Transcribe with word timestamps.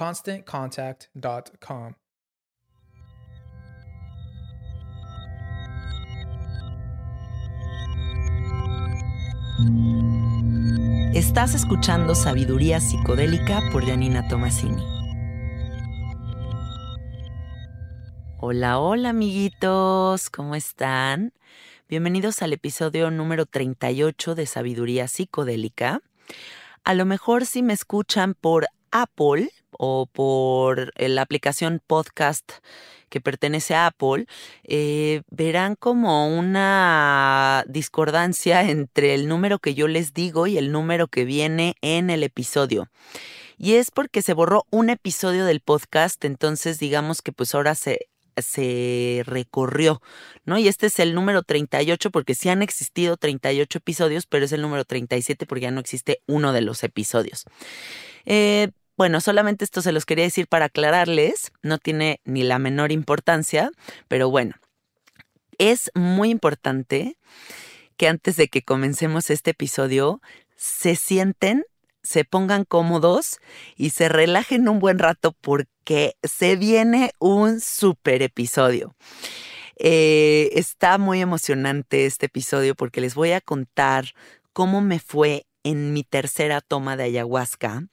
ConstantContact.com. 0.00 1.92
Estás 11.14 11.54
escuchando 11.54 12.14
Sabiduría 12.14 12.80
Psicodélica 12.80 13.60
por 13.70 13.84
Janina 13.84 14.26
Tomasini. 14.26 14.82
Hola, 18.38 18.78
hola 18.78 19.10
amiguitos, 19.10 20.30
¿cómo 20.30 20.54
están? 20.54 21.34
Bienvenidos 21.90 22.40
al 22.40 22.54
episodio 22.54 23.10
número 23.10 23.44
38 23.44 24.34
de 24.34 24.46
Sabiduría 24.46 25.08
Psicodélica. 25.08 26.00
A 26.84 26.94
lo 26.94 27.04
mejor 27.04 27.44
si 27.44 27.62
me 27.62 27.74
escuchan 27.74 28.32
por 28.32 28.66
Apple 28.90 29.50
o 29.72 30.06
por 30.06 30.92
eh, 30.96 31.08
la 31.08 31.22
aplicación 31.22 31.80
podcast 31.86 32.52
que 33.08 33.20
pertenece 33.20 33.74
a 33.74 33.86
Apple, 33.86 34.26
eh, 34.64 35.22
verán 35.30 35.74
como 35.74 36.28
una 36.28 37.64
discordancia 37.68 38.62
entre 38.62 39.14
el 39.14 39.28
número 39.28 39.58
que 39.58 39.74
yo 39.74 39.88
les 39.88 40.14
digo 40.14 40.46
y 40.46 40.58
el 40.58 40.72
número 40.72 41.08
que 41.08 41.24
viene 41.24 41.74
en 41.82 42.08
el 42.08 42.22
episodio. 42.22 42.88
Y 43.58 43.74
es 43.74 43.90
porque 43.90 44.22
se 44.22 44.32
borró 44.32 44.64
un 44.70 44.88
episodio 44.88 45.44
del 45.44 45.60
podcast, 45.60 46.24
entonces 46.24 46.78
digamos 46.78 47.20
que 47.20 47.32
pues 47.32 47.54
ahora 47.54 47.74
se 47.74 48.10
se 48.42 49.22
recorrió, 49.26 50.00
¿no? 50.44 50.58
Y 50.58 50.68
este 50.68 50.86
es 50.86 50.98
el 50.98 51.14
número 51.14 51.42
38 51.42 52.10
porque 52.10 52.34
sí 52.34 52.48
han 52.48 52.62
existido 52.62 53.16
38 53.16 53.78
episodios, 53.78 54.26
pero 54.26 54.44
es 54.44 54.52
el 54.52 54.62
número 54.62 54.84
37 54.84 55.46
porque 55.46 55.62
ya 55.62 55.70
no 55.70 55.80
existe 55.80 56.22
uno 56.26 56.52
de 56.52 56.62
los 56.62 56.82
episodios. 56.84 57.44
Eh, 58.24 58.70
bueno, 59.00 59.22
solamente 59.22 59.64
esto 59.64 59.80
se 59.80 59.92
los 59.92 60.04
quería 60.04 60.26
decir 60.26 60.46
para 60.46 60.66
aclararles, 60.66 61.52
no 61.62 61.78
tiene 61.78 62.20
ni 62.26 62.42
la 62.42 62.58
menor 62.58 62.92
importancia, 62.92 63.70
pero 64.08 64.28
bueno, 64.28 64.56
es 65.56 65.90
muy 65.94 66.28
importante 66.28 67.16
que 67.96 68.08
antes 68.08 68.36
de 68.36 68.48
que 68.48 68.60
comencemos 68.60 69.30
este 69.30 69.52
episodio 69.52 70.20
se 70.54 70.96
sienten 70.96 71.64
se 72.02 72.26
pongan 72.26 72.66
cómodos 72.66 73.38
y 73.74 73.88
se 73.88 74.10
relajen 74.10 74.68
un 74.68 74.80
buen 74.80 74.98
rato 74.98 75.34
porque 75.40 76.16
se 76.22 76.56
viene 76.56 77.12
un 77.18 77.62
super 77.62 78.20
episodio. 78.20 78.94
Eh, 79.76 80.50
está 80.52 80.98
muy 80.98 81.22
emocionante 81.22 82.04
este 82.04 82.26
episodio 82.26 82.74
porque 82.74 83.00
les 83.00 83.14
voy 83.14 83.32
a 83.32 83.40
contar 83.40 84.12
cómo 84.52 84.82
me 84.82 84.98
fue 84.98 85.46
en 85.64 85.92
mi 85.92 86.04
tercera 86.04 86.60
toma 86.60 86.96
de 86.96 87.04
ayahuasca 87.04 87.84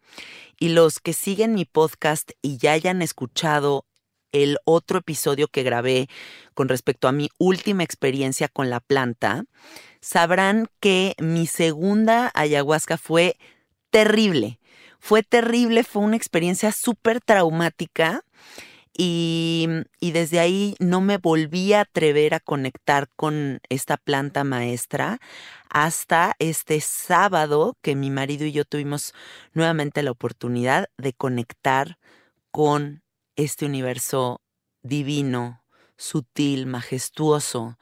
y 0.59 0.69
los 0.69 0.99
que 0.99 1.13
siguen 1.13 1.53
mi 1.53 1.65
podcast 1.65 2.31
y 2.41 2.57
ya 2.57 2.71
hayan 2.73 3.01
escuchado 3.01 3.85
el 4.31 4.57
otro 4.65 4.99
episodio 4.99 5.47
que 5.47 5.63
grabé 5.63 6.07
con 6.53 6.67
respecto 6.69 7.07
a 7.07 7.11
mi 7.11 7.29
última 7.37 7.83
experiencia 7.83 8.47
con 8.47 8.69
la 8.69 8.79
planta, 8.79 9.45
sabrán 10.01 10.67
que 10.79 11.15
mi 11.19 11.47
segunda 11.47 12.31
ayahuasca 12.33 12.97
fue 12.97 13.37
terrible. 13.89 14.59
Fue 14.99 15.23
terrible, 15.23 15.83
fue 15.83 16.01
una 16.01 16.17
experiencia 16.17 16.71
súper 16.71 17.21
traumática 17.21 18.25
y, 18.97 19.67
desde 20.01 20.39
ahí 20.39 20.75
no 20.79 21.01
me 21.01 21.19
volví 21.19 21.73
a 21.73 21.81
atrever 21.81 22.33
a 22.33 22.39
conectar 22.39 23.07
con 23.15 23.59
esta 23.69 23.97
planta 23.97 24.43
maestra 24.43 25.19
hasta 25.69 26.35
este 26.39 26.81
sábado 26.81 27.77
que 27.83 27.95
mi 27.95 28.09
marido 28.09 28.45
y 28.45 28.51
yo 28.51 28.65
tuvimos 28.65 29.13
nuevamente 29.53 30.01
la 30.01 30.11
oportunidad 30.11 30.87
de 30.97 31.13
conectar 31.13 31.99
con 32.49 33.03
este 33.35 33.65
universo 33.67 34.41
divino, 34.81 35.63
sutil, 35.95 36.65
majestuoso 36.65 37.77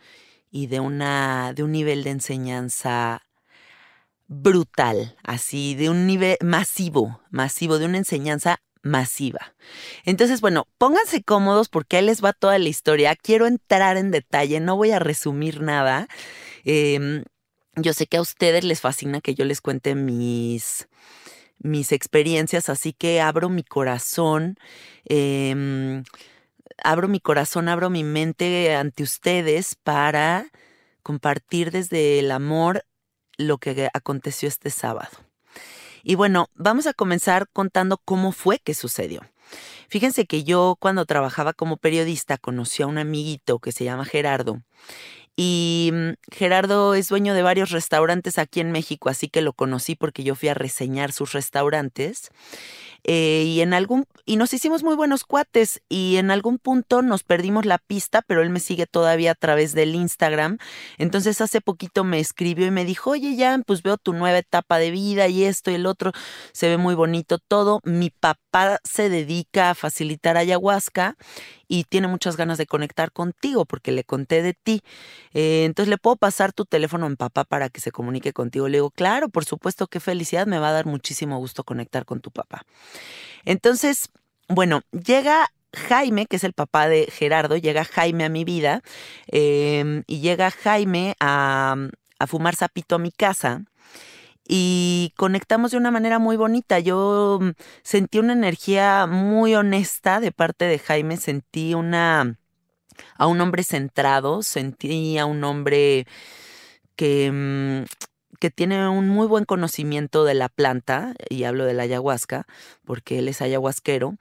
y 0.52 0.68
de, 0.68 0.82
una, 0.82 1.54
de 1.54 1.64
un 1.64 1.72
nivel 1.72 2.04
de 2.04 2.10
enseñanza 2.10 3.22
brutal, 4.28 5.16
así 5.24 5.76
de 5.76 5.90
un 5.90 6.08
nivel 6.08 6.38
masivo, 6.42 7.22
masivo, 7.30 7.78
de 7.78 7.86
una 7.86 8.00
enseñanza 8.00 8.60
masiva. 8.86 9.56
Entonces, 10.06 10.42
bueno, 10.42 10.68
pónganse 10.78 11.24
cómodos 11.24 11.70
porque 11.70 11.98
ahí 11.98 12.06
les 12.06 12.24
va 12.24 12.34
toda 12.34 12.60
la 12.60 12.70
historia. 12.70 13.16
Quiero 13.16 13.48
entrar 13.48 13.98
en 13.98 14.12
detalle, 14.12 14.60
no 14.60 14.78
voy 14.78 14.92
a 14.92 15.00
resumir 15.00 15.62
nada. 15.62 16.08
Em, 16.64 17.24
yo 17.76 17.94
sé 17.94 18.06
que 18.06 18.18
a 18.18 18.22
ustedes 18.22 18.64
les 18.64 18.82
fascina 18.82 19.22
que 19.22 19.34
yo 19.34 19.44
les 19.44 19.60
cuente 19.60 19.96
mis, 19.96 20.88
mis 21.58 21.92
experiencias, 21.92 22.70
así 22.70 22.94
que 22.94 23.22
abro 23.22 23.50
mi 23.50 23.64
corazón. 23.64 24.56
Em, 25.06 26.04
abro 26.84 27.08
mi 27.08 27.20
corazón, 27.20 27.70
abro 27.70 27.90
mi 27.90 28.04
mente 28.04 28.76
ante 28.76 29.02
ustedes 29.02 29.76
para 29.76 30.52
compartir 31.02 31.72
desde 31.72 32.20
el 32.20 32.32
amor 32.32 32.86
lo 33.38 33.58
que 33.58 33.90
aconteció 33.94 34.48
este 34.48 34.70
sábado. 34.70 35.25
Y 36.08 36.14
bueno, 36.14 36.52
vamos 36.54 36.86
a 36.86 36.94
comenzar 36.94 37.50
contando 37.52 37.98
cómo 37.98 38.32
fue 38.32 38.60
que 38.60 38.76
sucedió. 38.76 39.22
Fíjense 39.90 40.28
que 40.28 40.44
yo 40.44 40.78
cuando 40.80 41.06
trabajaba 41.06 41.52
como 41.54 41.78
periodista 41.78 42.38
conocí 42.38 42.84
a 42.84 42.88
un 42.88 43.00
amiguito 43.00 43.58
que 43.58 43.72
se 43.72 43.86
llama 43.86 44.06
Gerardo 44.06 44.62
Y 45.36 45.90
mm, 45.92 46.10
Gerardo 46.32 46.94
es 46.94 47.10
dueño 47.10 47.34
de 47.34 47.42
varios 47.42 47.72
restaurantes 47.72 48.38
aquí 48.38 48.60
en 48.60 48.72
México, 48.72 49.10
así 49.10 49.30
que 49.30 49.42
lo 49.42 49.54
conocí 49.54 49.96
porque 49.96 50.24
yo 50.24 50.36
fui 50.36 50.50
a 50.50 50.54
reseñar 50.54 51.12
sus 51.12 51.34
restaurantes. 51.34 52.30
Eh, 53.08 53.44
y 53.46 53.62
en 53.62 53.76
algún 53.76 54.06
y 54.26 54.38
nos 54.38 54.52
hicimos 54.54 54.84
muy 54.84 54.96
buenos 54.96 55.24
cuates 55.24 55.84
y 55.90 56.18
en 56.18 56.32
algún 56.32 56.58
punto 56.58 57.04
nos 57.04 57.24
perdimos 57.24 57.68
la 57.68 57.78
pista, 57.78 58.24
pero 58.24 58.42
él 58.42 58.50
me 58.50 58.60
sigue 58.60 58.88
todavía 58.88 59.32
a 59.32 59.36
través 59.36 59.74
del 59.74 59.94
Instagram. 59.94 60.58
Entonces 60.98 61.40
hace 61.42 61.62
poquito 61.62 62.04
me 62.04 62.20
escribió 62.20 62.66
y 62.66 62.72
me 62.72 62.86
dijo, 62.86 63.12
oye 63.12 63.36
Jan, 63.38 63.64
pues 63.64 63.84
veo 63.84 63.98
tu 63.98 64.14
nueva 64.14 64.40
etapa 64.40 64.80
de 64.80 64.90
vida 64.90 65.28
y 65.28 65.44
esto 65.44 65.70
y 65.70 65.76
el 65.76 65.86
otro, 65.86 66.12
se 66.54 66.68
ve 66.68 66.78
muy 66.78 66.96
bonito 66.96 67.38
todo. 67.38 67.80
Mi 67.84 68.10
papá 68.10 68.80
se 68.84 69.10
dedica 69.10 69.70
a 69.70 69.76
facilitar 69.76 70.38
ayahuasca 70.38 71.16
y 71.68 71.84
tiene 71.84 72.08
muchas 72.08 72.38
ganas 72.38 72.58
de 72.58 72.66
conectar 72.66 73.12
contigo 73.12 73.66
porque 73.66 73.92
le 73.92 74.04
conté 74.04 74.42
de 74.42 74.54
ti. 74.54 74.82
Eh, 75.34 75.66
entonces 75.66 75.90
le 75.90 75.98
puedo 75.98 76.16
pasar 76.16 76.54
tu 76.54 76.66
teléfono 76.66 77.06
a 77.06 77.10
mi 77.10 77.16
papá 77.16 77.44
para 77.44 77.70
que 77.70 77.82
se 77.82 77.92
comunique 77.92 78.34
contigo. 78.34 78.68
Le 78.68 78.78
digo, 78.78 78.90
claro, 78.92 79.30
por 79.30 79.46
supuesto, 79.46 79.88
qué 79.88 80.00
felicidad, 80.00 80.48
me 80.48 80.60
va 80.60 80.70
a 80.70 80.74
dar 80.74 80.86
muchísimo 80.86 81.38
gusto 81.38 81.64
conectar 81.64 82.06
con 82.06 82.22
tu 82.22 82.32
papá. 82.32 82.66
Entonces, 83.46 84.10
bueno, 84.48 84.82
llega 84.92 85.48
Jaime, 85.74 86.26
que 86.26 86.38
es 86.38 86.44
el 86.44 86.54
papá 86.54 86.88
de 86.88 87.08
Gerardo, 87.12 87.58
llega 87.58 87.86
Jaime 87.86 88.26
a 88.26 88.30
mi 88.30 88.44
vida 88.44 88.82
em, 89.28 90.04
y 90.08 90.20
llega 90.22 90.52
Jaime 90.52 91.16
a, 91.20 91.76
a 92.20 92.28
fumar 92.28 92.56
sapito 92.56 92.96
a 92.96 93.00
mi 93.00 93.12
casa 93.12 93.64
y 94.48 95.14
conectamos 95.18 95.72
de 95.72 95.78
una 95.78 95.92
manera 95.92 96.20
muy 96.20 96.38
bonita. 96.38 96.80
Yo 96.80 97.40
mm, 97.42 97.50
sentí 97.84 98.20
una 98.20 98.34
energía 98.34 99.08
muy 99.08 99.56
honesta 99.56 100.20
de 100.20 100.32
parte 100.32 100.66
de 100.66 100.80
Jaime, 100.80 101.18
sentí 101.18 101.74
una 101.74 102.38
a 103.18 103.28
un 103.28 103.42
hombre 103.42 103.64
centrado, 103.64 104.44
sentí 104.44 105.18
a 105.18 105.26
un 105.26 105.44
hombre 105.44 106.08
que, 106.96 107.32
mm, 107.32 107.86
que 108.40 108.50
tiene 108.52 108.88
un 108.88 109.10
muy 109.10 109.28
buen 109.28 109.46
conocimiento 109.46 110.24
de 110.24 110.34
la 110.34 110.50
planta, 110.50 111.14
y 111.30 111.44
hablo 111.44 111.66
de 111.66 111.74
la 111.74 111.84
ayahuasca, 111.84 112.46
porque 112.86 113.20
él 113.20 113.28
es 113.28 113.42
ayahuasquero, 113.42 114.18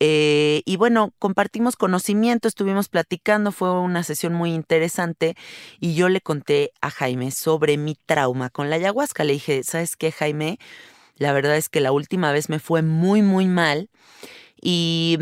eh, 0.00 0.62
y 0.66 0.76
bueno, 0.76 1.12
compartimos 1.18 1.76
conocimiento, 1.76 2.48
estuvimos 2.48 2.88
platicando, 2.88 3.52
fue 3.52 3.70
una 3.72 4.02
sesión 4.02 4.34
muy 4.34 4.52
interesante 4.52 5.34
y 5.80 5.94
yo 5.94 6.08
le 6.08 6.20
conté 6.20 6.72
a 6.80 6.90
Jaime 6.90 7.30
sobre 7.30 7.78
mi 7.78 7.96
trauma 8.06 8.50
con 8.50 8.70
la 8.70 8.76
ayahuasca. 8.76 9.24
Le 9.24 9.34
dije, 9.34 9.62
¿sabes 9.64 9.96
qué, 9.96 10.12
Jaime? 10.12 10.58
La 11.16 11.32
verdad 11.32 11.56
es 11.56 11.68
que 11.68 11.80
la 11.80 11.92
última 11.92 12.32
vez 12.32 12.48
me 12.48 12.58
fue 12.58 12.82
muy, 12.82 13.22
muy 13.22 13.46
mal 13.46 13.88
y, 14.60 15.18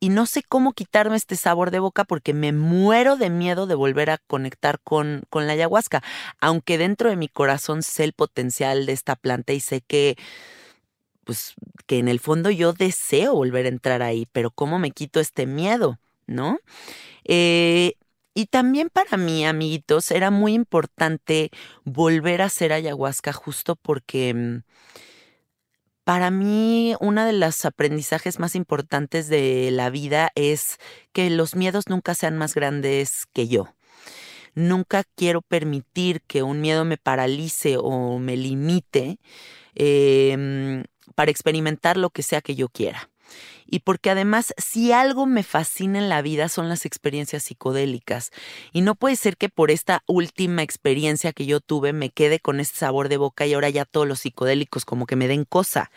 y 0.00 0.10
no 0.10 0.26
sé 0.26 0.42
cómo 0.42 0.72
quitarme 0.72 1.16
este 1.16 1.36
sabor 1.36 1.70
de 1.70 1.78
boca 1.78 2.04
porque 2.04 2.34
me 2.34 2.52
muero 2.52 3.16
de 3.16 3.30
miedo 3.30 3.66
de 3.66 3.74
volver 3.74 4.10
a 4.10 4.18
conectar 4.18 4.80
con, 4.80 5.22
con 5.30 5.46
la 5.46 5.54
ayahuasca, 5.54 6.02
aunque 6.40 6.78
dentro 6.78 7.10
de 7.10 7.16
mi 7.16 7.28
corazón 7.28 7.82
sé 7.82 8.04
el 8.04 8.12
potencial 8.12 8.86
de 8.86 8.92
esta 8.92 9.16
planta 9.16 9.52
y 9.52 9.60
sé 9.60 9.80
que 9.80 10.16
pues 11.24 11.54
que 11.86 11.98
en 11.98 12.08
el 12.08 12.20
fondo 12.20 12.50
yo 12.50 12.72
deseo 12.72 13.34
volver 13.34 13.66
a 13.66 13.70
entrar 13.70 14.02
ahí, 14.02 14.28
pero 14.32 14.50
¿cómo 14.50 14.78
me 14.78 14.92
quito 14.92 15.18
este 15.18 15.46
miedo? 15.46 15.98
¿No? 16.26 16.60
Eh, 17.24 17.94
y 18.32 18.46
también 18.46 18.90
para 18.90 19.16
mí, 19.16 19.46
amiguitos, 19.46 20.10
era 20.10 20.30
muy 20.30 20.52
importante 20.54 21.50
volver 21.84 22.42
a 22.42 22.46
hacer 22.46 22.72
ayahuasca 22.72 23.32
justo 23.32 23.76
porque 23.76 24.34
mm, 24.34 24.58
para 26.06 26.30
mí 26.30 26.94
una 27.00 27.26
de 27.26 27.32
los 27.32 27.64
aprendizajes 27.64 28.38
más 28.38 28.54
importantes 28.54 29.26
de 29.26 29.70
la 29.72 29.90
vida 29.90 30.30
es 30.36 30.78
que 31.12 31.28
los 31.30 31.56
miedos 31.56 31.88
nunca 31.88 32.14
sean 32.14 32.38
más 32.38 32.54
grandes 32.54 33.26
que 33.32 33.48
yo. 33.48 33.74
Nunca 34.54 35.02
quiero 35.16 35.42
permitir 35.42 36.22
que 36.22 36.44
un 36.44 36.60
miedo 36.60 36.84
me 36.84 36.96
paralice 36.96 37.76
o 37.76 38.20
me 38.20 38.36
limite. 38.36 39.18
Eh, 39.74 40.84
para 41.16 41.32
experimentar 41.32 41.96
lo 41.96 42.10
que 42.10 42.22
sea 42.22 42.40
que 42.40 42.54
yo 42.54 42.68
quiera. 42.68 43.10
Y 43.68 43.80
porque 43.80 44.10
además, 44.10 44.54
si 44.56 44.92
algo 44.92 45.26
me 45.26 45.42
fascina 45.42 45.98
en 45.98 46.08
la 46.08 46.22
vida 46.22 46.48
son 46.48 46.68
las 46.68 46.86
experiencias 46.86 47.42
psicodélicas. 47.44 48.30
Y 48.72 48.80
no 48.80 48.94
puede 48.94 49.16
ser 49.16 49.36
que 49.36 49.48
por 49.48 49.70
esta 49.70 50.02
última 50.06 50.62
experiencia 50.62 51.32
que 51.32 51.46
yo 51.46 51.60
tuve 51.60 51.92
me 51.92 52.10
quede 52.10 52.40
con 52.40 52.60
este 52.60 52.78
sabor 52.78 53.08
de 53.08 53.16
boca 53.16 53.46
y 53.46 53.54
ahora 53.54 53.68
ya 53.70 53.84
todos 53.84 54.06
los 54.06 54.20
psicodélicos 54.20 54.84
como 54.84 55.06
que 55.06 55.16
me 55.16 55.28
den 55.28 55.44
cosa. 55.44 55.90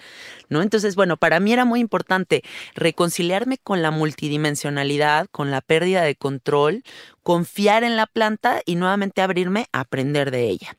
¿No? 0.50 0.62
Entonces, 0.62 0.96
bueno, 0.96 1.18
para 1.18 1.40
mí 1.40 1.54
era 1.54 1.66
muy 1.66 1.80
importante 1.80 2.44
reconciliarme 2.76 3.58
con 3.58 3.82
la 3.82 3.92
multidimensionalidad, 3.92 5.28
con 5.32 5.52
la 5.52 5.62
pérdida 5.62 6.02
de 6.02 6.16
control, 6.16 6.84
confiar 7.24 7.84
en 7.84 7.96
la 7.96 8.08
planta 8.08 8.62
y 8.66 8.76
nuevamente 8.76 9.22
abrirme 9.22 9.68
a 9.72 9.82
aprender 9.82 10.32
de 10.32 10.50
ella. 10.50 10.78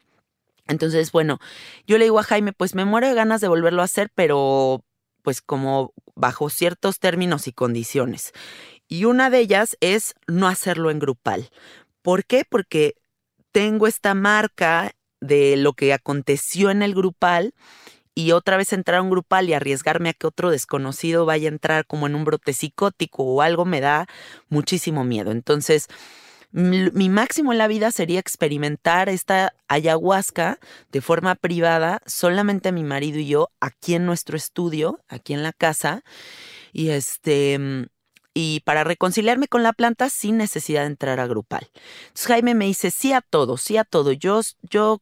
Entonces, 0.71 1.11
bueno, 1.11 1.41
yo 1.87 1.99
le 1.99 2.05
digo 2.05 2.21
a 2.21 2.23
Jaime, 2.23 2.53
pues 2.53 2.75
me 2.75 2.85
muero 2.85 3.09
de 3.09 3.15
ganas 3.15 3.41
de 3.41 3.49
volverlo 3.49 3.83
a 3.83 3.87
hacer, 3.87 4.11
pero 4.15 4.85
pues 5.23 5.41
como 5.41 5.93
bajo 6.15 6.51
ciertos 6.51 6.99
términos 6.99 7.47
y 7.47 7.53
condiciones. 7.53 8.33
Y 8.89 9.05
una 9.05 9.31
de 9.31 9.39
ellas 9.39 9.77
es 9.81 10.15
no 10.27 10.49
hacerlo 10.49 10.91
en 10.91 10.99
grupal. 10.99 11.51
¿Por 12.03 12.25
qué? 12.25 12.45
Porque 12.49 12.95
tengo 13.53 13.87
esta 13.87 14.15
marca 14.15 14.93
de 15.21 15.57
lo 15.57 15.75
que 15.75 15.93
aconteció 15.93 16.71
en 16.71 16.83
el 16.83 16.95
grupal 16.95 17.55
y 18.15 18.33
otra 18.33 18.57
vez 18.57 18.73
entrar 18.73 18.99
a 18.99 19.03
un 19.03 19.11
grupal 19.11 19.49
y 19.49 19.53
arriesgarme 19.53 20.11
a 20.11 20.13
que 20.13 20.27
otro 20.27 20.51
desconocido 20.51 21.27
vaya 21.27 21.49
a 21.49 21.53
entrar 21.53 21.87
como 21.87 22.07
en 22.07 22.15
un 22.15 22.25
brote 22.25 22.53
psicótico 22.53 23.23
o 23.23 23.43
algo 23.43 23.65
me 23.65 23.81
da 23.81 24.07
muchísimo 24.49 25.05
miedo. 25.05 25.31
Entonces, 25.31 25.87
mi 26.53 27.09
máximo 27.09 27.53
en 27.53 27.59
la 27.59 27.69
vida 27.69 27.91
sería 27.93 28.19
experimentar 28.21 29.09
esta 29.09 29.55
ayahuasca 29.69 30.59
de 30.91 31.01
forma 31.01 31.35
privada, 31.35 32.01
solamente 32.07 32.73
mi 32.73 32.83
marido 32.83 33.19
y 33.19 33.27
yo, 33.27 33.51
aquí 33.61 33.95
en 33.95 34.07
nuestro 34.07 34.37
estudio, 34.37 35.01
aquí 35.09 35.33
en 35.33 35.43
la 35.43 35.53
casa. 35.53 36.03
Y 36.73 36.91
este 36.91 37.89
y 38.33 38.61
para 38.61 38.85
reconciliarme 38.85 39.49
con 39.49 39.63
la 39.63 39.73
planta 39.73 40.09
sin 40.09 40.37
necesidad 40.37 40.83
de 40.83 40.89
entrar 40.89 41.21
a 41.21 41.27
grupal. 41.27 41.69
Entonces 42.09 42.27
Jaime 42.29 42.55
me 42.55 42.67
dice, 42.67 42.91
sí 42.91 43.13
a 43.13 43.21
todo, 43.21 43.57
sí 43.57 43.77
a 43.77 43.85
todo. 43.85 44.13
Yo, 44.13 44.41
yo 44.63 45.01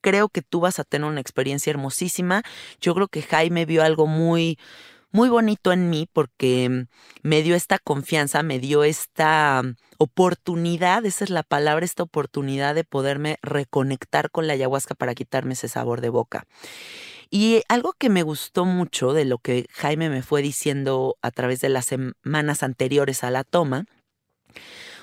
creo 0.00 0.28
que 0.28 0.42
tú 0.42 0.60
vas 0.60 0.78
a 0.78 0.84
tener 0.84 1.08
una 1.08 1.20
experiencia 1.20 1.70
hermosísima. 1.70 2.42
Yo 2.80 2.94
creo 2.94 3.08
que 3.08 3.22
Jaime 3.22 3.66
vio 3.66 3.82
algo 3.82 4.06
muy, 4.06 4.58
muy 5.14 5.28
bonito 5.28 5.72
en 5.72 5.90
mí 5.90 6.08
porque 6.12 6.86
me 7.22 7.42
dio 7.42 7.54
esta 7.54 7.78
confianza, 7.78 8.42
me 8.42 8.58
dio 8.58 8.82
esta 8.82 9.62
oportunidad, 9.96 11.06
esa 11.06 11.22
es 11.22 11.30
la 11.30 11.44
palabra, 11.44 11.84
esta 11.84 12.02
oportunidad 12.02 12.74
de 12.74 12.82
poderme 12.82 13.38
reconectar 13.40 14.32
con 14.32 14.48
la 14.48 14.54
ayahuasca 14.54 14.96
para 14.96 15.14
quitarme 15.14 15.52
ese 15.52 15.68
sabor 15.68 16.00
de 16.00 16.08
boca. 16.08 16.46
Y 17.30 17.62
algo 17.68 17.92
que 17.96 18.08
me 18.08 18.24
gustó 18.24 18.64
mucho 18.64 19.12
de 19.12 19.24
lo 19.24 19.38
que 19.38 19.66
Jaime 19.70 20.10
me 20.10 20.22
fue 20.22 20.42
diciendo 20.42 21.16
a 21.22 21.30
través 21.30 21.60
de 21.60 21.68
las 21.68 21.86
semanas 21.86 22.64
anteriores 22.64 23.22
a 23.22 23.30
la 23.30 23.44
toma, 23.44 23.84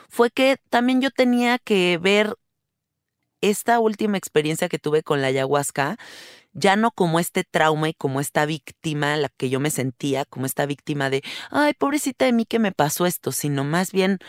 fue 0.10 0.30
que 0.30 0.58
también 0.70 1.00
yo 1.00 1.12
tenía 1.12 1.58
que 1.58 1.98
ver 1.98 2.36
esta 3.39 3.80
última 3.80 4.18
experiencia 4.18 4.68
que 4.68 4.77
tuve 4.77 5.03
con 5.03 5.22
la 5.22 5.27
ayahuasca 5.27 5.98
ya 6.53 6.75
no 6.75 6.91
como 6.91 7.20
este 7.20 7.43
trauma 7.43 7.89
y 7.89 7.93
como 7.93 8.20
esta 8.20 8.46
víctima, 8.46 9.15
la 9.17 9.29
que 9.29 9.50
yo 9.50 9.60
me 9.60 9.70
sentía, 9.70 10.25
como 10.25 10.46
esta 10.46 10.65
víctima 10.65 11.10
de, 11.10 11.24
ay, 11.50 11.74
pobrecita 11.74 12.25
de 12.25 12.34
mí 12.34 12.46
que 12.46 12.60
me 12.60 12.72
pasó 12.72 13.05
esto, 13.05 13.31
sino 13.31 13.63
más 13.63 13.91
bien 13.91 14.20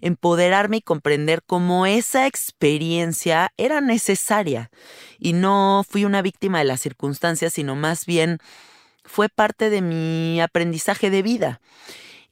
empoderarme 0.00 0.78
y 0.78 0.82
comprender 0.82 1.42
cómo 1.46 1.86
esa 1.86 2.26
experiencia 2.26 3.52
era 3.56 3.80
necesaria 3.80 4.70
y 5.18 5.32
no 5.32 5.84
fui 5.88 6.04
una 6.04 6.22
víctima 6.22 6.58
de 6.58 6.64
las 6.64 6.80
circunstancias, 6.80 7.54
sino 7.54 7.76
más 7.76 8.04
bien 8.04 8.38
fue 9.04 9.28
parte 9.28 9.70
de 9.70 9.80
mi 9.80 10.40
aprendizaje 10.40 11.08
de 11.08 11.22
vida. 11.22 11.60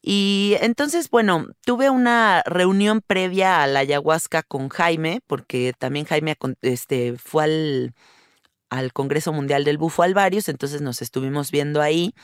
Y 0.03 0.57
entonces, 0.61 1.11
bueno, 1.11 1.47
tuve 1.65 1.91
una 1.91 2.43
reunión 2.47 3.03
previa 3.07 3.63
a 3.63 3.67
la 3.67 3.81
ayahuasca 3.81 4.43
con 4.43 4.69
Jaime, 4.71 5.21
porque 5.27 5.75
también 5.79 6.07
Jaime 6.07 6.37
este, 6.63 7.17
fue 7.19 7.45
al 7.45 7.95
al 8.71 8.93
Congreso 8.93 9.33
Mundial 9.33 9.65
del 9.65 9.79
Bufo 9.79 10.03
Alvarius, 10.03 10.49
entonces 10.49 10.81
nos 10.81 11.03
estuvimos 11.03 11.51
viendo 11.51 11.83
ahí 11.83 12.15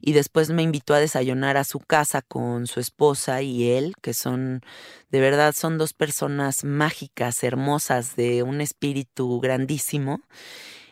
y 0.00 0.12
después 0.12 0.50
me 0.50 0.62
invitó 0.62 0.94
a 0.94 1.00
desayunar 1.00 1.56
a 1.56 1.64
su 1.64 1.78
casa 1.78 2.22
con 2.22 2.66
su 2.66 2.80
esposa 2.80 3.42
y 3.42 3.70
él, 3.70 3.94
que 4.00 4.14
son, 4.14 4.62
de 5.10 5.20
verdad, 5.20 5.54
son 5.54 5.76
dos 5.76 5.92
personas 5.92 6.64
mágicas, 6.64 7.42
hermosas, 7.44 8.16
de 8.16 8.42
un 8.42 8.60
espíritu 8.60 9.40
grandísimo. 9.40 10.20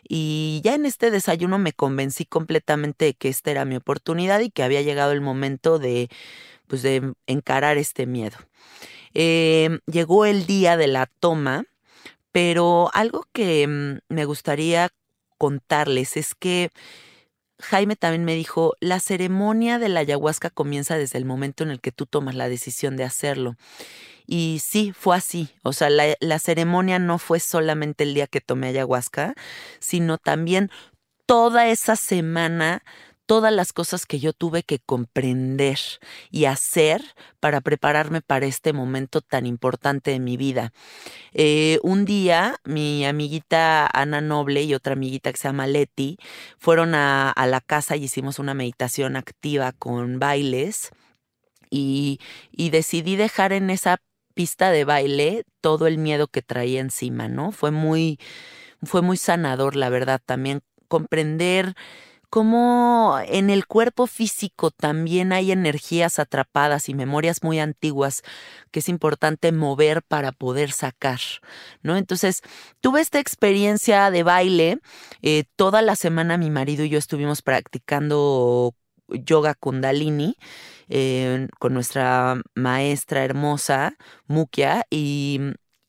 Y 0.07 0.61
ya 0.63 0.75
en 0.75 0.85
este 0.85 1.11
desayuno 1.11 1.57
me 1.59 1.73
convencí 1.73 2.25
completamente 2.25 3.05
de 3.05 3.13
que 3.13 3.29
esta 3.29 3.51
era 3.51 3.65
mi 3.65 3.75
oportunidad 3.75 4.39
y 4.41 4.49
que 4.49 4.63
había 4.63 4.81
llegado 4.81 5.11
el 5.11 5.21
momento 5.21 5.79
de, 5.79 6.09
pues, 6.67 6.81
de 6.81 7.13
encarar 7.27 7.77
este 7.77 8.05
miedo. 8.05 8.37
Eh, 9.13 9.79
llegó 9.87 10.25
el 10.25 10.45
día 10.45 10.77
de 10.77 10.87
la 10.87 11.07
toma 11.19 11.65
pero 12.31 12.89
algo 12.93 13.25
que 13.33 13.67
mm, 13.67 14.13
me 14.13 14.25
gustaría 14.25 14.89
contarles 15.37 16.17
es 16.17 16.35
que 16.35 16.69
Jaime 17.61 17.95
también 17.95 18.23
me 18.23 18.35
dijo, 18.35 18.75
la 18.79 18.99
ceremonia 18.99 19.79
de 19.79 19.89
la 19.89 19.99
ayahuasca 20.01 20.49
comienza 20.49 20.97
desde 20.97 21.17
el 21.17 21.25
momento 21.25 21.63
en 21.63 21.71
el 21.71 21.81
que 21.81 21.91
tú 21.91 22.05
tomas 22.05 22.35
la 22.35 22.47
decisión 22.47 22.95
de 22.95 23.03
hacerlo. 23.03 23.55
Y 24.25 24.61
sí, 24.63 24.93
fue 24.97 25.17
así. 25.17 25.49
O 25.63 25.73
sea, 25.73 25.89
la, 25.89 26.15
la, 26.19 26.39
ceremonia 26.39 26.99
no 26.99 27.17
fue 27.17 27.39
solamente 27.39 28.03
el 28.03 28.13
día 28.13 28.27
que 28.27 28.41
tomé 28.41 28.67
ayahuasca, 28.67 29.33
sino 29.79 30.17
también 30.17 30.69
toda 31.25 31.67
esa 31.67 31.95
semana 31.95 32.83
todas 33.29 33.53
las 33.53 33.73
cosas 33.73 34.07
que 34.07 34.19
yo 34.19 34.33
tuve 34.33 34.63
que 34.63 34.79
comprender 34.79 35.77
y 36.31 36.45
hacer 36.45 37.03
para 37.39 37.61
prepararme 37.61 38.21
para 38.21 38.47
este 38.47 38.73
momento 38.73 39.21
tan 39.21 39.45
importante 39.45 40.09
de 40.09 40.19
mi 40.19 40.35
vida. 40.35 40.73
Eh, 41.33 41.77
un 41.83 42.05
día, 42.05 42.55
mi 42.65 43.05
amiguita 43.05 43.87
Ana 43.93 44.19
Noble 44.19 44.63
y 44.63 44.73
otra 44.73 44.93
amiguita 44.93 45.31
que 45.31 45.37
se 45.37 45.47
llama 45.47 45.67
Leti 45.67 46.17
fueron 46.57 46.95
a, 46.95 47.35
la 47.45 47.61
casa 47.61 47.95
y 47.95 48.05
hicimos 48.05 48.39
una 48.39 48.55
meditación 48.55 49.15
activa 49.15 49.73
con 49.73 50.17
bailes 50.17 50.89
y, 51.69 52.19
y 52.51 52.71
decidí 52.71 53.15
dejar 53.15 53.53
en 53.53 53.69
esa 53.69 54.01
pista 54.33 54.71
de 54.71 54.85
baile 54.85 55.43
todo 55.61 55.85
el 55.85 55.99
miedo 55.99 56.29
que 56.29 56.41
traía 56.41 56.81
encima, 56.81 57.27
¿no? 57.27 57.51
Fue 57.51 57.69
muy, 57.69 58.17
fue 58.81 59.03
muy 59.03 59.17
sanador, 59.17 59.75
la 59.75 59.89
verdad, 59.89 60.19
también 60.25 60.61
comprender 60.87 61.75
cómo 62.29 63.19
en 63.27 63.49
el 63.49 63.65
cuerpo 63.65 64.07
físico 64.07 64.71
también 64.71 65.33
hay 65.33 65.51
energías 65.51 66.19
atrapadas 66.19 66.89
y 66.89 66.93
memorias 66.93 67.43
muy 67.43 67.59
antiguas 67.59 68.21
que 68.71 68.79
es 68.79 68.89
importante 68.89 69.51
mover 69.51 70.03
para 70.03 70.31
poder 70.31 70.71
sacar, 70.71 71.19
¿no? 71.81 71.97
Entonces, 71.97 72.41
tuve 72.81 73.01
esta 73.01 73.19
experiencia 73.19 74.11
de 74.11 74.23
baile. 74.23 74.79
Eh, 75.21 75.45
toda 75.55 75.81
la 75.81 75.95
semana 75.95 76.37
mi 76.37 76.49
marido 76.51 76.83
y 76.85 76.89
yo 76.89 76.99
estuvimos 76.99 77.41
practicando 77.41 78.75
yoga 79.07 79.55
kundalini 79.55 80.37
eh, 80.89 81.47
con 81.59 81.73
nuestra 81.73 82.41
maestra 82.55 83.23
hermosa, 83.23 83.95
Mukia, 84.27 84.85
y, 84.89 85.39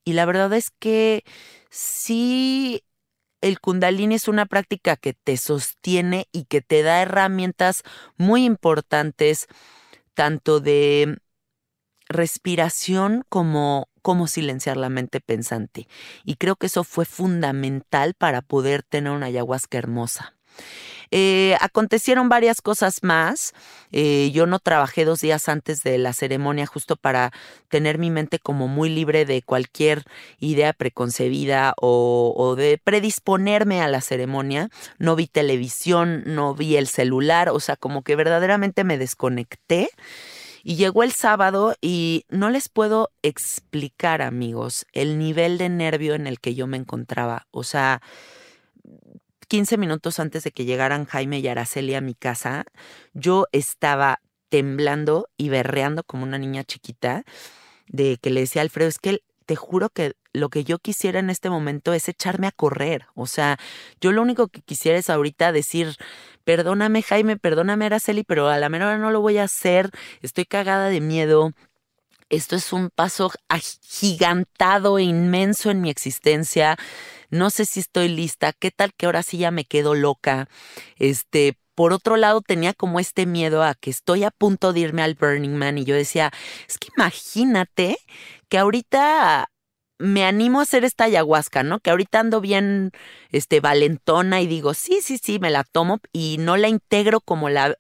y 0.05 0.13
la 0.15 0.25
verdad 0.27 0.53
es 0.55 0.71
que 0.71 1.25
sí 1.71 2.83
el 3.41 3.61
kundalini 3.61 4.17
es 4.17 4.29
una 4.29 4.47
práctica 4.47 4.97
que 4.97 5.15
te 5.15 5.37
sostiene 5.37 6.29
y 6.33 6.45
que 6.45 6.61
te 6.61 6.83
da 6.83 7.03
herramientas 7.03 7.83
muy 8.17 8.45
importantes, 8.45 9.47
tanto 10.15 10.61
de 10.61 11.19
respiración 12.09 13.25
como 13.29 13.89
cómo 14.03 14.27
silenciar 14.27 14.77
la 14.77 14.89
mente 14.89 15.21
pensante. 15.21 15.87
Y 16.25 16.37
creo 16.37 16.57
que 16.57 16.67
eso 16.67 16.85
fue 16.85 17.05
fundamental 17.05 18.15
para 18.15 18.43
poder 18.43 18.83
tener 18.83 19.13
una 19.13 19.27
ayahuasca 19.27 19.79
hermosa. 19.79 20.35
Eh, 21.11 21.57
acontecieron 21.61 22.29
varias 22.29 22.61
cosas 22.61 23.03
más. 23.03 23.53
Eh, 23.93 24.31
yo 24.33 24.47
no 24.47 24.59
trabajé 24.59 25.05
dos 25.05 25.21
días 25.21 25.49
antes 25.49 25.83
de 25.83 25.99
la 25.99 26.13
ceremonia 26.13 26.67
justo 26.67 26.97
para 26.97 27.33
tener 27.69 27.99
mi 27.99 28.11
mente 28.11 28.39
como 28.39 28.69
muy 28.69 28.89
libre 28.89 29.25
de 29.25 29.43
cualquier 29.43 30.05
idea 30.39 30.73
preconcebida 30.73 31.75
o, 31.81 32.33
o 32.37 32.55
de 32.55 32.81
predisponerme 32.83 33.83
a 33.83 33.89
la 33.89 34.01
ceremonia. 34.01 34.69
No 34.99 35.17
vi 35.17 35.27
televisión, 35.27 36.23
no 36.27 36.55
vi 36.55 36.77
el 36.77 36.87
celular, 36.87 37.49
o 37.51 37.61
sea, 37.61 37.77
como 37.77 38.03
que 38.03 38.17
verdaderamente 38.17 38.85
me 38.85 38.99
desconecté. 38.99 39.91
Y 40.63 40.77
llegó 40.77 41.03
el 41.03 41.13
sábado 41.13 41.75
y 41.81 42.25
no 42.29 42.51
les 42.51 42.69
puedo 42.69 43.11
explicar, 43.23 44.23
amigos, 44.23 44.87
el 44.93 45.19
nivel 45.19 45.59
de 45.59 45.69
nervio 45.69 46.15
en 46.15 46.27
el 46.27 46.39
que 46.39 46.55
yo 46.55 46.67
me 46.67 46.77
encontraba. 46.77 47.47
O 47.51 47.65
sea, 47.65 48.03
15 49.51 49.79
minutos 49.79 50.21
antes 50.21 50.45
de 50.45 50.53
que 50.53 50.65
llegaran 50.65 51.07
Jaime 51.07 51.41
y 51.41 51.49
Araceli 51.49 51.97
a 51.97 52.01
mi 52.01 52.15
casa, 52.15 52.65
yo 53.15 53.49
estaba 53.51 54.21
temblando 54.49 55.29
y 55.37 55.49
berreando 55.49 56.05
como 56.05 56.23
una 56.23 56.39
niña 56.39 56.63
chiquita, 56.63 57.25
de 57.89 58.19
que 58.23 58.31
le 58.31 58.43
decía 58.43 58.63
a 58.63 58.65
Alfredo, 58.65 58.89
es 58.89 59.01
que 59.01 59.25
te 59.47 59.57
juro 59.57 59.91
que 59.91 60.13
lo 60.33 60.51
que 60.51 60.63
yo 60.63 60.79
quisiera 60.79 61.19
en 61.19 61.31
este 61.31 61.51
momento 61.51 61.93
es 61.93 62.09
echarme 62.09 62.47
a 62.47 62.53
correr. 62.53 63.07
O 63.17 63.27
sea, 63.27 63.59
yo 64.01 64.13
lo 64.13 64.23
único 64.23 64.47
que 64.47 64.63
quisiera 64.63 64.97
es 64.97 65.11
ahorita 65.11 65.51
decir, 65.51 65.97
perdóname 66.45 67.03
Jaime, 67.03 67.37
perdóname 67.37 67.87
Araceli, 67.87 68.23
pero 68.23 68.47
a 68.49 68.59
la 68.59 68.69
menor 68.69 69.01
no 69.01 69.11
lo 69.11 69.21
voy 69.21 69.39
a 69.39 69.45
hacer, 69.45 69.91
estoy 70.23 70.45
cagada 70.45 70.89
de 70.91 71.01
miedo, 71.01 71.51
esto 72.31 72.57
es 72.57 72.73
un 72.73 72.91
paso 72.91 73.31
agigantado 73.49 74.99
e 74.99 75.03
inmenso 75.03 75.71
en 75.71 75.81
mi 75.83 75.91
existencia 75.91 76.79
no 77.31 77.51
sé 77.51 77.65
si 77.65 77.81
estoy 77.81 78.09
lista, 78.09 78.53
qué 78.53 78.71
tal 78.71 78.93
que 78.95 79.07
ahora 79.07 79.23
sí 79.23 79.39
ya 79.39 79.51
me 79.51 79.65
quedo 79.65 79.95
loca. 79.95 80.49
Este, 80.97 81.57
por 81.75 81.93
otro 81.93 82.17
lado, 82.17 82.41
tenía 82.43 82.75
como 82.75 83.01
este 83.01 83.25
miedo 83.27 83.63
a 83.63 83.75
que 83.75 83.91
estoy 83.91 84.25
a 84.25 84.31
punto 84.31 84.73
de 84.73 84.81
irme 84.81 85.03
al 85.03 85.15
Burning 85.15 85.55
Man 85.57 85.79
y 85.79 85.85
yo 85.85 85.95
decía, 85.95 86.33
es 86.69 86.79
que 86.79 86.89
imagínate 86.97 87.97
que 88.49 88.59
ahorita 88.59 89.49
me 89.99 90.25
animo 90.25 90.61
a 90.61 90.63
hacer 90.65 90.85
esta 90.85 91.05
ayahuasca, 91.05 91.63
¿no? 91.63 91.79
Que 91.81 91.91
ahorita 91.91 92.21
ando 92.21 92.41
bien, 92.41 92.91
este, 93.31 93.61
valentona 93.61 94.41
y 94.41 94.47
digo, 94.47 94.75
sí, 94.75 95.01
sí, 95.03 95.19
sí, 95.19 95.39
me 95.39 95.51
la 95.51 95.63
tomo 95.65 96.01
y 96.13 96.37
no 96.41 96.57
la 96.57 96.69
integro 96.69 97.21
como 97.21 97.49
la 97.49 97.77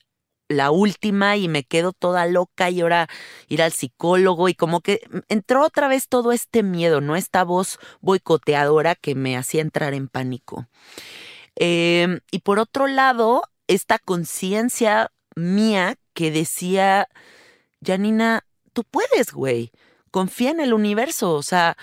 la 0.51 0.73
última 0.73 1.37
y 1.37 1.49
me 1.49 1.63
quedo 1.63 1.93
toda 1.93 2.27
loca 2.27 2.71
y 2.71 2.81
ahora 2.81 3.09
ir 3.49 3.63
al 3.63 3.73
psicólogo 3.73 4.49
y 4.49 4.55
como 4.55 4.81
que 4.81 5.01
entró 5.29 5.65
otra 5.65 5.87
vez 5.87 6.09
todo 6.09 6.33
este 6.33 6.65
miedo, 6.65 7.01
¿no? 7.01 7.15
Esta 7.15 7.45
voz 7.45 7.79
boicoteadora 8.01 8.97
que 8.97 9.15
me 9.15 9.37
hacía 9.37 9.63
entrar 9.63 9.95
en 9.95 10.09
pánico. 10.09 10.67
Em, 11.55 12.19
y 12.33 12.41
por 12.41 12.59
otro 12.59 12.89
lado, 12.89 13.45
esta 13.69 14.01
conciencia 14.01 15.13
mía 15.37 15.95
que 16.15 16.33
decía, 16.33 17.09
Janina, 17.81 18.45
tú 18.73 18.83
puedes, 18.83 19.33
güey, 19.33 19.71
confía 20.11 20.51
en 20.51 20.59
el 20.59 20.75
universo, 20.75 21.33
o 21.35 21.45
sea, 21.45 21.77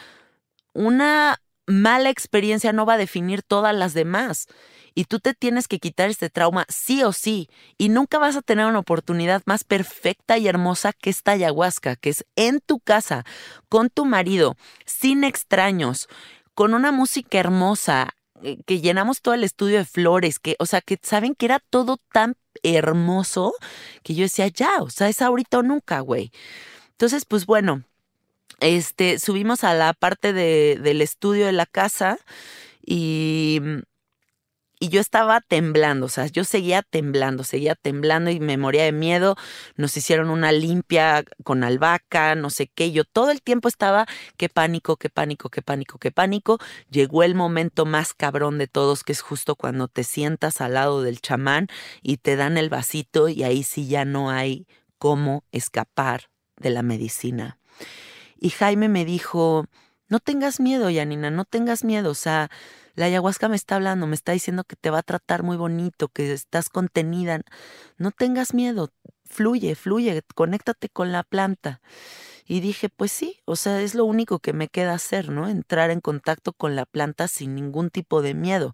una 0.74 1.42
mala 1.66 2.10
experiencia 2.10 2.74
no 2.74 2.86
va 2.86 2.96
a 2.96 2.98
definir 2.98 3.44
todas 3.44 3.74
las 3.74 3.94
demás 3.94 4.48
y 4.98 5.06
tú 5.06 5.20
te 5.20 5.36
tienes 5.36 5.68
que 5.68 5.78
quitar 5.78 6.10
este 6.10 6.32
trauma 6.32 6.66
sí 6.70 7.04
o 7.04 7.14
sí 7.14 7.52
y 7.78 7.90
nunca 7.90 8.18
vas 8.18 8.36
a 8.36 8.42
tener 8.42 8.66
una 8.66 8.80
oportunidad 8.80 9.44
más 9.46 9.64
perfecta 9.64 10.40
y 10.40 10.48
hermosa 10.48 10.92
que 10.92 11.12
esta 11.12 11.34
ayahuasca, 11.34 11.96
que 11.98 12.10
es 12.10 12.26
en 12.36 12.62
tu 12.62 12.80
casa, 12.80 13.24
con 13.70 13.92
tu 13.92 14.06
marido, 14.06 14.58
sin 14.88 15.24
extraños, 15.24 16.08
con 16.56 16.74
una 16.74 16.92
música 16.92 17.38
hermosa, 17.38 18.16
eh, 18.42 18.58
que 18.66 18.82
llenamos 18.82 19.22
todo 19.22 19.36
el 19.36 19.44
estudio 19.44 19.78
de 19.78 19.86
flores, 19.86 20.40
que, 20.40 20.56
o 20.58 20.66
sea, 20.66 20.82
que 20.82 20.98
saben 21.04 21.36
que 21.36 21.46
era 21.46 21.60
todo 21.60 21.98
tan 22.12 22.34
hermoso 22.64 23.54
que 24.02 24.16
yo 24.16 24.24
decía, 24.24 24.48
ya, 24.48 24.82
o 24.82 24.90
sea, 24.90 25.10
es 25.10 25.22
ahorita 25.22 25.60
o 25.60 25.62
nunca, 25.62 26.00
güey. 26.00 26.32
Entonces, 26.94 27.26
pues 27.26 27.46
bueno, 27.46 27.84
este, 28.62 29.20
subimos 29.20 29.64
a 29.64 29.76
la 29.76 29.94
parte 29.94 30.34
de, 30.34 30.80
del 30.82 31.04
estudio 31.04 31.46
de 31.46 31.52
la 31.52 31.68
casa 31.68 32.18
y 32.84 33.62
y 34.80 34.90
yo 34.90 35.02
estaba 35.02 35.42
temblando, 35.42 36.06
o 36.06 36.10
sea, 36.10 36.28
yo 36.28 36.44
seguía 36.44 36.84
temblando, 36.84 37.44
seguía 37.44 37.74
temblando 37.74 38.30
y 38.30 38.40
me 38.40 38.58
moría 38.58 38.84
de 38.84 38.92
miedo. 38.92 39.36
Nos 39.76 39.98
hicieron 39.98 40.30
una 40.30 40.52
limpia 40.52 41.24
con 41.44 41.64
albahaca, 41.64 42.36
no 42.36 42.52
sé 42.52 42.68
qué. 42.68 42.92
Yo 42.92 43.04
todo 43.04 43.32
el 43.32 43.42
tiempo 43.42 43.70
estaba, 43.70 44.06
qué 44.38 44.50
pánico, 44.50 44.98
qué 44.98 45.10
pánico, 45.10 45.50
qué 45.50 45.64
pánico, 45.64 45.98
qué 45.98 46.12
pánico. 46.12 46.60
Llegó 46.92 47.24
el 47.24 47.34
momento 47.34 47.86
más 47.86 48.14
cabrón 48.14 48.60
de 48.60 48.68
todos, 48.68 49.04
que 49.04 49.14
es 49.14 49.22
justo 49.22 49.56
cuando 49.56 49.88
te 49.88 50.04
sientas 50.04 50.62
al 50.62 50.76
lado 50.76 51.02
del 51.02 51.22
chamán 51.22 51.68
y 52.04 52.18
te 52.18 52.36
dan 52.36 52.58
el 52.58 52.70
vasito 52.70 53.30
y 53.30 53.44
ahí 53.44 53.64
sí 53.64 53.88
ya 53.88 54.06
no 54.06 54.30
hay 54.30 54.68
cómo 55.00 55.44
escapar 55.52 56.30
de 56.58 56.70
la 56.70 56.84
medicina. 56.84 57.58
Y 58.40 58.52
Jaime 58.52 58.90
me 58.90 59.06
dijo, 59.06 59.66
no 60.08 60.20
tengas 60.20 60.60
miedo, 60.60 60.90
Yanina, 60.90 61.32
no 61.32 61.46
tengas 61.46 61.84
miedo, 61.84 62.12
o 62.12 62.16
sea, 62.16 62.50
la 62.98 63.06
ayahuasca 63.06 63.48
me 63.48 63.56
está 63.56 63.76
hablando, 63.76 64.08
me 64.08 64.16
está 64.16 64.32
diciendo 64.32 64.64
que 64.64 64.76
te 64.76 64.90
va 64.90 65.00
a 65.00 65.04
tratar 65.04 65.44
muy 65.44 65.56
bonito, 65.56 66.08
que 66.10 66.34
estás 66.34 66.70
contenida. 66.70 67.42
No 67.98 68.10
tengas 68.10 68.56
miedo, 68.56 68.92
fluye, 69.24 69.76
fluye, 69.76 70.24
conéctate 70.34 70.90
con 70.90 71.12
la 71.12 71.22
planta. 71.22 71.80
Y 72.44 72.60
dije, 72.60 72.90
pues 72.90 73.12
sí, 73.12 73.40
o 73.46 73.56
sea, 73.56 73.82
es 73.82 73.94
lo 73.94 74.04
único 74.04 74.40
que 74.40 74.52
me 74.52 74.68
queda 74.68 74.96
hacer, 74.96 75.30
¿no? 75.30 75.48
Entrar 75.48 75.92
en 75.92 76.02
contacto 76.02 76.54
con 76.54 76.76
la 76.76 76.88
planta 76.88 77.28
sin 77.28 77.54
ningún 77.54 77.92
tipo 77.92 78.24
de 78.24 78.34
miedo. 78.34 78.74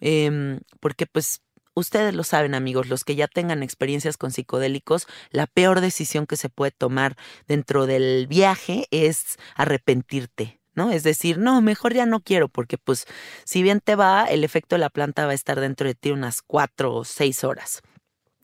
Em, 0.00 0.60
porque 0.80 1.04
pues 1.06 1.42
ustedes 1.74 2.14
lo 2.14 2.24
saben 2.24 2.54
amigos, 2.54 2.88
los 2.88 3.04
que 3.04 3.16
ya 3.16 3.28
tengan 3.28 3.62
experiencias 3.62 4.16
con 4.16 4.30
psicodélicos, 4.30 5.06
la 5.30 5.46
peor 5.46 5.82
decisión 5.82 6.26
que 6.26 6.38
se 6.38 6.48
puede 6.48 6.70
tomar 6.70 7.16
dentro 7.46 7.84
del 7.84 8.26
viaje 8.28 8.86
es 8.90 9.36
arrepentirte, 9.56 10.61
¿no? 10.74 10.90
Es 10.90 11.02
decir, 11.02 11.38
no, 11.38 11.60
mejor 11.60 11.94
ya 11.94 12.06
no 12.06 12.20
quiero, 12.20 12.48
porque 12.48 12.78
pues 12.78 13.06
si 13.44 13.62
bien 13.62 13.80
te 13.80 13.96
va, 13.96 14.24
el 14.24 14.44
efecto 14.44 14.76
de 14.76 14.80
la 14.80 14.90
planta 14.90 15.26
va 15.26 15.32
a 15.32 15.34
estar 15.34 15.60
dentro 15.60 15.86
de 15.86 15.94
ti 15.94 16.10
unas 16.10 16.42
cuatro 16.42 16.94
o 16.94 17.04
seis 17.04 17.44
horas. 17.44 17.82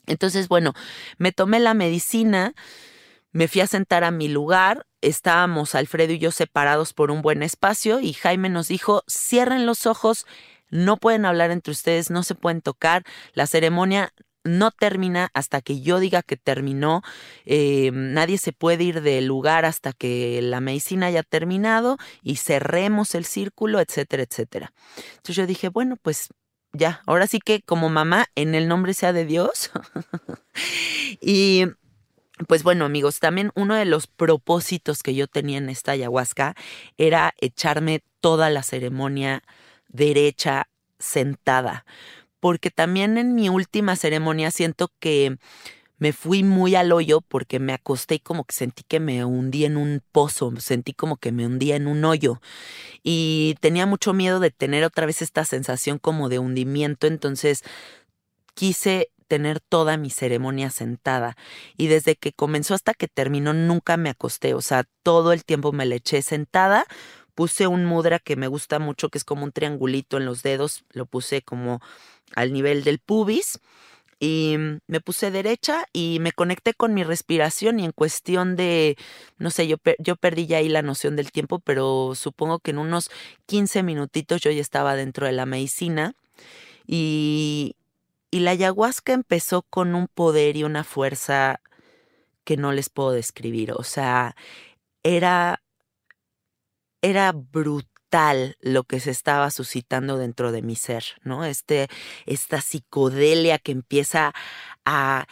Entonces, 0.07 0.49
bueno, 0.49 0.75
me 1.19 1.33
tomé 1.33 1.61
la 1.61 1.75
medicina, 1.75 2.55
me 3.31 3.49
fui 3.49 3.61
a 3.61 3.67
sentar 3.67 4.05
a 4.05 4.11
mi 4.11 4.29
lugar, 4.29 4.87
estábamos 5.01 5.75
Alfredo 5.75 6.13
y 6.13 6.19
yo 6.19 6.31
separados 6.31 6.95
por 6.95 7.11
un 7.11 7.23
buen 7.23 7.43
espacio 7.43 8.01
y 8.01 8.13
Jaime 8.15 8.49
nos 8.49 8.69
dijo, 8.69 9.05
cierren 9.07 9.67
los 9.67 9.87
ojos, 9.87 10.27
no 10.71 10.97
pueden 10.97 11.25
hablar 11.25 11.51
entre 11.51 11.73
ustedes, 11.73 12.11
no 12.11 12.23
se 12.23 12.35
pueden 12.35 12.63
tocar, 12.63 13.05
la 13.33 13.47
ceremonia 13.47 14.13
no 14.49 14.71
termina 14.71 15.31
hasta 15.35 15.61
que 15.61 15.81
yo 15.81 16.01
diga 16.01 16.23
que 16.23 16.37
terminó, 16.37 17.03
eh, 17.45 17.91
nadie 17.93 18.39
se 18.39 18.53
puede 18.53 18.85
ir 18.85 19.03
del 19.03 19.27
lugar 19.27 19.65
hasta 19.65 19.93
que 19.93 20.41
la 20.43 20.61
medicina 20.61 21.07
haya 21.07 21.23
terminado 21.23 21.99
y 22.23 22.37
cerremos 22.37 23.15
el 23.15 23.25
círculo, 23.25 23.81
etcétera, 23.81 24.25
etcétera. 24.25 24.73
Entonces 25.17 25.37
yo 25.37 25.47
dije, 25.47 25.69
bueno, 25.69 25.97
pues 25.97 26.29
ya, 26.73 27.03
ahora 27.07 27.27
sí 27.27 27.41
que 27.41 27.63
como 27.63 27.89
mamá, 27.89 28.27
en 28.35 28.55
el 28.55 28.69
nombre 28.69 28.95
sea 28.95 29.13
de 29.13 29.25
Dios. 29.25 29.71
y 31.21 31.65
pues 32.47 32.63
bueno, 32.63 32.85
amigos, 32.85 33.19
también 33.19 33.51
uno 33.55 33.75
de 33.75 33.85
los 33.85 34.07
propósitos 34.07 35.03
que 35.03 35.15
yo 35.15 35.27
tenía 35.27 35.59
en 35.59 35.69
esta 35.69 35.93
ayahuasca 35.93 36.55
era 36.97 37.35
echarme 37.41 38.03
toda 38.21 38.51
la 38.51 38.63
ceremonia 38.63 39.43
derecha, 39.89 40.69
sentada, 40.99 41.85
porque 42.41 42.71
también 42.71 43.19
en 43.19 43.35
mi 43.35 43.49
última 43.49 43.97
ceremonia 43.97 44.51
siento 44.51 44.91
que 45.01 45.39
me 45.99 46.13
fui 46.13 46.45
muy 46.45 46.75
al 46.77 46.93
hoyo 46.93 47.21
porque 47.21 47.59
me 47.59 47.73
acosté 47.73 48.17
y 48.17 48.21
como 48.21 48.45
que 48.45 48.55
sentí 48.55 48.85
que 48.87 49.01
me 49.01 49.25
hundí 49.25 49.65
en 49.65 49.77
un 49.77 50.03
pozo, 50.13 50.53
sentí 50.59 50.93
como 50.93 51.17
que 51.17 51.33
me 51.33 51.45
hundía 51.45 51.77
en 51.77 51.89
un 51.89 52.05
hoyo. 52.05 52.41
Y 53.03 53.57
tenía 53.61 53.87
mucho 53.87 54.13
miedo 54.13 54.41
de 54.41 54.51
tener 54.51 54.85
otra 54.85 55.07
vez 55.07 55.23
esta 55.23 55.45
sensación 55.45 55.99
como 55.99 56.29
de 56.29 56.39
hundimiento, 56.39 57.07
entonces 57.07 57.65
quise 58.55 59.11
tener 59.27 59.61
toda 59.61 59.97
mi 59.97 60.11
ceremonia 60.11 60.71
sentada. 60.71 61.37
Y 61.77 61.89
desde 61.89 62.17
que 62.17 62.33
comenzó 62.33 62.75
hasta 62.75 62.95
que 62.95 63.09
terminó 63.09 63.53
nunca 63.53 63.97
me 63.97 64.11
acosté, 64.11 64.55
o 64.55 64.63
sea, 64.63 64.85
todo 65.03 65.33
el 65.33 65.45
tiempo 65.45 65.73
me 65.73 65.85
le 65.85 65.97
eché 65.97 66.23
sentada 66.23 66.87
puse 67.39 67.69
un 67.69 67.85
mudra 67.85 68.19
que 68.19 68.35
me 68.35 68.49
gusta 68.49 68.81
mucho, 68.81 69.11
que 69.11 69.19
es 69.19 69.23
como 69.23 69.45
un 69.45 69.53
triangulito 69.53 70.17
en 70.17 70.25
los 70.25 70.43
dedos, 70.43 70.85
lo 70.91 71.07
puse 71.07 71.41
como 71.41 71.81
al 72.35 72.53
nivel 72.53 72.85
del 72.85 72.99
pubis 72.99 73.61
y 74.21 74.57
me 74.89 75.01
puse 75.01 75.31
derecha 75.31 75.87
y 75.93 76.19
me 76.21 76.33
conecté 76.33 76.75
con 76.75 76.93
mi 76.93 77.05
respiración 77.05 77.79
y 77.79 77.85
en 77.85 77.93
cuestión 77.93 78.57
de, 78.57 78.97
no 79.39 79.51
sé, 79.51 79.69
yo, 79.69 79.77
yo 79.99 80.17
perdí 80.17 80.47
ya 80.47 80.59
ahí 80.59 80.69
la 80.69 80.83
noción 80.83 81.15
del 81.17 81.31
tiempo, 81.31 81.61
pero 81.61 82.15
supongo 82.15 82.59
que 82.59 82.73
en 82.73 82.79
unos 82.79 83.11
15 83.47 83.83
minutitos 83.83 84.41
yo 84.41 84.51
ya 84.51 84.61
estaba 84.61 84.97
dentro 84.97 85.27
de 85.27 85.33
la 85.33 85.47
medicina 85.47 86.15
y, 86.87 87.77
y 88.31 88.41
la 88.41 88.53
ayahuasca 88.53 89.13
empezó 89.13 89.63
con 89.63 89.95
un 89.95 90.09
poder 90.09 90.57
y 90.57 90.65
una 90.65 90.85
fuerza 90.85 91.61
que 92.45 92.57
no 92.57 92.73
les 92.73 92.91
puedo 92.91 93.13
describir, 93.13 93.73
o 93.73 93.85
sea, 93.85 94.35
era 95.03 95.63
era 97.03 97.33
brutal 97.33 97.88
lo 98.61 98.85
que 98.85 99.01
se 99.01 99.11
estaba 99.11 99.51
suscitando 99.51 100.17
dentro 100.17 100.53
de 100.53 100.63
mi 100.63 100.77
ser, 100.77 101.05
¿no? 101.23 101.45
Este, 101.45 101.89
esta 102.27 102.61
psicodelia 102.61 103.59
que 103.59 103.73
empieza 103.73 104.33
a 104.85 105.27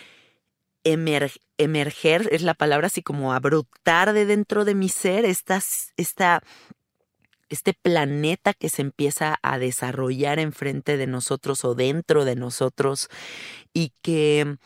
emerger, 0.84 2.28
es 2.30 2.42
la 2.42 2.54
palabra 2.54 2.86
así 2.86 3.02
como 3.02 3.32
a 3.32 3.40
brotar 3.40 4.12
de 4.12 4.26
dentro 4.26 4.64
de 4.64 4.74
mi 4.74 4.88
ser, 4.88 5.24
esta, 5.24 5.60
esta, 5.96 6.42
este 7.48 7.74
planeta 7.74 8.52
que 8.52 8.68
se 8.68 8.82
empieza 8.82 9.38
a 9.42 9.58
desarrollar 9.58 10.38
enfrente 10.38 10.96
de 10.96 11.06
nosotros 11.06 11.64
o 11.64 11.74
dentro 11.74 12.24
de 12.24 12.36
nosotros 12.36 13.08
y 13.72 13.92
que 14.02 14.58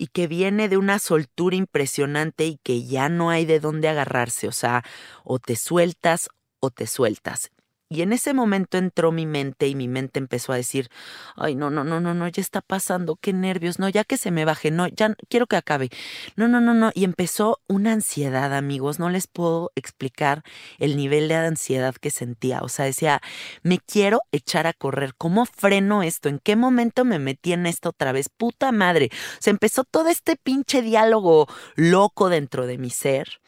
y 0.00 0.06
que 0.06 0.28
viene 0.28 0.68
de 0.68 0.76
una 0.76 1.00
soltura 1.00 1.56
impresionante 1.56 2.46
y 2.46 2.58
que 2.62 2.84
ya 2.84 3.08
no 3.08 3.30
hay 3.30 3.44
de 3.46 3.58
dónde 3.58 3.88
agarrarse, 3.88 4.46
o 4.46 4.52
sea, 4.52 4.84
o 5.24 5.40
te 5.40 5.56
sueltas 5.56 6.28
o 6.60 6.70
te 6.70 6.86
sueltas. 6.86 7.50
Y 7.90 8.02
en 8.02 8.12
ese 8.12 8.34
momento 8.34 8.76
entró 8.76 9.12
mi 9.12 9.24
mente 9.24 9.66
y 9.66 9.74
mi 9.74 9.88
mente 9.88 10.18
empezó 10.18 10.52
a 10.52 10.56
decir, 10.56 10.90
ay, 11.36 11.54
no, 11.54 11.70
no, 11.70 11.84
no, 11.84 12.00
no, 12.00 12.12
no, 12.12 12.28
ya 12.28 12.42
está 12.42 12.60
pasando, 12.60 13.16
qué 13.16 13.32
nervios, 13.32 13.78
no, 13.78 13.88
ya 13.88 14.04
que 14.04 14.18
se 14.18 14.30
me 14.30 14.44
baje, 14.44 14.70
no, 14.70 14.88
ya 14.88 15.14
quiero 15.30 15.46
que 15.46 15.56
acabe. 15.56 15.88
No, 16.36 16.48
no, 16.48 16.60
no, 16.60 16.74
no. 16.74 16.90
Y 16.94 17.04
empezó 17.04 17.60
una 17.66 17.92
ansiedad, 17.92 18.54
amigos, 18.54 18.98
no 18.98 19.08
les 19.08 19.26
puedo 19.26 19.72
explicar 19.74 20.42
el 20.78 20.98
nivel 20.98 21.28
de 21.28 21.36
ansiedad 21.36 21.94
que 21.94 22.10
sentía. 22.10 22.60
O 22.60 22.68
sea, 22.68 22.84
decía, 22.84 23.22
me 23.62 23.78
quiero 23.78 24.20
echar 24.32 24.66
a 24.66 24.74
correr, 24.74 25.14
¿cómo 25.16 25.46
freno 25.46 26.02
esto? 26.02 26.28
¿En 26.28 26.40
qué 26.40 26.56
momento 26.56 27.06
me 27.06 27.18
metí 27.18 27.54
en 27.54 27.64
esto 27.64 27.88
otra 27.90 28.12
vez? 28.12 28.28
Puta 28.28 28.70
madre. 28.70 29.08
Se 29.40 29.48
empezó 29.48 29.84
todo 29.84 30.10
este 30.10 30.36
pinche 30.36 30.82
diálogo 30.82 31.46
loco 31.74 32.28
dentro 32.28 32.66
de 32.66 32.76
mi 32.76 32.90
ser. 32.90 33.40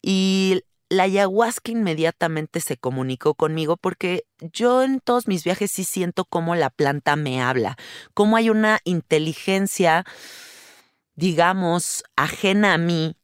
Y 0.00 0.62
la 0.88 1.04
ayahuasca 1.04 1.72
inmediatamente 1.72 2.60
se 2.60 2.76
comunicó 2.76 3.34
conmigo 3.34 3.76
porque 3.76 4.24
yo 4.40 4.82
en 4.82 5.00
todos 5.00 5.28
mis 5.28 5.44
viajes 5.44 5.70
sí 5.70 5.84
siento 5.84 6.24
cómo 6.24 6.54
la 6.54 6.70
planta 6.70 7.16
me 7.16 7.40
habla, 7.40 7.76
cómo 8.12 8.36
hay 8.36 8.50
una 8.50 8.80
inteligencia, 8.84 10.04
digamos, 11.14 12.04
ajena 12.16 12.74
a 12.74 12.78
mí 12.78 13.16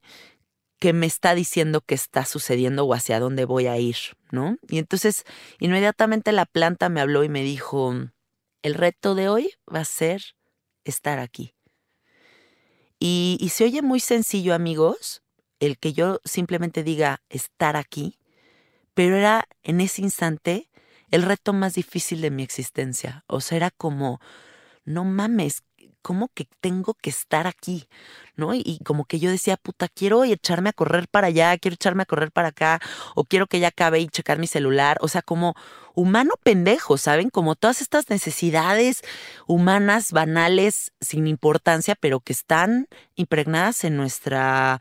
que 0.79 0.93
me 0.95 1.07
está 1.07 1.35
diciendo 1.35 1.83
qué 1.83 1.95
está 1.95 2.25
sucediendo 2.25 2.87
o 2.87 2.95
hacia 2.95 3.21
dónde 3.21 3.45
voy 3.45 3.67
a 3.67 3.77
ir, 3.77 3.97
¿no? 4.31 4.57
Y 4.69 4.79
entonces 4.79 5.25
inmediatamente 5.59 6.33
la 6.33 6.47
planta 6.47 6.89
me 6.89 7.03
habló 7.03 7.23
y 7.23 7.29
me 7.29 7.43
dijo, 7.43 7.95
el 8.63 8.75
reto 8.75 9.15
de 9.15 9.29
hoy 9.29 9.53
va 9.73 9.81
a 9.81 9.85
ser 9.85 10.23
estar 10.85 11.19
aquí. 11.19 11.55
Y, 12.99 13.37
y 13.41 13.51
se 13.51 13.65
oye 13.65 13.83
muy 13.83 14.01
sencillo, 14.01 14.55
amigos, 14.55 15.23
el 15.61 15.79
que 15.79 15.93
yo 15.93 16.21
simplemente 16.25 16.83
diga 16.83 17.23
estar 17.29 17.77
aquí, 17.77 18.19
pero 18.95 19.17
era 19.17 19.47
en 19.63 19.81
ese 19.81 20.03
instante 20.03 20.69
el 21.11 21.23
reto 21.23 21.53
más 21.53 21.75
difícil 21.75 22.21
de 22.21 22.31
mi 22.31 22.43
existencia. 22.43 23.25
O 23.27 23.41
sea, 23.41 23.57
era 23.57 23.71
como, 23.71 24.21
no 24.85 25.05
mames, 25.05 25.63
¿cómo 26.03 26.29
que 26.35 26.49
tengo 26.61 26.95
que 26.95 27.11
estar 27.11 27.47
aquí? 27.47 27.89
¿No? 28.37 28.55
Y, 28.55 28.79
como 28.85 29.05
que 29.05 29.19
yo 29.19 29.31
decía, 29.31 29.57
puta, 29.57 29.89
quiero 29.89 30.25
echarme 30.25 30.71
a 30.71 30.73
correr 30.73 31.09
para 31.09 31.29
allá, 31.29 31.57
quiero 31.59 31.75
echarme 31.75 32.03
a 32.03 32.07
correr 32.07 32.33
para 32.33 32.49
acá, 32.49 32.81
o 33.15 33.25
quiero 33.25 33.47
que 33.47 33.61
ya 33.61 33.69
acabe 33.69 34.01
y 34.01 34.09
checar 34.09 34.39
mi 34.39 34.47
celular. 34.47 34.99
O 35.01 35.09
sea, 35.09 35.23
como 35.23 35.55
humano 35.95 36.35
pendejo, 36.43 36.97
¿saben? 36.97 37.31
Como 37.31 37.57
todas 37.57 37.81
estas 37.81 38.09
necesidades 38.09 39.03
humanas, 39.47 40.13
banales, 40.13 40.93
sin 41.01 41.27
importancia, 41.27 41.95
pero 41.97 42.21
que 42.21 42.33
están 42.33 42.89
impregnadas 43.17 43.85
en 43.85 43.97
nuestra 43.97 44.81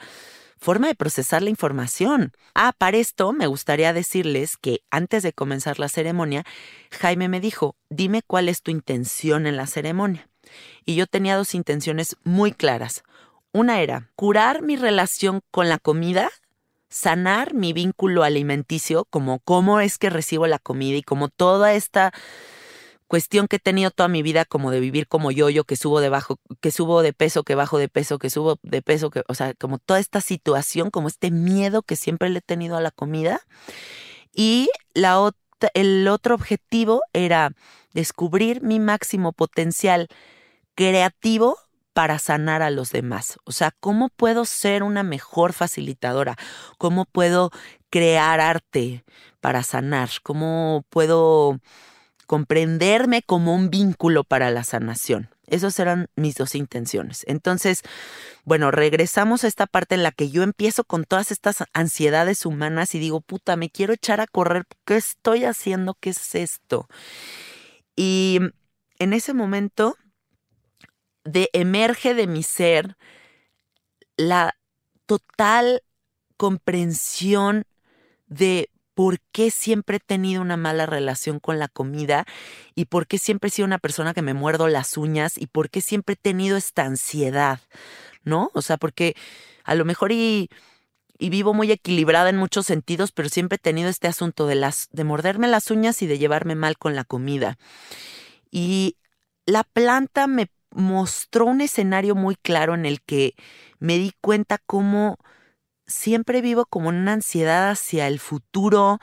forma 0.59 0.87
de 0.87 0.95
procesar 0.95 1.41
la 1.41 1.49
información. 1.49 2.33
Ah, 2.53 2.73
para 2.77 2.97
esto 2.97 3.31
me 3.33 3.47
gustaría 3.47 3.93
decirles 3.93 4.57
que 4.57 4.81
antes 4.91 5.23
de 5.23 5.33
comenzar 5.33 5.79
la 5.79 5.89
ceremonia, 5.89 6.43
Jaime 6.91 7.29
me 7.29 7.39
dijo, 7.39 7.75
dime 7.89 8.21
cuál 8.25 8.49
es 8.49 8.61
tu 8.61 8.71
intención 8.71 9.47
en 9.47 9.57
la 9.57 9.67
ceremonia. 9.67 10.29
Y 10.85 10.95
yo 10.95 11.07
tenía 11.07 11.37
dos 11.37 11.55
intenciones 11.55 12.15
muy 12.23 12.51
claras. 12.51 13.03
Una 13.51 13.81
era 13.81 14.09
curar 14.15 14.61
mi 14.61 14.75
relación 14.75 15.41
con 15.51 15.69
la 15.69 15.79
comida, 15.79 16.29
sanar 16.89 17.53
mi 17.53 17.73
vínculo 17.73 18.23
alimenticio, 18.23 19.05
como 19.09 19.39
cómo 19.39 19.79
es 19.79 19.97
que 19.97 20.09
recibo 20.09 20.47
la 20.47 20.59
comida 20.59 20.97
y 20.97 21.03
como 21.03 21.29
toda 21.29 21.73
esta 21.73 22.13
cuestión 23.09 23.47
que 23.47 23.57
he 23.57 23.59
tenido 23.59 23.89
toda 23.89 24.07
mi 24.07 24.21
vida 24.21 24.45
como 24.45 24.69
de 24.69 24.79
vivir 24.79 25.07
como 25.07 25.31
yo, 25.31 25.49
yo 25.49 25.65
que 25.65 25.75
subo 25.75 25.99
de 25.99 26.09
bajo, 26.09 26.39
que 26.61 26.71
subo 26.71 27.01
de 27.01 27.11
peso, 27.11 27.43
que 27.43 27.55
bajo 27.55 27.79
de 27.79 27.89
peso, 27.89 28.19
que 28.19 28.29
subo 28.29 28.59
de 28.61 28.81
peso, 28.83 29.09
que, 29.09 29.23
o 29.27 29.33
sea, 29.33 29.55
como 29.55 29.79
toda 29.79 29.99
esta 29.99 30.21
situación, 30.21 30.91
como 30.91 31.07
este 31.07 31.31
miedo 31.31 31.81
que 31.81 31.95
siempre 31.95 32.29
le 32.29 32.37
he 32.39 32.41
tenido 32.41 32.77
a 32.77 32.81
la 32.81 32.91
comida. 32.91 33.41
Y 34.31 34.69
la 34.93 35.31
el 35.73 36.07
otro 36.07 36.35
objetivo 36.35 37.01
era 37.11 37.51
descubrir 37.93 38.61
mi 38.61 38.79
máximo 38.79 39.33
potencial 39.33 40.07
creativo 40.75 41.57
para 41.93 42.19
sanar 42.19 42.61
a 42.61 42.69
los 42.69 42.91
demás. 42.91 43.39
O 43.43 43.51
sea, 43.51 43.71
¿cómo 43.79 44.09
puedo 44.09 44.45
ser 44.45 44.83
una 44.83 45.01
mejor 45.01 45.51
facilitadora? 45.53 46.37
¿Cómo 46.77 47.05
puedo 47.05 47.49
crear 47.89 48.39
arte 48.39 49.03
para 49.41 49.63
sanar? 49.63 50.09
¿Cómo 50.21 50.85
puedo 50.89 51.59
comprenderme 52.29 53.23
como 53.23 53.55
un 53.55 53.71
vínculo 53.71 54.23
para 54.23 54.51
la 54.51 54.63
sanación. 54.63 55.31
Esas 55.47 55.79
eran 55.79 56.09
mis 56.15 56.35
dos 56.35 56.53
intenciones. 56.53 57.23
Entonces, 57.25 57.81
bueno, 58.43 58.69
regresamos 58.69 59.43
a 59.43 59.47
esta 59.47 59.65
parte 59.65 59.95
en 59.95 60.03
la 60.03 60.11
que 60.11 60.29
yo 60.29 60.43
empiezo 60.43 60.83
con 60.83 61.05
todas 61.05 61.31
estas 61.31 61.63
ansiedades 61.73 62.45
humanas 62.45 62.93
y 62.93 62.99
digo, 62.99 63.21
puta, 63.21 63.55
me 63.55 63.71
quiero 63.71 63.93
echar 63.93 64.21
a 64.21 64.27
correr. 64.27 64.65
¿Qué 64.85 64.95
estoy 64.95 65.43
haciendo? 65.43 65.95
¿Qué 65.99 66.11
es 66.11 66.35
esto? 66.35 66.87
Y 67.95 68.41
en 68.99 69.13
ese 69.13 69.33
momento 69.33 69.97
de 71.23 71.49
emerge 71.53 72.13
de 72.13 72.27
mi 72.27 72.43
ser 72.43 72.95
la 74.17 74.55
total 75.07 75.81
comprensión 76.37 77.63
de 78.27 78.69
por 78.99 79.21
qué 79.31 79.49
siempre 79.49 79.95
he 79.95 79.99
tenido 80.01 80.41
una 80.41 80.57
mala 80.57 80.85
relación 80.85 81.39
con 81.39 81.57
la 81.57 81.69
comida 81.69 82.25
y 82.75 82.83
por 82.83 83.07
qué 83.07 83.17
siempre 83.17 83.47
he 83.47 83.51
sido 83.51 83.65
una 83.65 83.77
persona 83.77 84.13
que 84.13 84.21
me 84.21 84.33
muerdo 84.33 84.67
las 84.67 84.97
uñas 84.97 85.37
y 85.37 85.47
por 85.47 85.69
qué 85.69 85.79
siempre 85.79 86.15
he 86.15 86.17
tenido 86.17 86.57
esta 86.57 86.83
ansiedad, 86.83 87.61
¿no? 88.25 88.51
O 88.53 88.61
sea, 88.61 88.75
porque 88.75 89.15
a 89.63 89.75
lo 89.75 89.85
mejor 89.85 90.11
y 90.11 90.49
y 91.17 91.29
vivo 91.29 91.53
muy 91.53 91.71
equilibrada 91.71 92.29
en 92.29 92.35
muchos 92.35 92.65
sentidos, 92.65 93.13
pero 93.13 93.29
siempre 93.29 93.55
he 93.55 93.59
tenido 93.59 93.87
este 93.87 94.09
asunto 94.09 94.47
de 94.47 94.55
las 94.55 94.89
de 94.91 95.05
morderme 95.05 95.47
las 95.47 95.71
uñas 95.71 96.01
y 96.01 96.05
de 96.05 96.17
llevarme 96.17 96.55
mal 96.55 96.77
con 96.77 96.93
la 96.93 97.05
comida. 97.05 97.57
Y 98.51 98.97
la 99.45 99.63
planta 99.63 100.27
me 100.27 100.51
mostró 100.71 101.45
un 101.45 101.61
escenario 101.61 102.15
muy 102.15 102.35
claro 102.35 102.75
en 102.75 102.85
el 102.85 103.01
que 103.01 103.33
me 103.79 103.97
di 103.97 104.11
cuenta 104.19 104.57
cómo 104.57 105.19
siempre 105.89 106.41
vivo 106.41 106.65
como 106.65 106.89
una 106.89 107.13
ansiedad 107.13 107.71
hacia 107.71 108.07
el 108.07 108.19
futuro, 108.19 108.99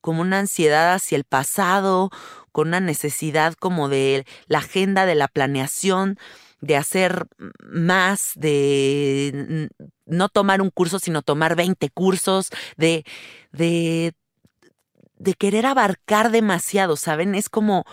como 0.00 0.22
una 0.22 0.40
ansiedad 0.40 0.94
hacia 0.94 1.16
el 1.16 1.24
pasado, 1.24 2.10
con 2.50 2.68
una 2.68 2.80
necesidad 2.80 3.54
como 3.54 3.88
de 3.88 4.26
la 4.46 4.58
agenda 4.58 5.06
de 5.06 5.14
la 5.14 5.28
planeación, 5.28 6.18
de 6.60 6.76
hacer 6.76 7.26
más, 7.60 8.32
de 8.36 9.68
no 10.06 10.28
tomar 10.28 10.60
un 10.62 10.70
curso, 10.70 10.98
sino 10.98 11.22
tomar 11.22 11.56
20 11.56 11.88
cursos, 11.90 12.50
de, 12.76 13.04
de, 13.52 14.12
de 15.18 15.34
querer 15.34 15.66
abarcar 15.66 16.30
demasiado, 16.30 16.96
¿saben? 16.96 17.34
Es 17.34 17.48
como, 17.48 17.84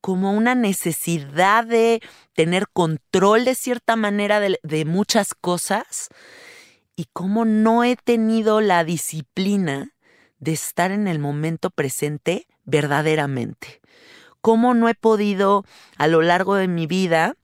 como 0.00 0.32
una 0.32 0.54
necesidad 0.54 1.64
de 1.64 2.00
tener 2.34 2.68
control 2.68 3.44
de 3.44 3.54
cierta 3.54 3.96
manera 3.96 4.40
de, 4.40 4.58
de 4.62 4.84
muchas 4.84 5.34
cosas 5.34 6.08
y 6.98 7.04
como 7.12 7.44
no 7.44 7.84
he 7.84 7.94
tenido 7.94 8.60
la 8.60 8.82
disciplina 8.82 9.94
de 10.40 10.50
estar 10.50 10.90
en 10.90 11.06
el 11.06 11.20
momento 11.20 11.70
presente 11.70 12.48
verdaderamente. 12.64 13.80
Cómo 14.40 14.74
no 14.74 14.88
he 14.88 14.96
podido 14.96 15.64
a 15.96 16.08
lo 16.08 16.22
largo 16.22 16.56
de 16.56 16.66
mi 16.66 16.88
vida 16.88 17.36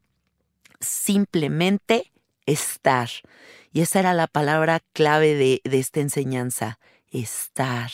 simplemente 0.81 2.11
estar. 2.47 3.09
Y 3.71 3.83
esa 3.83 4.01
era 4.01 4.13
la 4.13 4.27
palabra 4.27 4.81
clave 4.93 5.37
de, 5.37 5.61
de 5.63 5.79
esta 5.79 6.01
enseñanza. 6.01 6.81
Estar, 7.15 7.93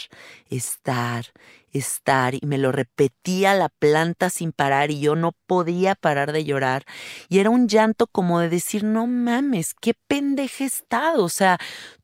estar, 0.49 1.27
estar. 1.73 2.35
Y 2.35 2.47
me 2.47 2.57
lo 2.57 2.73
repetía 2.73 3.55
la 3.55 3.69
planta 3.69 4.31
sin 4.31 4.51
parar 4.51 4.91
y 4.91 5.01
yo 5.01 5.15
no 5.15 5.33
podía 5.47 5.95
parar 5.95 6.33
de 6.33 6.45
llorar. 6.45 6.87
Y 7.29 7.41
era 7.41 7.51
un 7.51 7.69
llanto 7.69 8.07
como 8.07 8.41
de 8.41 8.49
decir, 8.49 8.83
no 8.83 9.07
mames, 9.07 9.75
qué 9.79 9.93
pendeje 10.09 10.65
estado. 10.65 11.23
O 11.23 11.29
sea, 11.29 11.59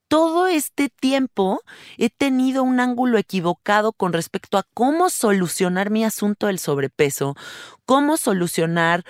todo 0.08 0.46
este 0.46 0.90
tiempo 0.90 1.62
he 1.96 2.10
tenido 2.10 2.62
un 2.62 2.80
ángulo 2.80 3.16
equivocado 3.16 3.94
con 3.94 4.12
respecto 4.12 4.58
a 4.58 4.66
cómo 4.74 5.08
solucionar 5.08 5.88
mi 5.88 6.04
asunto 6.04 6.48
del 6.48 6.58
sobrepeso, 6.58 7.34
cómo 7.86 8.18
solucionar 8.18 9.04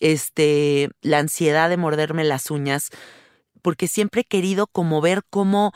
este 0.00 0.90
la 1.00 1.18
ansiedad 1.20 1.70
de 1.70 1.76
morderme 1.76 2.24
las 2.24 2.50
uñas, 2.50 2.90
porque 3.62 3.86
siempre 3.86 4.22
he 4.22 4.24
querido 4.24 4.66
como 4.66 5.00
ver 5.00 5.22
cómo 5.30 5.72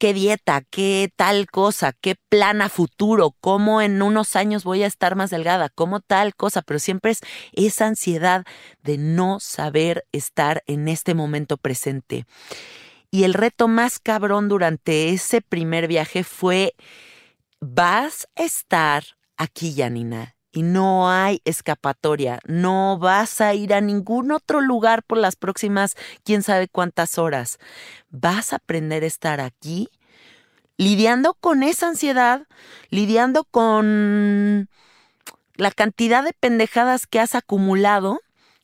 qué 0.00 0.14
dieta, 0.14 0.62
qué 0.62 1.12
tal 1.14 1.46
cosa, 1.46 1.92
qué 1.92 2.16
plan 2.30 2.62
a 2.62 2.70
futuro, 2.70 3.36
cómo 3.38 3.82
en 3.82 4.00
unos 4.00 4.34
años 4.34 4.64
voy 4.64 4.82
a 4.82 4.86
estar 4.86 5.14
más 5.14 5.28
delgada, 5.28 5.68
cómo 5.68 6.00
tal 6.00 6.34
cosa, 6.34 6.62
pero 6.62 6.78
siempre 6.78 7.10
es 7.10 7.20
esa 7.52 7.86
ansiedad 7.86 8.46
de 8.82 8.96
no 8.96 9.40
saber 9.40 10.06
estar 10.10 10.62
en 10.66 10.88
este 10.88 11.12
momento 11.14 11.58
presente. 11.58 12.24
Y 13.10 13.24
el 13.24 13.34
reto 13.34 13.68
más 13.68 13.98
cabrón 13.98 14.48
durante 14.48 15.10
ese 15.10 15.42
primer 15.42 15.86
viaje 15.86 16.24
fue, 16.24 16.74
vas 17.60 18.26
a 18.36 18.44
estar 18.44 19.04
aquí, 19.36 19.74
Janina, 19.76 20.34
y 20.52 20.62
no 20.62 21.10
hay 21.10 21.40
escapatoria, 21.44 22.40
no 22.46 22.98
vas 22.98 23.40
a 23.40 23.54
ir 23.54 23.72
a 23.72 23.80
ningún 23.80 24.32
otro 24.32 24.60
lugar 24.60 25.02
por 25.02 25.18
las 25.18 25.36
próximas 25.36 25.96
quién 26.24 26.42
sabe 26.42 26.68
cuántas 26.68 27.18
horas. 27.18 27.58
Vas 28.10 28.52
a 28.52 28.56
aprender 28.56 29.04
a 29.04 29.06
estar 29.06 29.40
aquí 29.40 29.88
lidiando 30.76 31.34
con 31.34 31.62
esa 31.62 31.88
ansiedad, 31.88 32.46
lidiando 32.88 33.44
con 33.44 34.68
la 35.54 35.70
cantidad 35.70 36.24
de 36.24 36.32
pendejadas 36.32 37.06
que 37.06 37.20
has 37.20 37.34
acumulado 37.34 38.20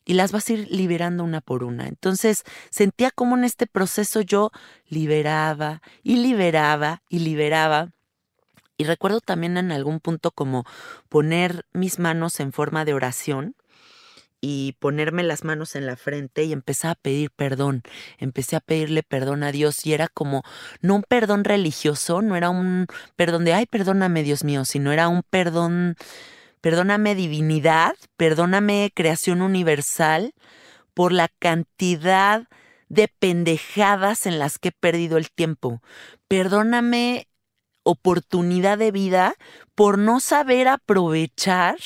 y 0.06 0.14
las 0.14 0.32
vas 0.32 0.48
a 0.48 0.54
ir 0.54 0.68
liberando 0.70 1.24
una 1.24 1.42
por 1.42 1.62
una. 1.62 1.88
Entonces 1.88 2.44
sentía 2.70 3.10
como 3.10 3.36
en 3.36 3.44
este 3.44 3.66
proceso 3.66 4.22
yo 4.22 4.50
liberaba 4.88 5.82
y 6.02 6.16
liberaba 6.16 7.02
y 7.10 7.18
liberaba. 7.18 7.90
Y 8.76 8.84
recuerdo 8.84 9.20
también 9.20 9.56
en 9.56 9.72
algún 9.72 10.00
punto 10.00 10.30
como 10.30 10.64
poner 11.08 11.64
mis 11.72 11.98
manos 11.98 12.40
en 12.40 12.52
forma 12.52 12.84
de 12.84 12.94
oración 12.94 13.54
y 14.40 14.76
ponerme 14.80 15.22
las 15.22 15.44
manos 15.44 15.76
en 15.76 15.86
la 15.86 15.96
frente 15.96 16.44
y 16.44 16.52
empecé 16.52 16.88
a 16.88 16.94
pedir 16.94 17.30
perdón. 17.30 17.82
Empecé 18.18 18.56
a 18.56 18.60
pedirle 18.60 19.02
perdón 19.02 19.42
a 19.42 19.52
Dios 19.52 19.86
y 19.86 19.94
era 19.94 20.08
como, 20.08 20.42
no 20.82 20.96
un 20.96 21.02
perdón 21.02 21.44
religioso, 21.44 22.22
no 22.22 22.36
era 22.36 22.50
un 22.50 22.86
perdón 23.16 23.44
de, 23.44 23.54
ay, 23.54 23.66
perdóname 23.66 24.22
Dios 24.22 24.44
mío, 24.44 24.64
sino 24.64 24.92
era 24.92 25.08
un 25.08 25.22
perdón 25.22 25.96
Perdóname 26.66 27.14
divinidad, 27.14 27.94
perdóname 28.16 28.90
creación 28.92 29.40
universal 29.40 30.34
por 30.94 31.12
la 31.12 31.28
cantidad 31.28 32.48
de 32.88 33.06
pendejadas 33.06 34.26
en 34.26 34.40
las 34.40 34.58
que 34.58 34.70
he 34.70 34.72
perdido 34.72 35.16
el 35.16 35.30
tiempo. 35.30 35.80
Perdóname 36.26 37.28
oportunidad 37.86 38.78
de 38.78 38.90
vida 38.90 39.34
por 39.76 39.96
no 39.96 40.18
saber 40.18 40.66
aprovechar 40.66 41.76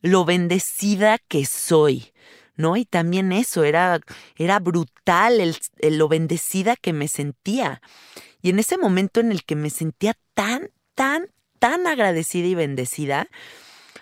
lo 0.00 0.24
bendecida 0.24 1.18
que 1.18 1.44
soy. 1.44 2.12
¿No? 2.56 2.76
Y 2.76 2.84
también 2.84 3.32
eso, 3.32 3.64
era, 3.64 4.00
era 4.36 4.58
brutal 4.58 5.40
el, 5.40 5.56
lo 5.96 6.08
bendecida 6.08 6.76
que 6.76 6.92
me 6.92 7.08
sentía. 7.08 7.80
Y 8.42 8.50
en 8.50 8.58
ese 8.58 8.76
momento 8.76 9.20
en 9.20 9.32
el 9.32 9.44
que 9.44 9.56
me 9.56 9.70
sentía 9.70 10.14
tan, 10.34 10.70
tan, 10.94 11.28
tan 11.58 11.86
agradecida 11.86 12.46
y 12.46 12.54
bendecida, 12.54 13.28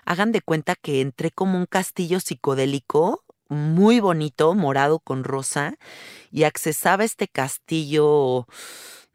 hagan 0.05 0.33
de 0.33 0.41
cuenta 0.41 0.75
que 0.75 1.01
entré 1.01 1.31
como 1.31 1.57
un 1.57 1.67
castillo 1.67 2.19
psicodélico 2.19 3.25
muy 3.49 4.01
bonito, 4.01 4.55
morado 4.55 4.99
con 4.99 5.23
rosa, 5.23 5.75
y 6.33 6.43
accesaba 6.43 7.05
este 7.05 7.29
castillo 7.29 8.47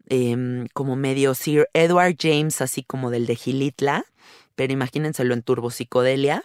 em, 0.08 0.68
como 0.74 0.96
medio 0.96 1.36
Sir 1.36 1.70
Edward 1.74 2.16
James, 2.20 2.62
así 2.62 2.84
como 2.84 3.10
del 3.10 3.26
de 3.26 3.36
Gilitla, 3.36 4.06
pero 4.56 4.74
imagínenselo 4.74 5.34
en 5.34 5.42
turbo 5.42 5.72
psicodelia, 5.72 6.44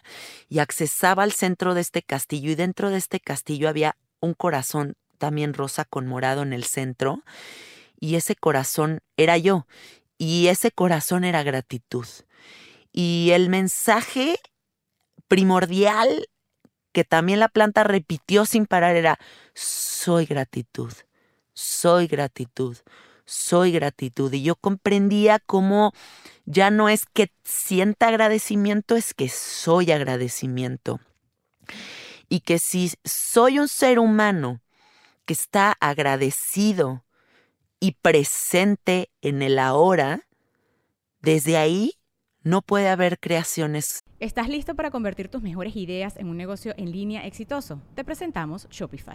y 0.49 0.61
accesaba 0.61 1.23
al 1.23 1.33
centro 1.33 1.75
de 1.75 1.81
este 1.81 2.03
castillo, 2.03 2.51
y 2.51 2.55
dentro 2.55 2.91
de 2.91 2.99
este 2.99 3.21
castillo 3.21 3.69
había 3.69 3.97
un 4.21 4.35
corazón 4.35 4.95
también 5.19 5.55
rosa 5.55 5.85
con 5.85 6.07
morado 6.07 6.43
en 6.43 6.53
el 6.53 6.65
centro, 6.65 7.23
y 8.01 8.15
ese 8.15 8.37
corazón 8.37 9.01
era 9.17 9.37
yo, 9.37 9.67
y 10.17 10.49
ese 10.49 10.71
corazón 10.71 11.25
era 11.25 11.43
gratitud. 11.43 12.07
Y 12.93 13.31
el 13.33 13.49
mensaje 13.49 14.39
primordial 15.29 16.29
que 16.93 17.05
también 17.05 17.39
la 17.39 17.49
planta 17.49 17.85
repitió 17.85 18.45
sin 18.45 18.67
parar 18.67 18.97
era, 18.97 19.19
soy 19.55 20.27
gratitud, 20.27 20.93
soy 21.53 22.07
gratitud, 22.07 22.77
soy 23.29 23.73
gratitud. 23.73 24.33
Y 24.33 24.43
yo 24.43 24.57
comprendía 24.57 25.39
cómo 25.39 25.93
ya 26.47 26.71
no 26.71 26.89
es 26.89 27.05
que 27.07 27.31
sienta 27.45 28.09
agradecimiento, 28.09 28.97
es 28.97 29.15
que 29.15 29.29
soy 29.29 29.93
agradecimiento. 29.93 31.01
Y 32.29 32.41
que 32.41 32.59
si 32.59 32.91
soy 33.05 33.59
un 33.59 33.69
ser 33.69 33.99
humano 33.99 34.61
que 35.27 35.35
está 35.35 35.77
agradecido 35.79 37.05
y 37.81 37.93
presente 37.93 39.11
en 39.21 39.43
el 39.43 39.59
ahora, 39.59 40.27
desde 41.21 41.59
ahí 41.59 41.93
no 42.43 42.63
puede 42.63 42.89
haber 42.89 43.19
creaciones. 43.19 44.03
¿Estás 44.21 44.49
listo 44.49 44.75
para 44.75 44.91
convertir 44.91 45.29
tus 45.29 45.43
mejores 45.43 45.77
ideas 45.77 46.17
en 46.17 46.29
un 46.29 46.37
negocio 46.37 46.75
en 46.77 46.91
línea 46.91 47.27
exitoso? 47.27 47.83
Te 47.95 48.05
presentamos 48.05 48.69
Shopify. 48.71 49.15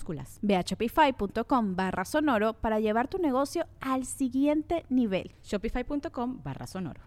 minúsculas. 0.01 0.39
Ve 0.41 0.55
a 0.55 0.61
shopify.com 0.61 1.75
barra 1.75 2.05
sonoro 2.05 2.53
para 2.53 2.79
llevar 2.79 3.07
tu 3.07 3.17
negocio 3.17 3.67
al 3.79 4.05
siguiente 4.05 4.85
nivel. 4.89 5.33
Shopify.com 5.43 6.41
barra 6.43 6.67
sonoro. 6.67 7.01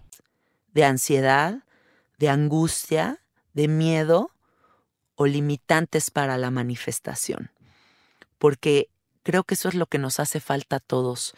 De 0.72 0.84
ansiedad, 0.84 1.64
de 2.18 2.28
angustia, 2.28 3.20
de 3.52 3.68
miedo 3.68 4.30
o 5.16 5.26
limitantes 5.26 6.10
para 6.10 6.36
la 6.38 6.50
manifestación. 6.50 7.50
Porque 8.38 8.88
creo 9.22 9.44
que 9.44 9.54
eso 9.54 9.68
es 9.68 9.74
lo 9.74 9.86
que 9.86 9.98
nos 9.98 10.20
hace 10.20 10.40
falta 10.40 10.76
a 10.76 10.80
todos. 10.80 11.34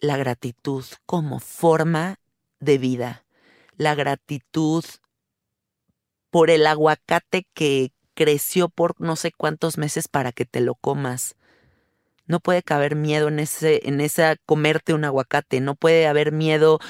La 0.00 0.16
gratitud 0.16 0.84
como 1.06 1.38
forma 1.40 2.18
de 2.60 2.78
vida. 2.78 3.24
La 3.76 3.94
gratitud 3.94 4.84
por 6.30 6.50
el 6.50 6.66
aguacate 6.66 7.46
que 7.54 7.92
creció 8.16 8.68
por 8.68 9.00
no 9.00 9.14
sé 9.14 9.30
cuántos 9.30 9.78
meses 9.78 10.08
para 10.08 10.32
que 10.32 10.46
te 10.46 10.60
lo 10.60 10.74
comas. 10.74 11.36
No 12.26 12.40
puede 12.40 12.64
caber 12.64 12.96
miedo 12.96 13.28
en 13.28 13.38
ese, 13.38 13.82
en 13.84 14.00
esa 14.00 14.34
comerte 14.46 14.94
un 14.94 15.04
aguacate, 15.04 15.60
no 15.60 15.76
puede 15.76 16.08
haber 16.08 16.32
miedo 16.32 16.80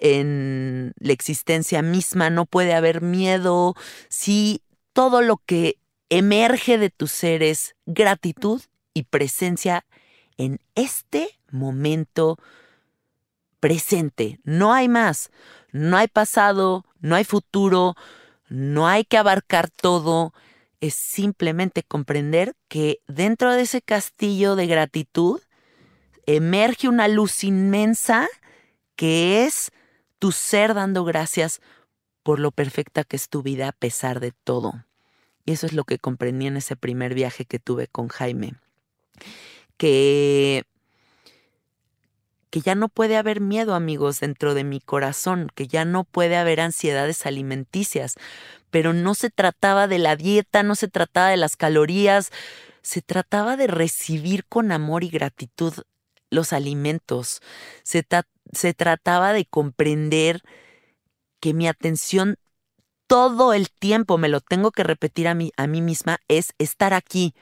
en 0.00 0.92
la 0.98 1.12
existencia 1.12 1.82
misma, 1.82 2.30
no 2.30 2.46
puede 2.46 2.74
haber 2.74 3.02
miedo 3.02 3.74
si 4.08 4.62
todo 4.92 5.22
lo 5.22 5.36
que 5.36 5.78
emerge 6.08 6.78
de 6.78 6.90
tu 6.90 7.06
ser 7.06 7.42
es 7.42 7.76
gratitud 7.84 8.62
y 8.94 9.04
presencia 9.04 9.84
en 10.38 10.60
este 10.74 11.38
momento 11.50 12.38
presente. 13.60 14.40
No 14.42 14.72
hay 14.72 14.88
más, 14.88 15.30
no 15.70 15.96
hay 15.96 16.08
pasado, 16.08 16.86
no 17.00 17.14
hay 17.14 17.24
futuro, 17.24 17.94
no 18.48 18.88
hay 18.88 19.04
que 19.04 19.18
abarcar 19.18 19.70
todo, 19.70 20.32
es 20.80 20.94
simplemente 20.94 21.82
comprender 21.82 22.54
que 22.68 23.00
dentro 23.06 23.52
de 23.52 23.62
ese 23.62 23.82
castillo 23.82 24.56
de 24.56 24.66
gratitud 24.66 25.40
emerge 26.26 26.88
una 26.88 27.08
luz 27.08 27.44
inmensa 27.44 28.28
que 28.96 29.44
es 29.44 29.70
tu 30.18 30.32
ser 30.32 30.74
dando 30.74 31.04
gracias 31.04 31.60
por 32.22 32.40
lo 32.40 32.50
perfecta 32.50 33.04
que 33.04 33.16
es 33.16 33.28
tu 33.28 33.42
vida 33.42 33.68
a 33.68 33.72
pesar 33.72 34.20
de 34.20 34.32
todo. 34.32 34.84
Y 35.44 35.52
eso 35.52 35.66
es 35.66 35.72
lo 35.72 35.84
que 35.84 35.98
comprendí 35.98 36.46
en 36.46 36.56
ese 36.56 36.74
primer 36.74 37.14
viaje 37.14 37.44
que 37.44 37.58
tuve 37.58 37.86
con 37.86 38.08
Jaime. 38.08 38.54
Que 39.76 40.64
que 42.56 42.62
ya 42.62 42.74
no 42.74 42.88
puede 42.88 43.18
haber 43.18 43.42
miedo, 43.42 43.74
amigos, 43.74 44.20
dentro 44.20 44.54
de 44.54 44.64
mi 44.64 44.80
corazón, 44.80 45.50
que 45.54 45.66
ya 45.66 45.84
no 45.84 46.04
puede 46.04 46.36
haber 46.36 46.60
ansiedades 46.60 47.26
alimenticias. 47.26 48.14
Pero 48.76 48.92
no 48.92 49.14
se 49.14 49.30
trataba 49.30 49.88
de 49.88 49.98
la 49.98 50.16
dieta, 50.16 50.62
no 50.62 50.74
se 50.74 50.86
trataba 50.86 51.30
de 51.30 51.38
las 51.38 51.56
calorías, 51.56 52.30
se 52.82 53.00
trataba 53.00 53.56
de 53.56 53.68
recibir 53.68 54.44
con 54.44 54.70
amor 54.70 55.02
y 55.02 55.08
gratitud 55.08 55.72
los 56.28 56.52
alimentos. 56.52 57.40
Se, 57.84 58.06
se 58.52 58.74
trataba 58.74 59.32
de 59.32 59.46
comprender 59.46 60.42
que 61.40 61.54
mi 61.54 61.66
atención 61.68 62.36
todo 63.06 63.54
el 63.54 63.70
tiempo, 63.70 64.18
me 64.18 64.28
lo 64.28 64.42
tengo 64.42 64.72
que 64.72 64.84
repetir 64.84 65.26
a 65.26 65.34
mí, 65.34 65.52
a 65.56 65.66
mí 65.66 65.80
misma, 65.80 66.18
es 66.28 66.52
estar 66.58 66.92
aquí. 66.92 67.34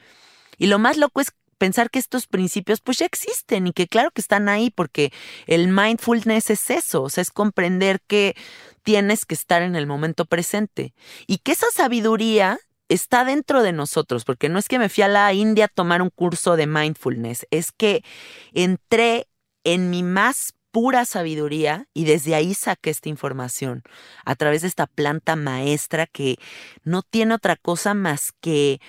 Y 0.57 0.69
lo 0.69 0.79
más 0.79 0.99
loco 0.99 1.21
es 1.21 1.33
pensar 1.55 1.91
que 1.91 1.99
estos 1.99 2.27
principios 2.27 2.81
pues 2.81 2.99
ya 2.99 3.07
existen 3.07 3.67
y 3.67 3.73
que 3.73 3.87
claro 3.87 4.11
que 4.11 4.21
están 4.21 4.49
ahí 4.49 4.71
porque 4.71 5.13
el 5.47 5.69
mindfulness 5.69 6.51
es 6.51 6.71
eso, 6.71 7.03
o 7.03 7.11
sea, 7.11 7.23
es 7.23 7.31
comprender 7.31 8.01
que 8.07 8.37
tienes 8.83 9.25
que 9.25 9.35
estar 9.35 9.63
en 9.63 9.77
el 9.77 9.87
momento 9.87 10.27
presente 10.27 10.95
y 11.27 11.39
que 11.39 11.53
esa 11.53 11.67
sabiduría 11.73 12.59
está 12.89 13.25
dentro 13.25 13.63
de 13.63 13.73
nosotros, 13.73 14.25
porque 14.25 14.49
no 14.49 14.59
es 14.59 14.69
que 14.69 14.79
me 14.79 14.89
fui 14.89 15.03
a 15.03 15.09
la 15.09 15.33
India 15.33 15.67
a 15.67 15.69
tomar 15.69 16.03
un 16.03 16.11
curso 16.11 16.57
de 16.57 16.67
mindfulness, 16.67 17.47
es 17.51 17.73
que 17.73 18.05
entré 18.53 19.27
en 19.65 19.91
mi 19.91 20.03
más 20.03 20.55
pura 20.71 21.05
sabiduría 21.05 21.87
y 21.95 22.05
desde 22.05 22.35
ahí 22.35 22.53
saqué 22.53 22.91
esta 22.91 23.09
información 23.09 23.85
a 24.25 24.35
través 24.35 24.63
de 24.63 24.69
esta 24.69 24.89
planta 24.89 25.37
maestra 25.37 26.07
que 26.07 26.37
no 26.83 27.03
tiene 27.03 27.35
otra 27.35 27.55
cosa 27.55 27.95
más 27.95 28.33
que 28.41 28.81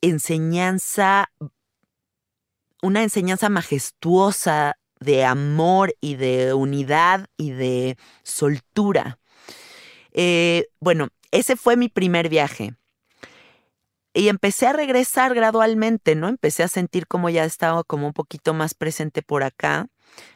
enseñanza, 0.00 1.30
una 2.82 3.02
enseñanza 3.02 3.48
majestuosa 3.48 4.78
de 5.00 5.24
amor 5.24 5.94
y 6.00 6.16
de 6.16 6.54
unidad 6.54 7.26
y 7.36 7.50
de 7.50 7.96
soltura. 8.22 9.18
Eh, 10.12 10.66
bueno, 10.80 11.08
ese 11.30 11.56
fue 11.56 11.76
mi 11.76 11.88
primer 11.88 12.28
viaje. 12.28 12.74
Y 14.12 14.28
empecé 14.28 14.66
a 14.66 14.72
regresar 14.72 15.34
gradualmente, 15.34 16.16
¿no? 16.16 16.28
Empecé 16.28 16.64
a 16.64 16.68
sentir 16.68 17.06
como 17.06 17.30
ya 17.30 17.44
estaba 17.44 17.84
como 17.84 18.08
un 18.08 18.12
poquito 18.12 18.54
más 18.54 18.74
presente 18.74 19.22
por 19.22 19.44
acá. 19.44 19.86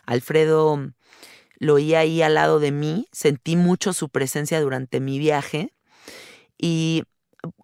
Alfredo 0.07 0.92
lo 1.59 1.74
oía 1.74 2.00
ahí 2.00 2.22
al 2.22 2.35
lado 2.35 2.61
de 2.61 2.70
mí, 2.70 3.09
sentí 3.11 3.57
mucho 3.57 3.92
su 3.92 4.09
presencia 4.09 4.61
durante 4.61 5.00
mi 5.00 5.18
viaje 5.18 5.74
y 6.59 7.05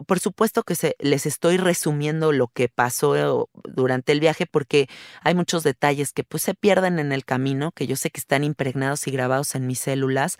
por 0.07 0.19
supuesto 0.19 0.63
que 0.63 0.75
se, 0.75 0.95
les 0.99 1.25
estoy 1.25 1.57
resumiendo 1.57 2.31
lo 2.31 2.47
que 2.47 2.69
pasó 2.69 3.49
durante 3.63 4.11
el 4.11 4.19
viaje 4.19 4.45
porque 4.45 4.87
hay 5.21 5.35
muchos 5.35 5.63
detalles 5.63 6.13
que 6.13 6.23
pues 6.23 6.43
se 6.43 6.53
pierden 6.53 6.99
en 6.99 7.11
el 7.11 7.25
camino, 7.25 7.71
que 7.71 7.87
yo 7.87 7.95
sé 7.95 8.09
que 8.09 8.19
están 8.19 8.43
impregnados 8.43 9.07
y 9.07 9.11
grabados 9.11 9.55
en 9.55 9.67
mis 9.67 9.79
células, 9.79 10.37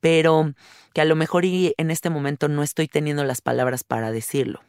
pero 0.00 0.54
que 0.94 1.00
a 1.00 1.04
lo 1.04 1.16
mejor 1.16 1.44
en 1.44 1.90
este 1.90 2.10
momento 2.10 2.48
no 2.48 2.62
estoy 2.62 2.88
teniendo 2.88 3.24
las 3.24 3.40
palabras 3.40 3.84
para 3.84 4.10
decirlo. 4.10 4.60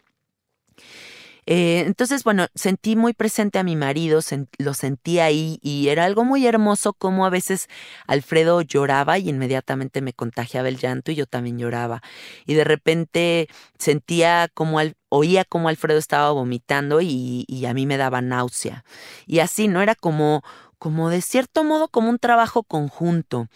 Eh, 1.54 1.84
entonces, 1.86 2.24
bueno, 2.24 2.48
sentí 2.56 2.96
muy 2.96 3.12
presente 3.12 3.60
a 3.60 3.64
mi 3.64 3.76
marido, 3.76 4.22
lo 4.58 4.74
sentí 4.74 5.20
ahí 5.20 5.60
y 5.62 5.90
era 5.90 6.06
algo 6.06 6.24
muy 6.24 6.48
hermoso 6.48 6.94
como 6.94 7.26
a 7.26 7.30
veces 7.30 7.68
Alfredo 8.08 8.62
lloraba 8.62 9.20
y 9.20 9.28
inmediatamente 9.28 10.02
me 10.02 10.14
contagiaba 10.14 10.70
el 10.70 10.78
llanto 10.78 11.12
y 11.12 11.16
yo 11.16 11.26
también 11.26 11.58
lloraba. 11.60 12.02
Y 12.46 12.54
de 12.54 12.64
repente 12.64 13.50
sentía 13.78 14.48
como, 14.54 14.80
oía 15.10 15.44
como 15.44 15.68
Alfredo 15.68 16.00
estaba 16.00 16.32
vomitando 16.32 17.02
y, 17.02 17.44
y 17.50 17.66
a 17.66 17.74
mí 17.74 17.86
me 17.86 17.98
daba 17.98 18.22
náusea. 18.22 18.86
Y 19.28 19.40
así, 19.40 19.68
¿no? 19.68 19.82
Era 19.82 19.96
como 19.96 20.44
como 20.78 21.10
de 21.10 21.22
cierto 21.22 21.64
modo 21.66 21.90
como 21.90 22.10
un 22.10 22.18
trabajo 22.18 22.64
conjunto. 22.64 23.50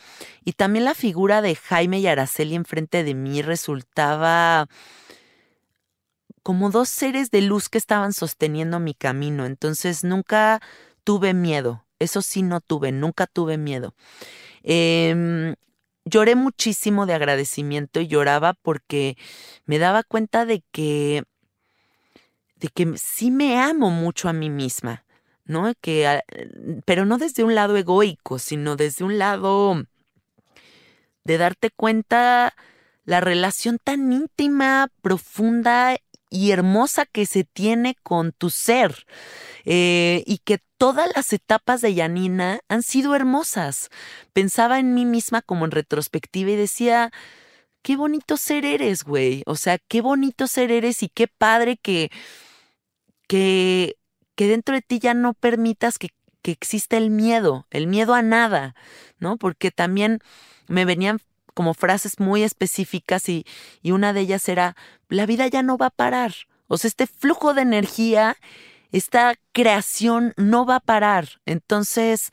Y 0.44 0.52
también 0.52 0.84
la 0.86 0.94
figura 0.94 1.42
de 1.42 1.56
Jaime 1.56 2.00
y 2.00 2.08
Araceli 2.08 2.56
enfrente 2.56 3.04
de 3.06 3.16
mí 3.16 3.42
resultaba 3.42 4.68
como 6.46 6.70
dos 6.70 6.90
seres 6.90 7.32
de 7.32 7.42
luz 7.42 7.70
que 7.70 7.80
estaban 7.80 8.14
sosteniendo 8.14 8.80
mi 8.80 8.94
camino. 8.94 9.48
Entonces 9.48 10.04
nunca 10.04 10.62
tuve 11.04 11.34
miedo. 11.34 11.84
Eso 11.98 12.22
sí 12.22 12.44
no 12.44 12.62
tuve, 12.62 12.92
nunca 12.92 13.26
tuve 13.26 13.58
miedo. 13.58 13.96
Em, 14.62 15.56
lloré 16.06 16.36
muchísimo 16.36 17.08
de 17.08 17.16
agradecimiento 17.16 18.00
y 18.00 18.06
lloraba 18.06 18.54
porque 18.54 19.18
me 19.66 19.80
daba 19.80 20.04
cuenta 20.04 20.46
de 20.46 20.62
que, 20.72 21.24
de 22.58 22.68
que 22.68 22.94
sí 22.96 23.32
me 23.32 23.60
amo 23.60 23.90
mucho 23.90 24.30
a 24.30 24.34
mí 24.34 24.52
misma, 24.52 25.04
¿no? 25.46 25.74
Que, 25.82 26.22
pero 26.86 27.08
no 27.08 27.18
desde 27.18 27.44
un 27.44 27.56
lado 27.56 27.76
egoico, 27.76 28.38
sino 28.38 28.76
desde 28.76 29.04
un 29.04 29.18
lado 29.18 29.84
de 31.24 31.40
darte 31.40 31.72
cuenta 31.72 32.54
la 33.06 33.22
relación 33.22 33.80
tan 33.84 34.12
íntima, 34.12 34.90
profunda 35.02 35.96
y 36.36 36.52
hermosa 36.52 37.06
que 37.06 37.26
se 37.26 37.46
tiene 37.46 37.96
con 38.04 38.34
tu 38.34 38.50
ser. 38.50 39.06
Eh, 39.64 40.24
y 40.28 40.40
que 40.40 40.60
todas 40.78 41.10
las 41.16 41.32
etapas 41.34 41.82
de 41.82 41.94
Yanina 41.94 42.60
han 42.68 42.84
sido 42.84 43.16
hermosas. 43.16 43.90
Pensaba 44.34 44.80
en 44.80 44.94
mí 44.94 45.06
misma 45.06 45.42
como 45.42 45.66
en 45.66 45.72
retrospectiva 45.72 46.52
y 46.52 46.56
decía, 46.56 47.12
qué 47.82 47.96
bonito 47.96 48.36
ser 48.36 48.66
eres, 48.66 49.04
güey. 49.04 49.44
O 49.46 49.56
sea, 49.56 49.78
qué 49.78 50.02
bonito 50.02 50.48
ser 50.48 50.72
eres 50.72 51.04
y 51.04 51.10
qué 51.10 51.28
padre 51.28 51.78
que, 51.78 52.12
que, 53.28 53.96
que 54.36 54.48
dentro 54.48 54.76
de 54.76 54.82
ti 54.82 55.00
ya 55.00 55.14
no 55.14 55.34
permitas 55.34 55.98
que, 55.98 56.10
que 56.42 56.52
exista 56.52 56.98
el 56.98 57.12
miedo, 57.12 57.66
el 57.72 57.88
miedo 57.88 58.14
a 58.14 58.22
nada, 58.22 58.76
¿no? 59.20 59.38
Porque 59.38 59.72
también 59.72 60.20
me 60.68 60.84
venían 60.84 61.20
como 61.56 61.74
frases 61.74 62.20
muy 62.20 62.44
específicas 62.44 63.28
y, 63.28 63.46
y 63.82 63.92
una 63.92 64.14
de 64.14 64.22
ellas 64.22 64.48
era, 64.48 64.76
la 65.10 65.26
vida 65.26 65.48
ya 65.48 65.64
no 65.64 65.78
va 65.78 65.88
a 65.88 65.90
parar. 65.90 66.36
O 66.68 66.78
sea, 66.78 66.88
este 66.88 67.08
flujo 67.08 67.56
de 67.56 67.64
energía, 67.64 68.38
esta 68.92 69.34
creación 69.52 70.34
no 70.38 70.68
va 70.68 70.76
a 70.76 70.80
parar. 70.80 71.42
Entonces, 71.48 72.32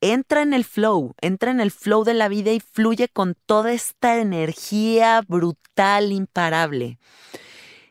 entra 0.00 0.42
en 0.42 0.52
el 0.52 0.64
flow, 0.64 1.14
entra 1.20 1.50
en 1.50 1.60
el 1.60 1.70
flow 1.70 2.04
de 2.04 2.14
la 2.14 2.28
vida 2.28 2.52
y 2.52 2.60
fluye 2.60 3.08
con 3.08 3.34
toda 3.46 3.72
esta 3.72 4.18
energía 4.18 5.22
brutal, 5.26 6.12
imparable. 6.12 6.98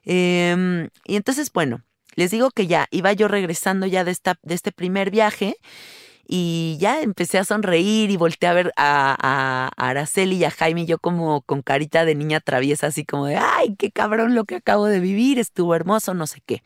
Em, 0.03 0.89
y 1.05 1.15
entonces, 1.15 1.51
bueno, 1.51 1.81
les 2.15 2.31
digo 2.31 2.51
que 2.51 2.67
ya 2.67 2.87
iba 2.91 3.11
yo 3.13 3.27
regresando 3.27 3.85
ya 3.85 4.03
de, 4.03 4.11
esta, 4.11 4.37
de 4.43 4.55
este 4.55 4.71
primer 4.71 5.11
viaje 5.11 5.57
Y 6.27 6.77
ya 6.79 7.01
empecé 7.01 7.37
a 7.37 7.43
sonreír 7.43 8.09
y 8.09 8.17
volteé 8.17 8.49
a 8.49 8.53
ver 8.53 8.73
a, 8.77 9.69
Araceli 9.77 10.37
y 10.37 10.43
a 10.43 10.51
Jaime 10.51 10.85
yo 10.85 10.97
como 10.99 11.41
con 11.41 11.61
carita 11.61 12.05
de 12.05 12.15
niña 12.15 12.39
traviesa, 12.39 12.87
así 12.87 13.05
como 13.05 13.27
de, 13.27 13.37
ay, 13.37 13.75
qué 13.77 13.91
cabrón 13.91 14.35
lo 14.35 14.45
que 14.45 14.55
acabo 14.55 14.85
de 14.85 14.99
vivir, 14.99 15.39
estuvo 15.39 15.75
hermoso, 15.75 16.13
no 16.13 16.27
sé 16.27 16.41
qué. 16.45 16.63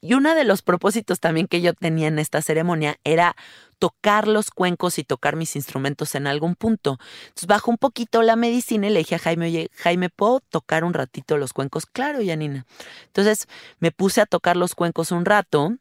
Y 0.00 0.14
uno 0.14 0.34
de 0.34 0.44
los 0.44 0.62
propósitos 0.62 1.20
también 1.20 1.48
que 1.48 1.60
yo 1.60 1.74
tenía 1.74 2.08
en 2.08 2.18
esta 2.18 2.42
ceremonia 2.42 2.98
era 3.04 3.36
tocar 3.82 4.28
los 4.28 4.52
cuencos 4.52 5.00
y 5.00 5.02
tocar 5.02 5.34
mis 5.34 5.56
instrumentos 5.56 6.14
en 6.14 6.28
algún 6.28 6.54
punto. 6.54 7.00
Entonces 7.24 7.48
bajo 7.48 7.68
un 7.68 7.78
poquito 7.78 8.22
la 8.22 8.36
medicina 8.36 8.86
y 8.86 8.90
le 8.90 9.00
dije 9.00 9.16
a 9.16 9.18
Jaime, 9.18 9.46
oye, 9.46 9.70
Jaime, 9.74 10.08
¿puedo 10.08 10.38
tocar 10.38 10.84
un 10.84 10.94
ratito 10.94 11.36
los 11.36 11.52
cuencos? 11.52 11.86
Claro, 11.86 12.22
Yanina. 12.22 12.64
Entonces 13.06 13.48
me 13.80 13.90
puse 13.90 14.20
a 14.20 14.26
tocar 14.26 14.56
los 14.56 14.76
cuencos 14.76 15.10
un 15.10 15.24
rato, 15.24 15.76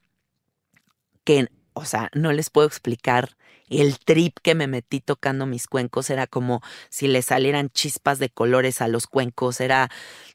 que 1.23 1.49
o 1.81 1.85
sea, 1.85 2.09
no 2.13 2.31
les 2.31 2.49
puedo 2.51 2.67
explicar 2.67 3.35
el 3.69 3.97
trip 3.99 4.37
que 4.43 4.53
me 4.53 4.67
metí 4.67 4.99
tocando 4.99 5.45
mis 5.45 5.67
cuencos. 5.67 6.09
Era 6.09 6.27
como 6.27 6.61
si 6.89 7.07
le 7.07 7.21
salieran 7.21 7.69
chispas 7.69 8.19
de 8.19 8.29
colores 8.29 8.81
a 8.81 8.87
los 8.87 9.07
cuencos. 9.07 9.61
Era 9.61 9.89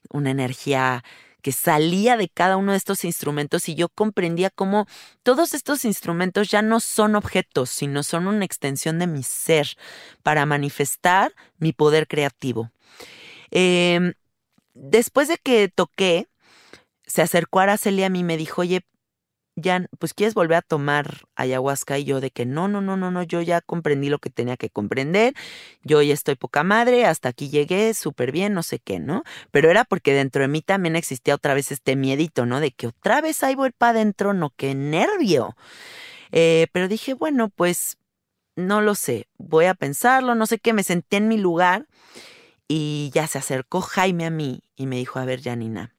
una 0.09 0.31
energía 0.31 1.03
que 1.41 1.53
salía 1.53 2.17
de 2.17 2.27
cada 2.27 2.57
uno 2.57 2.73
de 2.73 2.77
estos 2.77 3.05
instrumentos 3.05 3.69
y 3.69 3.75
yo 3.75 3.87
comprendía 3.87 4.49
cómo 4.49 4.87
todos 5.23 5.53
estos 5.53 5.85
instrumentos 5.85 6.49
ya 6.49 6.61
no 6.61 6.81
son 6.81 7.15
objetos, 7.15 7.69
sino 7.69 8.03
son 8.03 8.27
una 8.27 8.43
extensión 8.43 8.99
de 8.99 9.07
mi 9.07 9.23
ser 9.23 9.77
para 10.23 10.45
manifestar 10.45 11.33
mi 11.59 11.71
poder 11.71 12.07
creativo. 12.07 12.71
Em, 13.51 14.13
después 14.73 15.29
de 15.29 15.37
que 15.37 15.69
toqué, 15.69 16.27
se 17.05 17.21
acercó 17.21 17.61
Araceli 17.61 18.03
a 18.03 18.09
mí 18.09 18.19
y 18.19 18.23
me 18.25 18.35
dijo, 18.35 18.61
oye, 18.61 18.81
ya, 19.57 19.87
pues 19.97 20.13
quieres 20.13 20.35
volver 20.35 20.57
a 20.57 20.61
tomar 20.61 21.25
ayahuasca 21.35 21.97
y 21.97 22.03
yo 22.03 22.21
de 22.21 22.29
que 22.29 22.45
no, 22.45 22.67
no, 22.67 22.79
no, 22.79 22.95
no, 22.95 23.09
no, 23.09 23.23
yo 23.23 23.41
ya 23.41 23.59
comprendí 23.59 24.07
lo 24.07 24.19
que 24.19 24.29
tenía 24.29 24.55
que 24.55 24.69
comprender, 24.69 25.33
yo 25.83 25.99
ya 26.03 26.13
estoy 26.13 26.35
poca 26.35 26.63
madre, 26.63 27.05
hasta 27.05 27.29
aquí 27.29 27.49
llegué 27.49 27.95
súper 27.95 28.31
bien, 28.31 28.53
no 28.53 28.61
sé 28.61 28.77
qué, 28.77 28.99
¿no? 28.99 29.23
Pero 29.49 29.71
era 29.71 29.83
porque 29.83 30.13
dentro 30.13 30.43
de 30.43 30.47
mí 30.47 30.61
también 30.61 30.95
existía 30.95 31.33
otra 31.33 31.55
vez 31.55 31.71
este 31.71 31.95
miedito, 31.95 32.45
¿no? 32.45 32.59
De 32.59 32.71
que 32.71 32.87
otra 32.87 33.19
vez 33.19 33.43
ahí 33.43 33.55
voy 33.55 33.71
para 33.71 33.93
adentro, 33.93 34.33
no, 34.33 34.53
qué 34.55 34.75
nervio. 34.75 35.57
Eh, 36.31 36.67
pero 36.71 36.87
dije, 36.87 37.15
bueno, 37.15 37.49
pues 37.49 37.97
no 38.55 38.81
lo 38.81 38.93
sé, 38.93 39.27
voy 39.39 39.65
a 39.65 39.73
pensarlo, 39.73 40.35
no 40.35 40.45
sé 40.45 40.59
qué, 40.59 40.73
me 40.73 40.83
senté 40.83 41.17
en 41.17 41.27
mi 41.29 41.37
lugar 41.37 41.87
y 42.67 43.09
ya 43.13 43.25
se 43.27 43.39
acercó 43.39 43.81
Jaime 43.81 44.25
a 44.27 44.29
mí 44.29 44.61
y 44.75 44.85
me 44.85 44.97
dijo, 44.97 45.17
a 45.19 45.25
ver, 45.25 45.41
Janina 45.41 45.96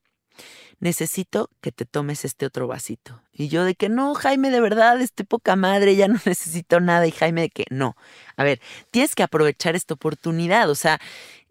necesito 0.81 1.51
que 1.61 1.73
te 1.73 1.85
tomes 1.85 2.25
este 2.25 2.47
otro 2.47 2.67
vasito. 2.67 3.23
Y 3.33 3.49
yo 3.49 3.65
de 3.65 3.75
que 3.75 3.89
no, 3.89 4.15
Jaime, 4.15 4.51
de 4.51 4.61
verdad, 4.61 5.01
estoy 5.01 5.27
poca 5.27 5.57
madre, 5.57 5.97
ya 5.97 6.09
no 6.09 6.19
necesito 6.25 6.81
nada. 6.81 7.07
Y 7.07 7.13
Jaime 7.13 7.43
de 7.43 7.51
que 7.51 7.65
no. 7.71 7.97
A 8.37 8.45
ver, 8.45 8.61
tienes 8.91 9.15
que 9.15 9.23
aprovechar 9.23 9.77
esta 9.77 9.95
oportunidad. 9.95 10.71
O 10.71 10.75
sea, 10.75 11.01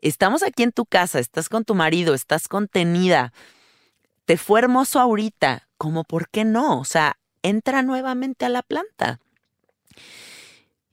estamos 0.01 0.43
aquí 0.43 0.63
en 0.63 0.71
tu 0.71 0.85
casa, 0.85 1.19
estás 1.19 1.49
con 1.49 1.65
tu 1.65 1.75
marido, 1.75 2.13
estás 2.13 2.47
contenida. 2.47 3.33
Te 4.25 4.37
fue 4.37 4.59
hermoso 4.59 4.99
ahorita. 4.99 5.67
¿Cómo 5.77 6.03
por 6.03 6.29
qué 6.29 6.43
no? 6.43 6.79
O 6.79 6.85
sea, 6.85 7.17
entra 7.43 7.83
nuevamente 7.83 8.45
a 8.45 8.49
la 8.49 8.63
planta. 8.63 9.19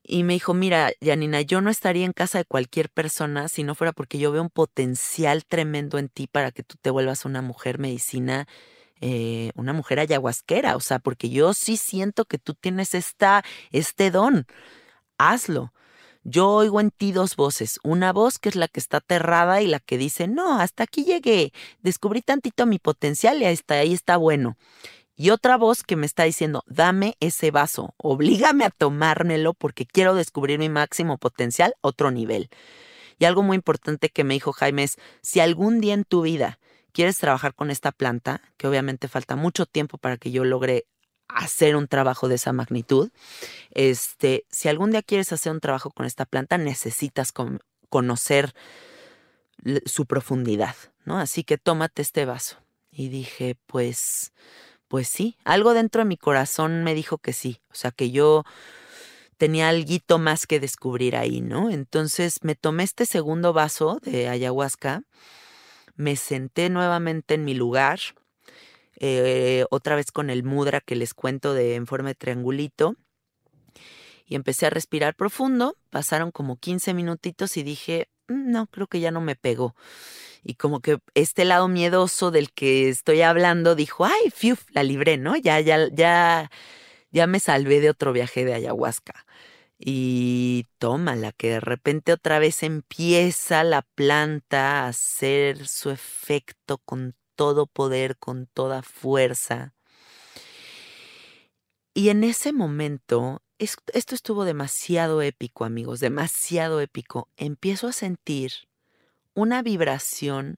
Y 0.07 0.23
me 0.23 0.33
dijo, 0.33 0.53
mira, 0.53 0.91
Janina, 1.01 1.41
yo 1.41 1.61
no 1.61 1.71
estaría 1.71 2.05
en 2.05 2.13
casa 2.13 2.37
de 2.37 2.45
cualquier 2.45 2.89
persona 2.89 3.47
si 3.49 3.63
no 3.63 3.73
fuera 3.73 3.91
porque 3.91 4.19
yo 4.19 4.31
veo 4.31 4.43
un 4.43 4.51
potencial 4.51 5.45
tremendo 5.45 5.97
en 5.97 6.09
ti 6.09 6.27
para 6.27 6.51
que 6.51 6.61
tú 6.61 6.75
te 6.79 6.91
vuelvas 6.91 7.25
una 7.25 7.41
mujer 7.41 7.79
medicina, 7.79 8.47
eh, 9.01 9.51
una 9.55 9.73
mujer 9.73 9.99
ayahuasquera. 9.99 10.75
O 10.75 10.79
sea, 10.79 10.99
porque 10.99 11.29
yo 11.29 11.55
sí 11.55 11.75
siento 11.75 12.25
que 12.25 12.37
tú 12.37 12.53
tienes 12.53 12.93
esta, 12.93 13.43
este 13.71 14.11
don. 14.11 14.45
Hazlo. 15.17 15.73
Yo 16.23 16.49
oigo 16.49 16.81
en 16.81 16.91
ti 16.91 17.11
dos 17.11 17.35
voces, 17.35 17.79
una 17.83 18.11
voz 18.11 18.39
que 18.39 18.49
es 18.49 18.55
la 18.55 18.67
que 18.67 18.79
está 18.79 18.97
aterrada 18.97 19.61
y 19.61 19.67
la 19.67 19.79
que 19.79 19.97
dice, 19.97 20.27
no, 20.27 20.59
hasta 20.59 20.83
aquí 20.83 21.05
llegué, 21.05 21.53
descubrí 21.81 22.23
tantito 22.23 22.65
mi 22.65 22.79
potencial 22.79 23.41
y 23.41 23.45
hasta 23.45 23.75
ahí 23.75 23.93
está 23.93 24.17
bueno 24.17 24.57
y 25.15 25.29
otra 25.29 25.57
voz 25.57 25.83
que 25.83 25.95
me 25.95 26.05
está 26.05 26.23
diciendo, 26.23 26.63
dame 26.67 27.15
ese 27.19 27.51
vaso, 27.51 27.93
oblígame 27.97 28.65
a 28.65 28.69
tomármelo 28.69 29.53
porque 29.53 29.85
quiero 29.85 30.13
descubrir 30.13 30.59
mi 30.59 30.69
máximo 30.69 31.17
potencial, 31.17 31.75
otro 31.81 32.11
nivel. 32.11 32.49
Y 33.17 33.25
algo 33.25 33.41
muy 33.41 33.55
importante 33.55 34.09
que 34.09 34.25
me 34.25 34.33
dijo 34.33 34.51
Jaime 34.51 34.83
es, 34.83 34.97
si 35.21 35.39
algún 35.39 35.79
día 35.79 35.93
en 35.93 36.03
tu 36.03 36.23
vida 36.23 36.59
quieres 36.91 37.17
trabajar 37.17 37.53
con 37.55 37.71
esta 37.71 37.91
planta, 37.93 38.41
que 38.57 38.67
obviamente 38.67 39.07
falta 39.07 39.35
mucho 39.35 39.65
tiempo 39.65 39.97
para 39.97 40.17
que 40.17 40.31
yo 40.31 40.43
logre 40.43 40.85
hacer 41.27 41.75
un 41.75 41.87
trabajo 41.87 42.27
de 42.27 42.35
esa 42.35 42.51
magnitud, 42.51 43.09
este, 43.71 44.45
si 44.49 44.67
algún 44.67 44.91
día 44.91 45.01
quieres 45.01 45.31
hacer 45.31 45.51
un 45.51 45.61
trabajo 45.61 45.91
con 45.91 46.05
esta 46.05 46.25
planta, 46.25 46.57
necesitas 46.57 47.33
conocer 47.89 48.53
su 49.85 50.05
profundidad, 50.05 50.75
¿no? 51.05 51.19
Así 51.19 51.43
que 51.43 51.57
tómate 51.57 52.01
este 52.01 52.25
vaso. 52.25 52.57
Y 52.91 53.09
dije, 53.09 53.57
pues, 53.65 54.31
pues 54.95 55.09
sí, 55.09 55.35
algo 55.43 55.73
dentro 55.73 56.03
de 56.03 56.07
mi 56.07 56.15
corazón 56.15 56.85
me 56.85 56.93
dijo 56.93 57.17
que 57.17 57.33
sí, 57.33 57.59
o 57.69 57.75
sea 57.75 57.91
que 57.91 58.11
yo 58.11 58.45
tenía 59.35 59.67
algo 59.67 60.19
más 60.19 60.47
que 60.47 60.61
descubrir 60.61 61.17
ahí, 61.17 61.41
¿no? 61.41 61.69
Entonces 61.69 62.37
me 62.43 62.55
tomé 62.55 62.83
este 62.83 63.05
segundo 63.05 63.51
vaso 63.51 63.99
de 64.03 64.29
ayahuasca, 64.29 65.03
me 65.97 66.15
senté 66.15 66.69
nuevamente 66.69 67.33
en 67.33 67.43
mi 67.43 67.55
lugar, 67.55 67.99
eh, 69.01 69.65
otra 69.69 69.97
vez 69.97 70.13
con 70.13 70.29
el 70.29 70.45
mudra 70.45 70.79
que 70.79 70.95
les 70.95 71.13
cuento 71.13 71.53
de 71.53 71.75
en 71.75 71.87
forma 71.87 72.07
de 72.07 72.15
triangulito, 72.15 72.95
y 74.25 74.35
empecé 74.35 74.65
a 74.65 74.69
respirar 74.69 75.13
profundo, 75.13 75.75
pasaron 75.89 76.31
como 76.31 76.55
15 76.55 76.93
minutitos 76.93 77.57
y 77.57 77.63
dije, 77.63 78.07
mm, 78.29 78.49
no, 78.49 78.67
creo 78.67 78.87
que 78.87 79.01
ya 79.01 79.11
no 79.11 79.19
me 79.19 79.35
pegó 79.35 79.75
y 80.45 80.55
como 80.55 80.79
que 80.79 80.99
este 81.15 81.43
lado 81.43 81.67
miedoso 81.67 82.29
del 82.29 82.51
que 82.53 82.87
estoy 82.89 83.23
hablando 83.23 83.73
dijo, 83.73 84.05
ay, 84.05 84.29
fiu, 84.31 84.55
la 84.73 84.83
libré, 84.83 85.17
¿no? 85.17 85.35
Ya, 85.35 85.59
ya, 85.59 85.89
ya, 85.91 86.51
ya 87.09 87.25
me 87.25 87.39
salvé 87.39 87.81
de 87.81 87.89
otro 87.89 88.13
viaje 88.13 88.45
de 88.45 88.53
ayahuasca. 88.53 89.25
Y 89.79 90.67
tómala, 90.77 91.31
que 91.31 91.49
de 91.49 91.59
repente 91.61 92.13
otra 92.13 92.37
vez 92.37 92.61
empieza 92.61 93.63
la 93.63 93.81
planta 93.81 94.83
a 94.83 94.89
hacer 94.89 95.67
su 95.67 95.89
efecto 95.89 96.77
con 96.77 97.15
todo 97.35 97.65
poder, 97.65 98.15
con 98.17 98.45
toda 98.45 98.83
fuerza. 98.83 99.73
Y 101.95 102.09
en 102.09 102.23
ese 102.23 102.53
momento, 102.53 103.41
esto 103.57 104.13
estuvo 104.13 104.45
demasiado 104.45 105.23
épico, 105.23 105.65
amigos, 105.65 106.01
demasiado 106.01 106.81
épico. 106.81 107.29
Empiezo 107.35 107.87
a 107.87 107.93
sentir 107.93 108.51
una 109.35 109.61
vibración 109.61 110.57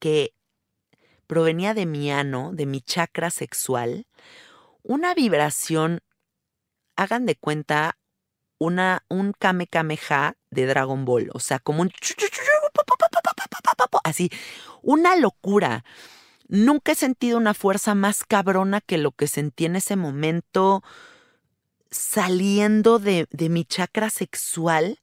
que 0.00 0.34
provenía 1.28 1.74
de 1.74 1.86
mi 1.86 2.10
ano, 2.10 2.50
de 2.52 2.66
mi 2.66 2.80
chakra 2.80 3.30
sexual, 3.30 4.06
una 4.82 5.14
vibración, 5.14 6.00
hagan 6.96 7.26
de 7.26 7.36
cuenta, 7.36 7.98
una, 8.58 9.04
un 9.08 9.32
Kame 9.38 9.68
de 10.50 10.66
Dragon 10.66 11.04
Ball, 11.04 11.30
o 11.32 11.38
sea, 11.38 11.60
como 11.60 11.82
un... 11.82 11.92
Así, 14.02 14.30
una 14.82 15.16
locura. 15.16 15.84
Nunca 16.48 16.92
he 16.92 16.94
sentido 16.94 17.36
una 17.36 17.52
fuerza 17.52 17.94
más 17.94 18.24
cabrona 18.24 18.80
que 18.80 18.96
lo 18.96 19.12
que 19.12 19.28
sentí 19.28 19.66
en 19.66 19.76
ese 19.76 19.96
momento 19.96 20.82
saliendo 21.90 22.98
de, 22.98 23.26
de 23.30 23.48
mi 23.50 23.64
chakra 23.64 24.08
sexual 24.08 24.98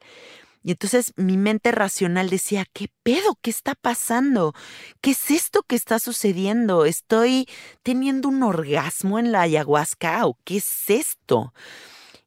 y 0.66 0.72
entonces 0.72 1.14
mi 1.16 1.38
mente 1.38 1.72
racional 1.72 2.28
decía, 2.32 2.66
¿qué 2.74 2.88
pedo? 3.04 3.38
¿Qué 3.44 3.52
está 3.52 3.76
pasando? 3.76 4.56
¿Qué 5.00 5.12
es 5.12 5.30
esto 5.30 5.62
que 5.62 5.76
está 5.76 6.00
sucediendo? 6.00 6.86
¿Estoy 6.86 7.48
teniendo 7.84 8.30
un 8.30 8.42
orgasmo 8.42 9.20
en 9.20 9.32
la 9.32 9.42
ayahuasca 9.42 10.26
o 10.26 10.40
qué 10.44 10.58
es 10.58 10.90
esto? 10.90 11.54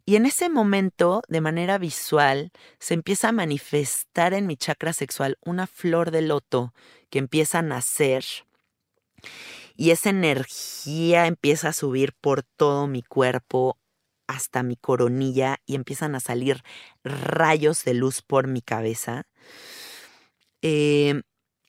Y 0.06 0.14
en 0.14 0.24
ese 0.24 0.50
momento, 0.50 1.22
de 1.26 1.40
manera 1.40 1.78
visual, 1.78 2.52
se 2.78 2.94
empieza 2.94 3.30
a 3.30 3.32
manifestar 3.32 4.34
en 4.34 4.46
mi 4.46 4.56
chakra 4.56 4.92
sexual 4.92 5.36
una 5.44 5.66
flor 5.66 6.12
de 6.12 6.22
loto 6.22 6.72
que 7.10 7.18
empieza 7.18 7.58
a 7.58 7.62
nacer. 7.62 8.24
Y 9.74 9.90
esa 9.90 10.10
energía 10.10 11.26
empieza 11.26 11.70
a 11.70 11.72
subir 11.72 12.12
por 12.12 12.44
todo 12.44 12.86
mi 12.86 13.02
cuerpo 13.02 13.78
hasta 14.28 14.62
mi 14.62 14.76
coronilla 14.76 15.56
y 15.66 15.74
empiezan 15.74 16.14
a 16.14 16.20
salir 16.20 16.62
rayos 17.02 17.82
de 17.84 17.94
luz 17.94 18.22
por 18.22 18.46
mi 18.46 18.62
cabeza. 18.62 19.24
Eh, 20.62 21.22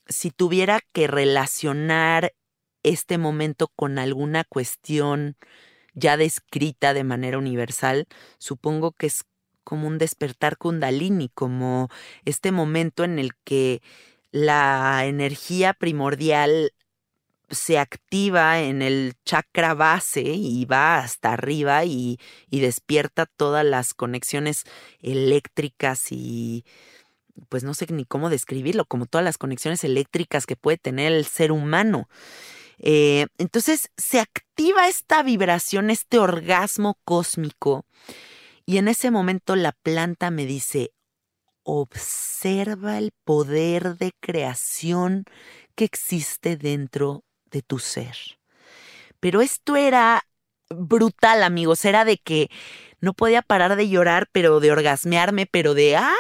si 0.08 0.30
tuviera 0.30 0.82
que 0.92 1.08
relacionar 1.08 2.34
este 2.84 3.18
momento 3.18 3.70
con 3.76 3.98
alguna 3.98 4.44
cuestión 4.44 5.38
ya 5.94 6.18
descrita 6.18 6.94
de 6.94 7.04
manera 7.04 7.38
universal, 7.38 8.06
supongo 8.38 8.92
que 8.92 9.08
es 9.08 9.26
como 9.64 9.88
un 9.88 9.98
despertar 9.98 10.58
kundalini, 10.58 11.30
como 11.30 11.90
este 12.26 12.52
momento 12.52 13.04
en 13.04 13.20
el 13.20 13.36
que 13.44 13.82
la 14.32 15.06
energía 15.06 15.74
primordial 15.74 16.74
se 17.52 17.80
activa 17.80 18.60
en 18.62 18.82
el 18.82 19.14
chakra 19.26 19.74
base 19.74 20.22
y 20.22 20.66
va 20.66 21.00
hasta 21.00 21.34
arriba 21.34 21.86
y, 21.86 22.20
despierta 22.50 23.26
todas 23.26 23.66
las 23.66 23.94
conexiones 23.94 24.64
eléctricas 25.02 26.12
y 26.12 26.66
pues 27.48 27.64
no 27.64 27.74
sé 27.74 27.88
ni 27.92 28.06
cómo 28.06 28.30
describirlo, 28.30 28.86
como 28.86 29.06
todas 29.06 29.24
las 29.24 29.38
conexiones 29.38 29.84
eléctricas 29.84 30.46
que 30.46 30.58
puede 30.58 30.78
tener 30.78 31.14
el 31.14 31.26
ser 31.26 31.52
humano. 31.52 32.10
Eh, 32.80 33.28
entonces 33.38 33.90
se 33.98 34.20
activa 34.20 34.88
esta 34.88 35.24
vibración, 35.24 35.90
este 35.90 36.20
orgasmo 36.20 36.98
cósmico, 37.06 37.86
y 38.66 38.78
en 38.78 38.88
ese 38.88 39.10
momento 39.10 39.56
la 39.56 39.72
planta 39.72 40.32
me 40.32 40.46
dice, 40.46 40.92
observa 41.64 42.98
el 42.98 43.12
poder 43.24 43.98
de 43.98 44.12
creación 44.20 45.26
que 45.76 45.86
existe 45.86 46.58
dentro 46.58 47.24
de 47.52 47.62
tu 47.62 47.80
ser. 47.80 48.16
Pero 49.20 49.42
esto 49.42 49.76
era 49.76 50.24
brutal, 50.70 51.44
amigos, 51.44 51.84
era 51.86 52.06
de 52.06 52.18
que 52.18 52.50
no 53.02 53.14
podía 53.14 53.42
parar 53.42 53.76
de 53.76 53.90
llorar, 53.90 54.30
pero 54.32 54.60
de 54.60 54.72
orgasmearme, 54.72 55.46
pero 55.46 55.74
de, 55.74 55.96
ah, 55.96 56.14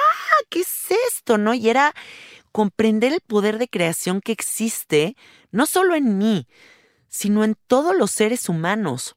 ¿qué 0.49 0.61
es 0.61 0.91
esto? 1.07 1.37
¿No? 1.37 1.53
Y 1.53 1.69
era 1.69 1.93
comprender 2.51 3.13
el 3.13 3.21
poder 3.21 3.57
de 3.57 3.67
creación 3.67 4.21
que 4.21 4.31
existe, 4.31 5.15
no 5.51 5.65
solo 5.65 5.95
en 5.95 6.17
mí, 6.17 6.47
sino 7.07 7.43
en 7.43 7.55
todos 7.67 7.95
los 7.95 8.11
seres 8.11 8.49
humanos. 8.49 9.15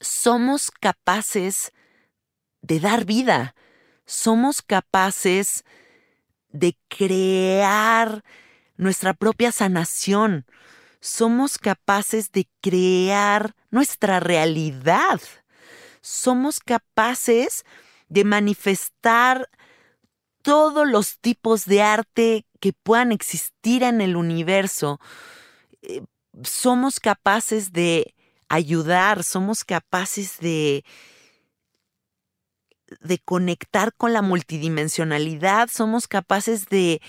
Somos 0.00 0.70
capaces 0.70 1.72
de 2.62 2.80
dar 2.80 3.04
vida, 3.04 3.54
somos 4.06 4.62
capaces 4.62 5.64
de 6.48 6.76
crear 6.88 8.24
nuestra 8.76 9.14
propia 9.14 9.52
sanación, 9.52 10.46
somos 11.00 11.58
capaces 11.58 12.30
de 12.32 12.48
crear 12.60 13.54
nuestra 13.70 14.20
realidad, 14.20 15.20
somos 16.02 16.60
capaces 16.60 17.64
de 18.08 18.24
manifestar 18.24 19.48
todos 20.42 20.88
los 20.88 21.18
tipos 21.18 21.64
de 21.64 21.82
arte 21.82 22.46
que 22.60 22.72
puedan 22.72 23.12
existir 23.12 23.82
en 23.82 24.00
el 24.00 24.16
universo. 24.16 25.00
Eh, 25.82 26.02
somos 26.42 27.00
capaces 27.00 27.72
de 27.72 28.14
ayudar, 28.48 29.22
somos 29.22 29.64
capaces 29.64 30.38
de, 30.38 30.84
de 33.00 33.18
conectar 33.18 33.94
con 33.94 34.12
la 34.12 34.22
multidimensionalidad, 34.22 35.70
somos 35.70 36.08
capaces 36.08 36.66
de, 36.66 37.00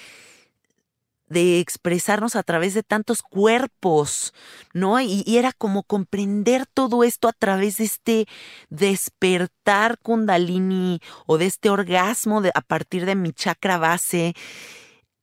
de 1.31 1.59
expresarnos 1.59 2.35
a 2.35 2.43
través 2.43 2.73
de 2.73 2.83
tantos 2.83 3.21
cuerpos, 3.21 4.33
¿no? 4.73 4.99
Y, 4.99 5.23
era 5.27 5.53
como 5.53 5.83
comprender 5.83 6.65
todo 6.65 7.05
esto 7.05 7.29
a 7.29 7.33
través 7.33 7.77
de 7.77 7.85
este 7.85 8.27
despertar 8.69 9.97
kundalini 9.99 10.99
o 11.25 11.37
de 11.37 11.45
este 11.45 11.69
orgasmo 11.69 12.41
de, 12.41 12.51
a 12.53 12.59
partir 12.61 13.05
de 13.05 13.15
mi 13.15 13.31
chakra 13.31 13.77
base. 13.77 14.33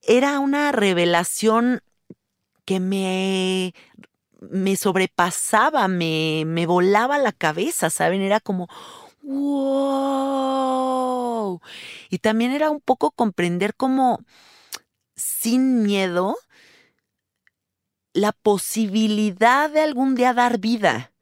Era 0.00 0.38
una 0.40 0.72
revelación 0.72 1.82
que 2.64 2.80
me, 2.80 3.74
me 4.40 4.76
sobrepasaba, 4.76 5.88
me, 5.88 6.44
me 6.46 6.64
volaba 6.66 7.18
la 7.18 7.32
cabeza, 7.32 7.90
¿saben? 7.90 8.22
Era 8.22 8.40
como, 8.40 8.68
wow. 9.22 10.48
Y 12.08 12.18
también 12.18 12.52
era 12.52 12.70
un 12.70 12.80
poco 12.80 13.10
comprender 13.10 13.74
cómo 13.74 14.20
sin 15.18 15.82
miedo 15.82 16.36
la 18.12 18.32
posibilidad 18.32 19.70
de 19.70 19.80
algún 19.80 20.14
día 20.14 20.32
dar 20.32 20.58
vida. 20.58 21.12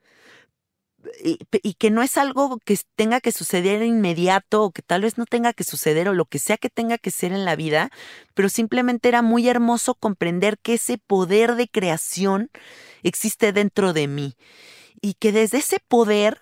Y, 1.23 1.75
que 1.75 1.91
no 1.91 2.03
es 2.03 2.19
algo 2.19 2.59
que 2.65 2.77
tenga 2.97 3.21
que 3.21 3.31
suceder 3.31 3.83
inmediato 3.83 4.65
o 4.65 4.71
que 4.73 4.83
tal 4.83 5.03
vez 5.03 5.19
no 5.19 5.25
tenga 5.25 5.53
que 5.53 5.63
suceder 5.63 6.09
o 6.09 6.15
lo 6.15 6.25
que 6.25 6.41
sea 6.41 6.57
que 6.57 6.69
tenga 6.69 6.99
que 6.99 7.13
ser 7.13 7.33
en 7.33 7.45
la 7.45 7.55
vida, 7.55 7.91
pero 8.35 8.49
simplemente 8.49 9.09
era 9.09 9.23
muy 9.23 9.49
hermoso 9.49 9.95
comprender 9.95 10.59
que 10.59 10.75
ese 10.75 10.99
poder 10.99 11.55
de 11.55 11.69
creación 11.69 12.51
existe 13.05 13.53
dentro 13.53 13.93
de 13.93 14.09
mí 14.09 14.37
y 15.01 15.15
que 15.15 15.31
desde 15.31 15.59
ese 15.59 15.79
poder 15.79 16.41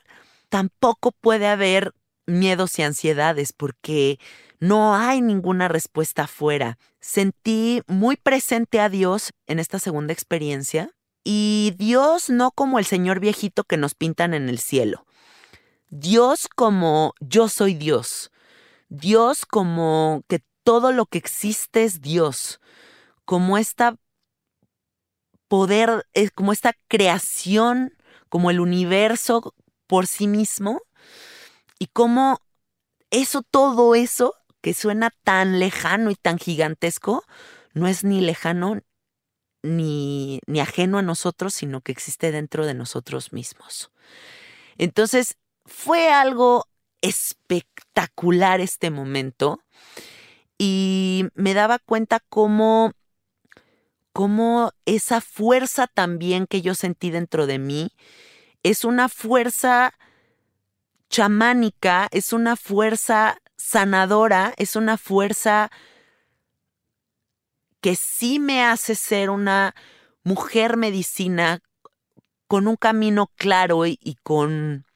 tampoco 0.48 1.12
puede 1.12 1.46
haber 1.46 1.92
miedos 2.26 2.78
y 2.78 2.82
ansiedades 2.82 3.52
porque 3.52 4.18
no 4.64 4.96
hay 4.96 5.20
ninguna 5.20 5.68
respuesta 5.68 6.22
afuera. 6.22 6.78
Sentí 6.98 7.82
muy 7.86 8.16
presente 8.16 8.80
a 8.80 8.88
Dios 8.88 9.32
en 9.46 9.58
esta 9.58 9.78
segunda 9.78 10.14
experiencia 10.14 10.90
y 11.22 11.74
Dios 11.76 12.30
no 12.30 12.50
como 12.50 12.78
el 12.78 12.86
Señor 12.86 13.20
viejito 13.20 13.64
que 13.64 13.76
nos 13.76 13.94
pintan 13.94 14.32
en 14.32 14.48
el 14.48 14.58
cielo. 14.58 15.04
Dios 15.90 16.48
como 16.48 17.12
yo 17.20 17.48
soy 17.48 17.74
Dios. 17.74 18.30
Dios 18.88 19.44
como 19.44 20.22
que 20.28 20.40
todo 20.62 20.92
lo 20.92 21.04
que 21.04 21.18
existe 21.18 21.84
es 21.84 22.00
Dios. 22.00 22.58
Como 23.26 23.58
esta 23.58 23.96
poder, 25.46 26.06
eh, 26.14 26.30
como 26.30 26.54
esta 26.54 26.72
creación, 26.88 27.92
como 28.30 28.50
el 28.50 28.60
universo 28.60 29.54
por 29.86 30.06
sí 30.06 30.26
mismo. 30.26 30.80
Y 31.78 31.88
como 31.88 32.38
eso, 33.10 33.42
todo 33.42 33.94
eso 33.94 34.34
que 34.64 34.72
suena 34.72 35.10
tan 35.24 35.58
lejano 35.58 36.10
y 36.10 36.14
tan 36.14 36.38
gigantesco, 36.38 37.22
no 37.74 37.86
es 37.86 38.02
ni 38.02 38.22
lejano 38.22 38.80
ni, 39.62 40.40
ni 40.46 40.60
ajeno 40.60 40.96
a 40.96 41.02
nosotros, 41.02 41.52
sino 41.52 41.82
que 41.82 41.92
existe 41.92 42.32
dentro 42.32 42.64
de 42.64 42.72
nosotros 42.72 43.34
mismos. 43.34 43.90
Entonces, 44.78 45.36
fue 45.66 46.10
algo 46.10 46.64
espectacular 47.02 48.62
este 48.62 48.90
momento 48.90 49.60
y 50.56 51.26
me 51.34 51.52
daba 51.52 51.78
cuenta 51.78 52.20
cómo, 52.30 52.92
cómo 54.14 54.72
esa 54.86 55.20
fuerza 55.20 55.88
también 55.88 56.46
que 56.46 56.62
yo 56.62 56.74
sentí 56.74 57.10
dentro 57.10 57.46
de 57.46 57.58
mí 57.58 57.90
es 58.62 58.86
una 58.86 59.10
fuerza 59.10 59.92
chamánica, 61.10 62.08
es 62.12 62.32
una 62.32 62.56
fuerza 62.56 63.36
sanadora, 63.56 64.54
es 64.56 64.76
una 64.76 64.96
fuerza 64.96 65.70
que 67.80 67.96
sí 67.96 68.38
me 68.38 68.64
hace 68.64 68.94
ser 68.94 69.30
una 69.30 69.74
mujer 70.22 70.76
medicina 70.76 71.60
con 72.46 72.66
un 72.66 72.76
camino 72.76 73.30
claro 73.36 73.86
y, 73.86 73.98
con 74.22 74.86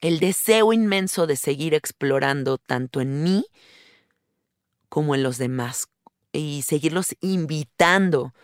el 0.00 0.20
deseo 0.20 0.72
inmenso 0.72 1.26
de 1.26 1.36
seguir 1.36 1.74
explorando 1.74 2.58
tanto 2.58 3.00
en 3.00 3.22
mí 3.22 3.46
como 4.88 5.14
en 5.14 5.22
los 5.22 5.38
demás 5.38 5.88
y 6.32 6.62
seguirlos 6.62 7.16
invitando 7.20 8.34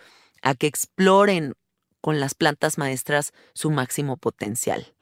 a 0.43 0.55
que 0.55 0.67
exploren 0.67 1.55
con 2.01 2.21
las 2.21 2.35
plantas 2.35 2.79
maestras 2.79 3.33
su 3.55 3.71
máximo 3.71 4.17
potencial. 4.17 4.95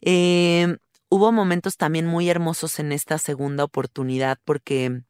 Eh, 0.00 0.76
hubo 1.12 1.30
momentos 1.30 1.76
también 1.76 2.06
muy 2.06 2.30
hermosos 2.30 2.78
en 2.78 2.90
esta 2.90 3.18
segunda 3.18 3.64
oportunidad 3.64 4.38
porque 4.46 5.02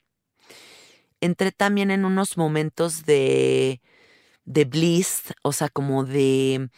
entré 1.20 1.52
también 1.52 1.92
en 1.92 2.04
unos 2.04 2.36
momentos 2.36 3.04
de, 3.04 3.80
de 4.44 4.64
bliss, 4.64 5.32
o 5.44 5.52
sea, 5.52 5.68
como 5.68 6.04
de, 6.04 6.70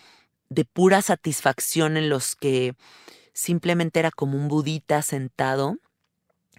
de 0.50 0.66
pura 0.66 1.00
satisfacción 1.00 1.96
en 1.96 2.10
los 2.10 2.36
que 2.36 2.74
simplemente 3.32 3.98
era 3.98 4.10
como 4.10 4.36
un 4.36 4.48
budita 4.48 5.00
sentado 5.00 5.78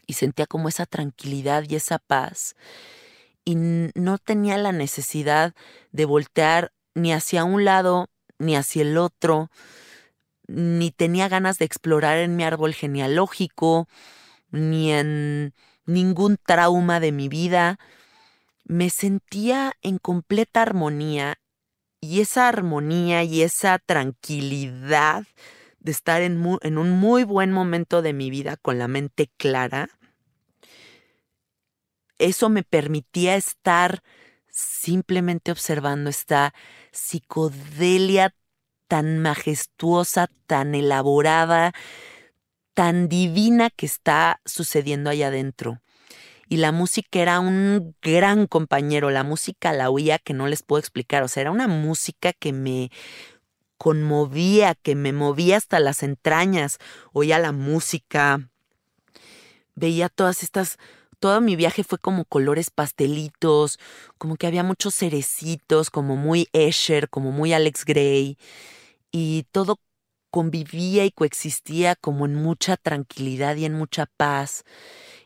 y 0.07 0.13
sentía 0.13 0.47
como 0.47 0.67
esa 0.67 0.87
tranquilidad 0.87 1.65
y 1.69 1.75
esa 1.75 1.99
paz 1.99 2.55
y 3.43 3.57
no 3.57 4.17
tenía 4.17 4.57
la 4.57 4.71
necesidad 4.71 5.53
de 5.91 6.05
voltear 6.05 6.71
ni 6.95 7.13
hacia 7.13 7.43
un 7.43 7.63
lado 7.63 8.09
ni 8.39 8.55
hacia 8.55 8.81
el 8.81 8.97
otro, 8.97 9.51
ni 10.47 10.91
tenía 10.91 11.27
ganas 11.29 11.57
de 11.57 11.65
explorar 11.65 12.17
en 12.17 12.35
mi 12.35 12.43
árbol 12.43 12.73
genealógico, 12.73 13.87
ni 14.51 14.91
en 14.91 15.53
ningún 15.85 16.37
trauma 16.37 16.99
de 16.99 17.11
mi 17.11 17.29
vida. 17.29 17.79
Me 18.63 18.89
sentía 18.89 19.73
en 19.81 19.97
completa 19.97 20.61
armonía 20.61 21.37
y 22.01 22.21
esa 22.21 22.47
armonía 22.47 23.23
y 23.23 23.41
esa 23.41 23.79
tranquilidad 23.79 25.25
de 25.79 25.91
estar 25.91 26.21
en, 26.23 26.37
un 26.43 26.89
muy 26.89 27.23
buen 27.23 27.51
momento 27.51 28.01
de 28.01 28.13
mi 28.13 28.31
vida 28.31 28.57
con 28.57 28.79
la 28.79 28.87
mente 28.87 29.29
clara, 29.37 29.89
eso 32.17 32.49
me 32.49 32.63
permitía 32.63 33.35
estar 33.35 34.01
simplemente 34.49 35.51
observando 35.51 36.09
esta 36.09 36.53
psicodelia 36.91 38.33
tan 38.87 39.19
majestuosa, 39.19 40.29
tan 40.47 40.75
elaborada, 40.75 41.73
tan 42.73 43.07
divina 43.09 43.69
que 43.69 43.85
está 43.85 44.41
sucediendo 44.45 45.09
allá 45.09 45.27
adentro. 45.27 45.81
y 46.47 46.57
la 46.57 46.71
música 46.71 47.19
era 47.19 47.39
un 47.39 47.95
gran 48.03 48.45
compañero, 48.47 49.09
la 49.09 49.23
música 49.23 49.73
la 49.73 49.89
oía 49.89 50.19
que 50.19 50.33
no 50.35 50.47
les 50.47 50.61
puedo 50.61 50.79
explicar, 50.79 51.23
o 51.23 51.27
sea, 51.27 51.41
era 51.41 51.51
una 51.51 51.67
música 51.67 52.33
que 52.33 52.53
me 52.53 52.91
conmovía, 53.77 54.75
que 54.75 54.95
me 54.95 55.11
movía 55.13 55.57
hasta 55.57 55.79
las 55.79 56.03
entrañas, 56.03 56.77
oía 57.13 57.39
la 57.39 57.51
música, 57.51 58.49
veía 59.75 60.09
todas 60.09 60.43
estas 60.43 60.77
todo 61.15 61.41
mi 61.41 61.55
viaje 61.55 61.83
fue 61.83 61.97
como 61.97 62.25
colores 62.25 62.69
pastelitos, 62.69 63.79
como 64.17 64.35
que 64.35 64.47
había 64.47 64.63
muchos 64.63 64.95
cerecitos, 64.95 65.89
como 65.89 66.15
muy 66.15 66.47
Escher, 66.53 67.09
como 67.09 67.31
muy 67.31 67.53
Alex 67.53 67.85
Gray, 67.85 68.37
y 69.11 69.45
todo 69.51 69.79
convivía 70.35 71.05
y 71.05 71.11
coexistía 71.11 71.95
como 71.95 72.25
en 72.25 72.35
mucha 72.35 72.75
tranquilidad 72.75 73.55
y 73.55 73.63
en 73.63 73.73
mucha 73.73 74.05
paz. 74.05 74.65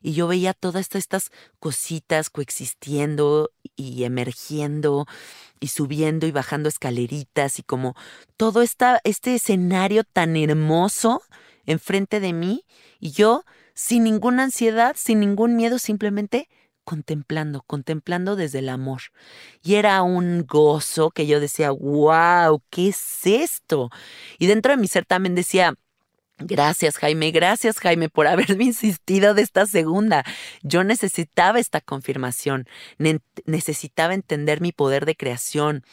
Y 0.01 0.13
yo 0.13 0.27
veía 0.27 0.53
todas 0.53 0.93
estas 0.93 1.31
cositas 1.59 2.29
coexistiendo 2.29 3.51
y 3.75 4.03
emergiendo 4.03 5.07
y 5.59 5.69
subiendo 5.69 6.27
y 6.27 6.31
bajando 6.31 6.69
escaleritas 6.69 7.57
y 7.57 7.63
como 7.63 7.95
todo 8.37 8.61
esta, 8.61 9.01
este 9.03 9.33
escenario 9.33 10.03
tan 10.03 10.37
hermoso 10.37 11.23
enfrente 11.65 12.19
de 12.19 12.33
mí 12.33 12.65
y 12.99 13.09
yo 13.09 13.43
sin 13.79 14.03
ninguna 14.03 14.43
ansiedad, 14.43 14.97
sin 14.99 15.21
ningún 15.21 15.55
miedo, 15.55 15.79
simplemente 15.79 16.49
contemplando, 16.83 17.63
contemplando 17.65 18.35
desde 18.35 18.59
el 18.59 18.67
amor. 18.67 19.03
Y 19.63 19.75
era 19.75 20.01
un 20.01 20.45
gozo 20.45 21.11
que 21.11 21.27
yo 21.27 21.39
decía, 21.39 21.71
wow, 21.71 22.61
¿qué 22.69 22.89
es 22.89 23.25
esto? 23.25 23.89
Y 24.37 24.47
dentro 24.47 24.73
de 24.73 24.77
mi 24.81 24.89
ser 24.89 25.05
también 25.05 25.33
decía, 25.33 25.75
Gracias 26.41 26.97
Jaime, 26.97 27.31
gracias 27.31 27.79
Jaime 27.79 28.07
por 28.07 28.25
haberme 28.27 28.65
insistido 28.65 29.33
de 29.33 29.43
esta 29.43 29.65
segunda. 29.65 30.25
Yo 30.61 30.83
necesitaba 30.83 31.59
esta 31.59 31.79
confirmación, 31.81 32.67
necesitaba 33.45 34.13
entender 34.13 34.61
mi 34.61 34.71
poder 34.71 35.05
de 35.05 35.15
creación. 35.15 35.83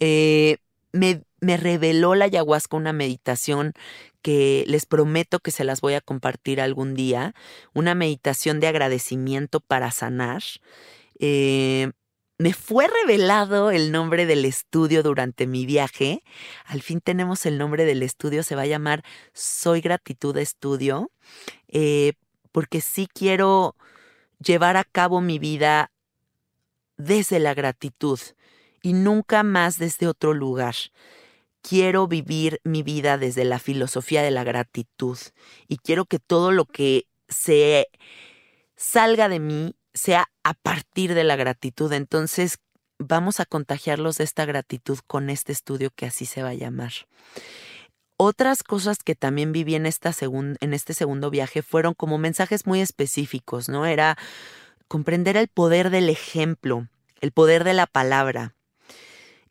Eh, 0.00 0.58
me, 0.92 1.22
me 1.40 1.56
reveló 1.56 2.14
la 2.14 2.26
ayahuasca 2.26 2.76
una 2.76 2.92
meditación 2.92 3.74
que 4.22 4.64
les 4.66 4.86
prometo 4.86 5.40
que 5.40 5.50
se 5.50 5.64
las 5.64 5.80
voy 5.80 5.94
a 5.94 6.00
compartir 6.00 6.60
algún 6.60 6.94
día, 6.94 7.34
una 7.74 7.94
meditación 7.94 8.58
de 8.60 8.66
agradecimiento 8.66 9.60
para 9.60 9.90
sanar. 9.90 10.42
Eh, 11.20 11.92
me 12.38 12.52
fue 12.52 12.86
revelado 12.88 13.70
el 13.70 13.92
nombre 13.92 14.26
del 14.26 14.44
estudio 14.44 15.02
durante 15.02 15.46
mi 15.46 15.64
viaje. 15.64 16.22
Al 16.64 16.82
fin 16.82 17.00
tenemos 17.00 17.46
el 17.46 17.56
nombre 17.56 17.84
del 17.84 18.02
estudio, 18.02 18.42
se 18.42 18.56
va 18.56 18.62
a 18.62 18.66
llamar 18.66 19.04
Soy 19.32 19.80
Gratitud 19.80 20.36
Estudio, 20.36 21.10
eh, 21.68 22.14
porque 22.52 22.80
sí 22.80 23.08
quiero 23.12 23.76
llevar 24.38 24.76
a 24.76 24.84
cabo 24.84 25.20
mi 25.20 25.38
vida 25.38 25.92
desde 26.96 27.38
la 27.38 27.54
gratitud 27.54 28.18
y 28.82 28.92
nunca 28.92 29.42
más 29.42 29.78
desde 29.78 30.06
otro 30.06 30.34
lugar 30.34 30.74
quiero 31.66 32.06
vivir 32.06 32.60
mi 32.62 32.82
vida 32.82 33.18
desde 33.18 33.44
la 33.44 33.58
filosofía 33.58 34.22
de 34.22 34.30
la 34.30 34.44
gratitud 34.44 35.18
y 35.66 35.78
quiero 35.78 36.04
que 36.04 36.20
todo 36.20 36.52
lo 36.52 36.64
que 36.64 37.06
se 37.28 37.88
salga 38.76 39.28
de 39.28 39.40
mí 39.40 39.74
sea 39.92 40.30
a 40.44 40.54
partir 40.54 41.14
de 41.14 41.24
la 41.24 41.34
gratitud. 41.34 41.92
Entonces, 41.92 42.58
vamos 42.98 43.40
a 43.40 43.46
contagiarlos 43.46 44.18
de 44.18 44.24
esta 44.24 44.44
gratitud 44.44 44.98
con 45.06 45.28
este 45.28 45.52
estudio 45.52 45.90
que 45.90 46.06
así 46.06 46.24
se 46.24 46.42
va 46.42 46.50
a 46.50 46.54
llamar. 46.54 46.92
Otras 48.16 48.62
cosas 48.62 48.98
que 48.98 49.14
también 49.14 49.52
viví 49.52 49.74
en, 49.74 49.86
esta 49.86 50.12
en 50.20 50.74
este 50.74 50.94
segundo 50.94 51.30
viaje 51.30 51.62
fueron 51.62 51.94
como 51.94 52.16
mensajes 52.16 52.66
muy 52.66 52.80
específicos, 52.80 53.68
¿no? 53.68 53.86
Era 53.86 54.16
comprender 54.88 55.36
el 55.36 55.48
poder 55.48 55.90
del 55.90 56.08
ejemplo, 56.08 56.88
el 57.20 57.32
poder 57.32 57.64
de 57.64 57.74
la 57.74 57.86
palabra, 57.86 58.55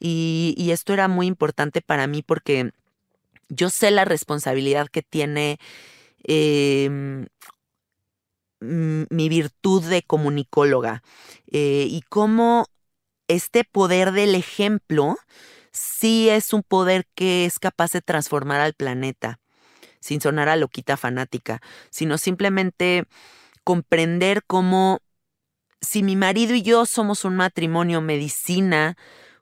y, 0.07 0.71
esto 0.71 0.93
era 0.93 1.07
muy 1.07 1.25
importante 1.25 1.81
para 1.81 2.05
mí 2.05 2.21
porque 2.21 2.71
yo 3.49 3.69
sé 3.69 3.89
la 3.89 4.05
responsabilidad 4.05 4.87
que 4.87 5.01
tiene 5.01 5.57
em, 6.23 7.25
mi 8.59 9.29
virtud 9.29 9.83
de 9.83 10.03
comunicóloga 10.03 11.01
eh, 11.51 11.87
y 11.89 12.01
cómo 12.07 12.67
este 13.27 13.63
poder 13.63 14.11
del 14.11 14.35
ejemplo 14.35 15.17
sí 15.71 16.29
es 16.29 16.53
un 16.53 16.61
poder 16.61 17.07
que 17.15 17.45
es 17.45 17.57
capaz 17.57 17.91
de 17.91 18.01
transformar 18.01 18.61
al 18.61 18.73
planeta, 18.73 19.39
sin 19.99 20.21
sonar 20.21 20.49
a 20.49 20.55
loquita 20.55 20.97
fanática, 20.97 21.61
sino 21.89 22.19
simplemente 22.19 23.05
comprender 23.63 24.43
cómo 24.45 24.99
si 25.81 26.03
mi 26.03 26.15
marido 26.15 26.53
y 26.53 26.61
yo 26.61 26.85
somos 26.85 27.25
un 27.25 27.35
matrimonio 27.35 28.01
medicina, 28.01 28.95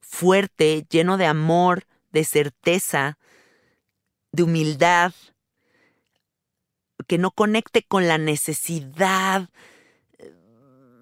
fuerte, 0.04 0.86
lleno 0.90 1.18
de 1.18 1.26
amor, 1.26 1.88
de 2.12 2.24
certeza, 2.24 3.18
de 4.32 4.44
humildad, 4.44 5.14
que 7.08 7.18
no 7.18 7.32
conecte 7.32 7.84
con 7.84 8.08
la 8.08 8.18
necesidad 8.18 9.50
eh, 10.18 10.32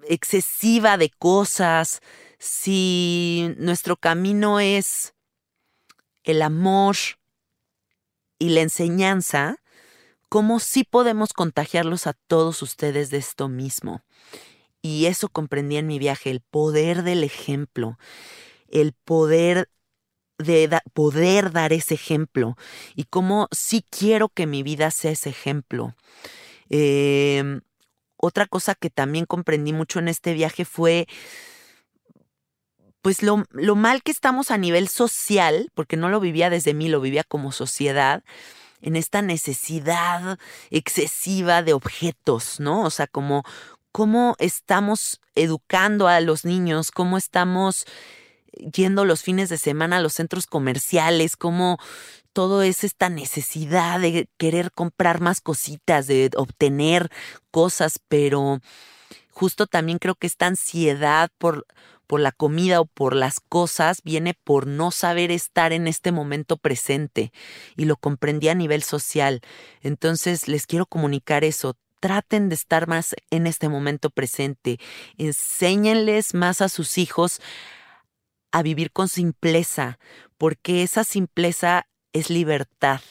excesiva 0.08 0.98
de 0.98 1.10
cosas, 1.10 2.02
si 2.40 3.54
nuestro 3.58 3.98
camino 3.98 4.60
es 4.60 5.14
el 6.24 6.42
amor 6.42 6.96
y 8.40 8.50
la 8.50 8.62
enseñanza, 8.62 9.58
¿cómo 10.30 10.60
sí 10.60 10.84
podemos 10.84 11.34
contagiarlos 11.34 12.08
a 12.08 12.14
todos 12.14 12.62
ustedes 12.62 13.12
de 13.12 13.18
esto 13.18 13.48
mismo? 13.48 14.02
Y 14.82 15.06
eso 15.06 15.30
comprendí 15.30 15.78
en 15.78 15.86
mi 15.86 16.00
viaje, 16.00 16.32
el 16.32 16.42
poder 16.42 17.04
del 17.04 17.24
ejemplo 17.24 18.00
el 18.72 18.94
poder 18.94 19.70
de 20.38 20.70
poder 20.94 21.52
dar 21.52 21.72
ese 21.72 21.94
ejemplo 21.94 22.58
y 22.96 23.04
cómo 23.04 23.48
sí 23.52 23.86
quiero 23.90 24.30
que 24.30 24.48
mi 24.48 24.64
vida 24.64 24.90
sea 24.92 25.12
ese 25.12 25.30
ejemplo. 25.30 25.96
Em, 26.70 27.62
otra 28.18 28.48
cosa 28.48 28.76
que 28.76 28.90
también 28.90 29.26
comprendí 29.26 29.74
mucho 29.74 30.00
en 30.00 30.08
este 30.08 30.34
viaje 30.34 30.66
fue 30.66 31.08
pues 33.02 33.24
lo, 33.24 33.46
lo, 33.52 33.76
mal 33.76 34.04
que 34.04 34.12
estamos 34.12 34.52
a 34.52 34.58
nivel 34.58 34.88
social, 34.88 35.72
porque 35.74 35.98
no 35.98 36.10
lo 36.10 36.20
vivía 36.20 36.52
desde 36.52 36.76
mí, 36.76 36.88
lo 36.88 37.02
vivía 37.02 37.24
como 37.24 37.52
sociedad, 37.52 38.24
en 38.82 38.96
esta 38.96 39.22
necesidad 39.22 40.38
excesiva 40.70 41.64
de 41.64 41.74
objetos, 41.74 42.60
¿no? 42.60 42.84
O 42.84 42.90
sea, 42.90 43.08
como 43.08 43.44
cómo 43.92 44.36
estamos 44.40 45.20
educando 45.36 46.08
a 46.08 46.20
los 46.22 46.46
niños, 46.46 46.92
cómo 46.92 47.18
estamos 47.18 47.86
yendo 48.52 49.06
los 49.06 49.22
fines 49.24 49.50
de 49.50 49.58
semana 49.58 49.98
a 49.98 50.02
los 50.02 50.14
centros 50.14 50.46
comerciales, 50.46 51.36
como 51.36 51.78
todo 52.34 52.64
es 52.64 52.84
esta 52.84 53.10
necesidad 53.10 54.00
de 54.00 54.28
querer 54.38 54.72
comprar 54.72 55.22
más 55.22 55.42
cositas, 55.42 56.08
de 56.08 56.30
obtener 56.36 57.10
cosas, 57.52 58.00
pero 58.08 58.60
justo 59.32 59.68
también 59.68 60.00
creo 60.00 60.16
que 60.16 60.28
esta 60.28 60.48
ansiedad 60.48 61.30
por, 61.38 61.66
por 62.08 62.20
la 62.20 62.32
comida 62.32 62.82
o 62.82 62.86
por 62.86 63.16
las 63.16 63.40
cosas 63.40 64.02
viene 64.04 64.34
por 64.34 64.68
no 64.68 64.92
saber 64.92 65.32
estar 65.32 65.74
en 65.74 65.88
este 65.88 66.12
momento 66.12 66.58
presente 66.58 67.32
y 67.76 67.86
lo 67.86 67.98
comprendí 67.98 68.50
a 68.50 68.56
nivel 68.56 68.84
social. 68.84 69.42
Entonces 69.82 70.48
les 70.48 70.68
quiero 70.68 70.86
comunicar 70.86 71.44
eso. 71.44 71.78
Traten 72.00 72.50
de 72.50 72.56
estar 72.56 72.88
más 72.88 73.16
en 73.30 73.46
este 73.46 73.70
momento 73.70 74.10
presente. 74.10 74.80
Enséñenles 75.18 76.34
más 76.34 76.62
a 76.62 76.68
sus 76.68 76.98
hijos 76.98 77.40
a 78.52 78.64
vivir 78.64 78.92
con 78.92 79.08
simpleza, 79.08 80.00
porque 80.38 80.84
esa 80.84 81.04
simpleza 81.04 81.88
es 82.14 82.30
libertad. 82.30 83.02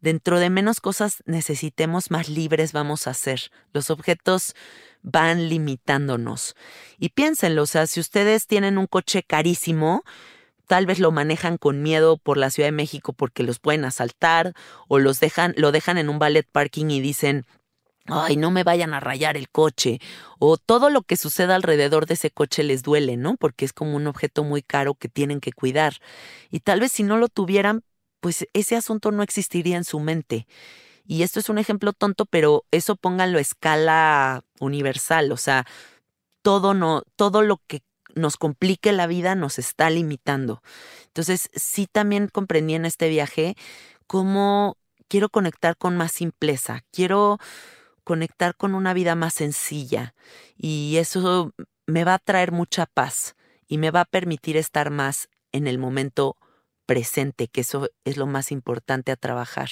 Dentro 0.00 0.38
de 0.38 0.48
menos 0.48 0.80
cosas 0.80 1.22
necesitemos, 1.26 2.10
más 2.10 2.28
libres 2.28 2.72
vamos 2.72 3.06
a 3.08 3.14
ser. 3.14 3.50
Los 3.72 3.90
objetos 3.90 4.54
van 5.02 5.48
limitándonos. 5.48 6.54
Y 6.98 7.10
piénsenlo, 7.10 7.62
o 7.62 7.66
sea, 7.66 7.86
si 7.86 7.98
ustedes 7.98 8.46
tienen 8.46 8.78
un 8.78 8.86
coche 8.86 9.24
carísimo, 9.24 10.04
tal 10.68 10.86
vez 10.86 11.00
lo 11.00 11.10
manejan 11.10 11.56
con 11.56 11.82
miedo 11.82 12.16
por 12.16 12.36
la 12.36 12.50
Ciudad 12.50 12.68
de 12.68 12.72
México 12.72 13.12
porque 13.12 13.42
los 13.42 13.58
pueden 13.58 13.84
asaltar 13.84 14.54
o 14.86 15.00
los 15.00 15.18
dejan, 15.18 15.54
lo 15.56 15.72
dejan 15.72 15.98
en 15.98 16.08
un 16.08 16.20
ballet 16.20 16.46
parking 16.50 16.90
y 16.90 17.00
dicen, 17.00 17.44
ay, 18.08 18.36
no 18.36 18.50
me 18.50 18.64
vayan 18.64 18.94
a 18.94 19.00
rayar 19.00 19.36
el 19.36 19.48
coche, 19.48 20.00
o 20.38 20.56
todo 20.56 20.90
lo 20.90 21.02
que 21.02 21.16
suceda 21.16 21.54
alrededor 21.54 22.06
de 22.06 22.14
ese 22.14 22.30
coche 22.30 22.62
les 22.62 22.82
duele, 22.82 23.16
¿no? 23.16 23.36
Porque 23.36 23.64
es 23.64 23.72
como 23.72 23.96
un 23.96 24.06
objeto 24.06 24.44
muy 24.44 24.62
caro 24.62 24.94
que 24.94 25.08
tienen 25.08 25.40
que 25.40 25.52
cuidar. 25.52 25.94
Y 26.50 26.60
tal 26.60 26.80
vez 26.80 26.92
si 26.92 27.02
no 27.02 27.18
lo 27.18 27.28
tuvieran, 27.28 27.82
pues 28.20 28.46
ese 28.52 28.76
asunto 28.76 29.10
no 29.12 29.22
existiría 29.22 29.76
en 29.76 29.84
su 29.84 30.00
mente. 30.00 30.46
Y 31.06 31.22
esto 31.22 31.40
es 31.40 31.48
un 31.48 31.58
ejemplo 31.58 31.92
tonto, 31.92 32.26
pero 32.26 32.64
eso 32.70 32.96
pónganlo 32.96 33.38
a 33.38 33.40
escala 33.40 34.44
universal, 34.60 35.32
o 35.32 35.36
sea, 35.36 35.66
todo 36.42 36.74
no, 36.74 37.02
todo 37.16 37.42
lo 37.42 37.62
que 37.66 37.82
nos 38.14 38.36
complique 38.36 38.92
la 38.92 39.06
vida 39.06 39.34
nos 39.34 39.58
está 39.58 39.90
limitando. 39.90 40.62
Entonces, 41.06 41.50
sí 41.54 41.86
también 41.90 42.28
comprendí 42.28 42.74
en 42.74 42.84
este 42.84 43.08
viaje 43.08 43.56
cómo 44.06 44.76
quiero 45.08 45.30
conectar 45.30 45.76
con 45.76 45.96
más 45.96 46.12
simpleza, 46.12 46.84
quiero 46.92 47.38
conectar 48.08 48.56
con 48.56 48.74
una 48.74 48.94
vida 48.94 49.14
más 49.16 49.34
sencilla 49.34 50.14
y 50.56 50.96
eso 50.96 51.52
me 51.84 52.04
va 52.04 52.14
a 52.14 52.18
traer 52.18 52.52
mucha 52.52 52.86
paz 52.86 53.36
y 53.66 53.76
me 53.76 53.90
va 53.90 54.00
a 54.00 54.04
permitir 54.06 54.56
estar 54.56 54.88
más 54.88 55.28
en 55.52 55.66
el 55.66 55.76
momento 55.76 56.34
presente, 56.86 57.48
que 57.48 57.60
eso 57.60 57.90
es 58.06 58.16
lo 58.16 58.26
más 58.26 58.50
importante 58.50 59.12
a 59.12 59.16
trabajar. 59.16 59.68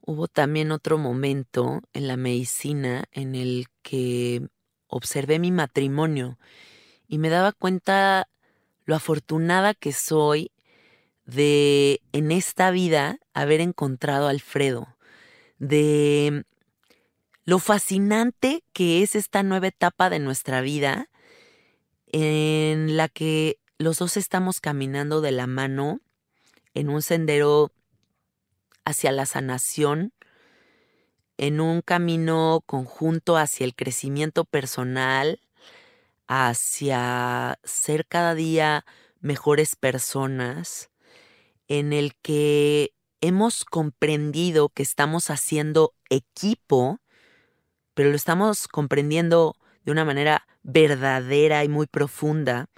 Hubo 0.00 0.26
también 0.26 0.72
otro 0.72 0.98
momento 0.98 1.80
en 1.92 2.08
la 2.08 2.16
medicina 2.16 3.04
en 3.12 3.36
el 3.36 3.66
que 3.82 4.48
observé 4.88 5.38
mi 5.38 5.52
matrimonio 5.52 6.40
y 7.06 7.18
me 7.18 7.28
daba 7.28 7.52
cuenta 7.52 8.28
lo 8.84 8.96
afortunada 8.96 9.74
que 9.74 9.92
soy 9.92 10.50
de 11.24 12.00
en 12.10 12.32
esta 12.32 12.72
vida 12.72 13.20
haber 13.32 13.60
encontrado 13.60 14.26
a 14.26 14.30
Alfredo, 14.30 14.88
de 15.60 16.44
lo 17.48 17.58
fascinante 17.58 18.62
que 18.74 19.02
es 19.02 19.14
esta 19.14 19.42
nueva 19.42 19.68
etapa 19.68 20.10
de 20.10 20.18
nuestra 20.18 20.60
vida 20.60 21.08
en 22.08 22.98
la 22.98 23.08
que 23.08 23.58
los 23.78 24.00
dos 24.00 24.18
estamos 24.18 24.60
caminando 24.60 25.22
de 25.22 25.32
la 25.32 25.46
mano 25.46 26.02
en 26.74 26.90
un 26.90 27.00
sendero 27.00 27.72
hacia 28.84 29.12
la 29.12 29.24
sanación, 29.24 30.12
en 31.38 31.62
un 31.62 31.80
camino 31.80 32.62
conjunto 32.66 33.38
hacia 33.38 33.64
el 33.64 33.74
crecimiento 33.74 34.44
personal, 34.44 35.40
hacia 36.26 37.58
ser 37.64 38.04
cada 38.06 38.34
día 38.34 38.84
mejores 39.20 39.74
personas, 39.74 40.90
en 41.66 41.94
el 41.94 42.14
que 42.16 42.92
hemos 43.22 43.64
comprendido 43.64 44.68
que 44.68 44.82
estamos 44.82 45.30
haciendo 45.30 45.94
equipo, 46.10 47.00
pero 47.98 48.10
lo 48.10 48.16
estamos 48.16 48.68
comprendiendo 48.68 49.56
de 49.84 49.90
una 49.90 50.04
manera 50.04 50.46
verdadera 50.62 51.64
y 51.64 51.68
muy 51.68 51.88
profunda. 51.88 52.68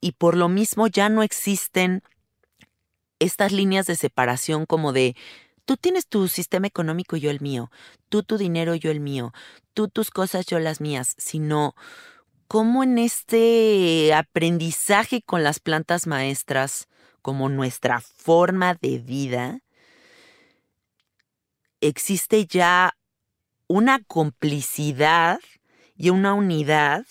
Y 0.00 0.10
por 0.10 0.36
lo 0.36 0.48
mismo 0.48 0.88
ya 0.88 1.08
no 1.08 1.22
existen 1.22 2.02
estas 3.20 3.52
líneas 3.52 3.86
de 3.86 3.94
separación 3.94 4.66
como 4.66 4.92
de 4.92 5.14
tú 5.66 5.76
tienes 5.76 6.08
tu 6.08 6.26
sistema 6.26 6.66
económico 6.66 7.16
yo 7.16 7.30
el 7.30 7.40
mío, 7.40 7.70
tú 8.08 8.24
tu 8.24 8.38
dinero 8.38 8.74
yo 8.74 8.90
el 8.90 8.98
mío, 8.98 9.32
tú 9.72 9.86
tus 9.86 10.10
cosas 10.10 10.46
yo 10.46 10.58
las 10.58 10.80
mías, 10.80 11.14
sino 11.16 11.76
como 12.48 12.82
en 12.82 12.98
este 12.98 14.12
aprendizaje 14.14 15.22
con 15.22 15.44
las 15.44 15.60
plantas 15.60 16.08
maestras 16.08 16.88
como 17.22 17.48
nuestra 17.48 18.00
forma 18.00 18.74
de 18.74 18.98
vida, 18.98 19.60
existe 21.80 22.46
ya 22.46 22.96
una 23.72 24.00
complicidad 24.04 25.40
y 25.96 26.10
una 26.10 26.34
unidad 26.34 27.06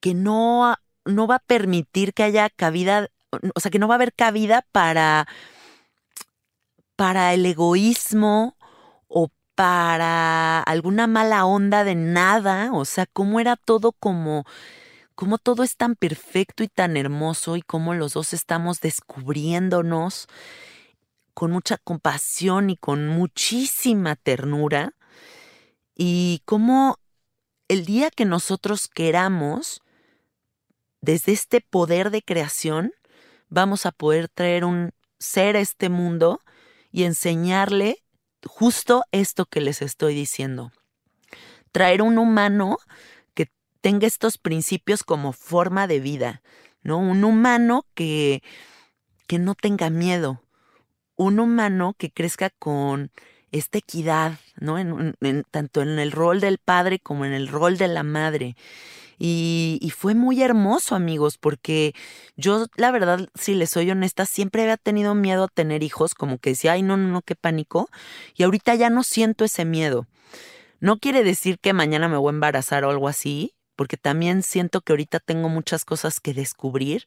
que 0.00 0.12
no, 0.12 0.74
no 1.06 1.26
va 1.26 1.36
a 1.36 1.38
permitir 1.46 2.12
que 2.12 2.22
haya 2.22 2.50
cabida, 2.50 3.08
o 3.54 3.60
sea, 3.60 3.70
que 3.70 3.78
no 3.78 3.88
va 3.88 3.94
a 3.94 3.96
haber 3.96 4.12
cabida 4.12 4.66
para, 4.70 5.26
para 6.94 7.32
el 7.32 7.46
egoísmo 7.46 8.58
o 9.08 9.30
para 9.54 10.60
alguna 10.60 11.06
mala 11.06 11.46
onda 11.46 11.82
de 11.82 11.94
nada, 11.94 12.70
o 12.74 12.84
sea, 12.84 13.06
cómo 13.06 13.40
era 13.40 13.56
todo 13.56 13.92
como 13.92 14.44
cómo 15.14 15.38
todo 15.38 15.62
es 15.62 15.76
tan 15.76 15.94
perfecto 15.94 16.64
y 16.64 16.68
tan 16.68 16.96
hermoso 16.96 17.56
y 17.56 17.62
cómo 17.62 17.94
los 17.94 18.14
dos 18.14 18.32
estamos 18.32 18.80
descubriéndonos 18.80 20.26
con 21.34 21.50
mucha 21.50 21.78
compasión 21.78 22.70
y 22.70 22.76
con 22.76 23.08
muchísima 23.08 24.16
ternura 24.16 24.94
y 25.94 26.42
cómo 26.44 26.98
el 27.68 27.84
día 27.84 28.10
que 28.10 28.24
nosotros 28.24 28.88
queramos, 28.88 29.80
desde 31.00 31.32
este 31.32 31.60
poder 31.60 32.10
de 32.10 32.22
creación, 32.22 32.92
vamos 33.48 33.86
a 33.86 33.92
poder 33.92 34.28
traer 34.28 34.64
un 34.64 34.92
ser 35.18 35.56
a 35.56 35.60
este 35.60 35.88
mundo 35.88 36.40
y 36.90 37.04
enseñarle 37.04 38.02
justo 38.44 39.04
esto 39.12 39.46
que 39.46 39.60
les 39.60 39.82
estoy 39.82 40.14
diciendo. 40.14 40.72
Traer 41.72 42.02
un 42.02 42.18
humano 42.18 42.78
tenga 43.82 44.06
estos 44.06 44.38
principios 44.38 45.02
como 45.02 45.32
forma 45.32 45.86
de 45.86 46.00
vida, 46.00 46.40
¿no? 46.82 46.98
Un 46.98 47.24
humano 47.24 47.84
que, 47.94 48.42
que 49.26 49.38
no 49.38 49.54
tenga 49.54 49.90
miedo, 49.90 50.40
un 51.16 51.40
humano 51.40 51.94
que 51.98 52.10
crezca 52.10 52.50
con 52.50 53.10
esta 53.52 53.78
equidad, 53.78 54.38
¿no? 54.58 54.78
En, 54.78 55.14
tanto 55.50 55.82
en 55.82 55.98
el 55.98 56.10
rol 56.10 56.40
del 56.40 56.58
padre 56.58 56.98
como 56.98 57.24
en 57.24 57.32
el 57.32 57.48
rol 57.48 57.76
de 57.76 57.88
la 57.88 58.02
madre. 58.02 58.56
Y, 59.18 59.78
y, 59.80 59.90
fue 59.90 60.14
muy 60.14 60.42
hermoso, 60.42 60.96
amigos, 60.96 61.38
porque 61.38 61.94
yo, 62.36 62.66
la 62.76 62.90
verdad, 62.90 63.28
si 63.34 63.54
les 63.54 63.70
soy 63.70 63.88
honesta, 63.90 64.26
siempre 64.26 64.62
había 64.62 64.78
tenido 64.78 65.14
miedo 65.14 65.44
a 65.44 65.48
tener 65.48 65.84
hijos, 65.84 66.14
como 66.14 66.38
que 66.38 66.50
decía, 66.50 66.72
ay, 66.72 66.82
no, 66.82 66.96
no, 66.96 67.08
no, 67.08 67.22
qué 67.22 67.36
pánico. 67.36 67.88
Y 68.34 68.42
ahorita 68.42 68.74
ya 68.74 68.90
no 68.90 69.04
siento 69.04 69.44
ese 69.44 69.64
miedo. 69.64 70.08
No 70.80 70.98
quiere 70.98 71.22
decir 71.22 71.60
que 71.60 71.72
mañana 71.72 72.08
me 72.08 72.16
voy 72.16 72.30
a 72.30 72.34
embarazar 72.34 72.84
o 72.84 72.90
algo 72.90 73.06
así, 73.06 73.54
porque 73.76 73.96
también 73.96 74.42
siento 74.42 74.80
que 74.80 74.92
ahorita 74.92 75.20
tengo 75.20 75.48
muchas 75.48 75.84
cosas 75.84 76.18
que 76.18 76.34
descubrir, 76.34 77.06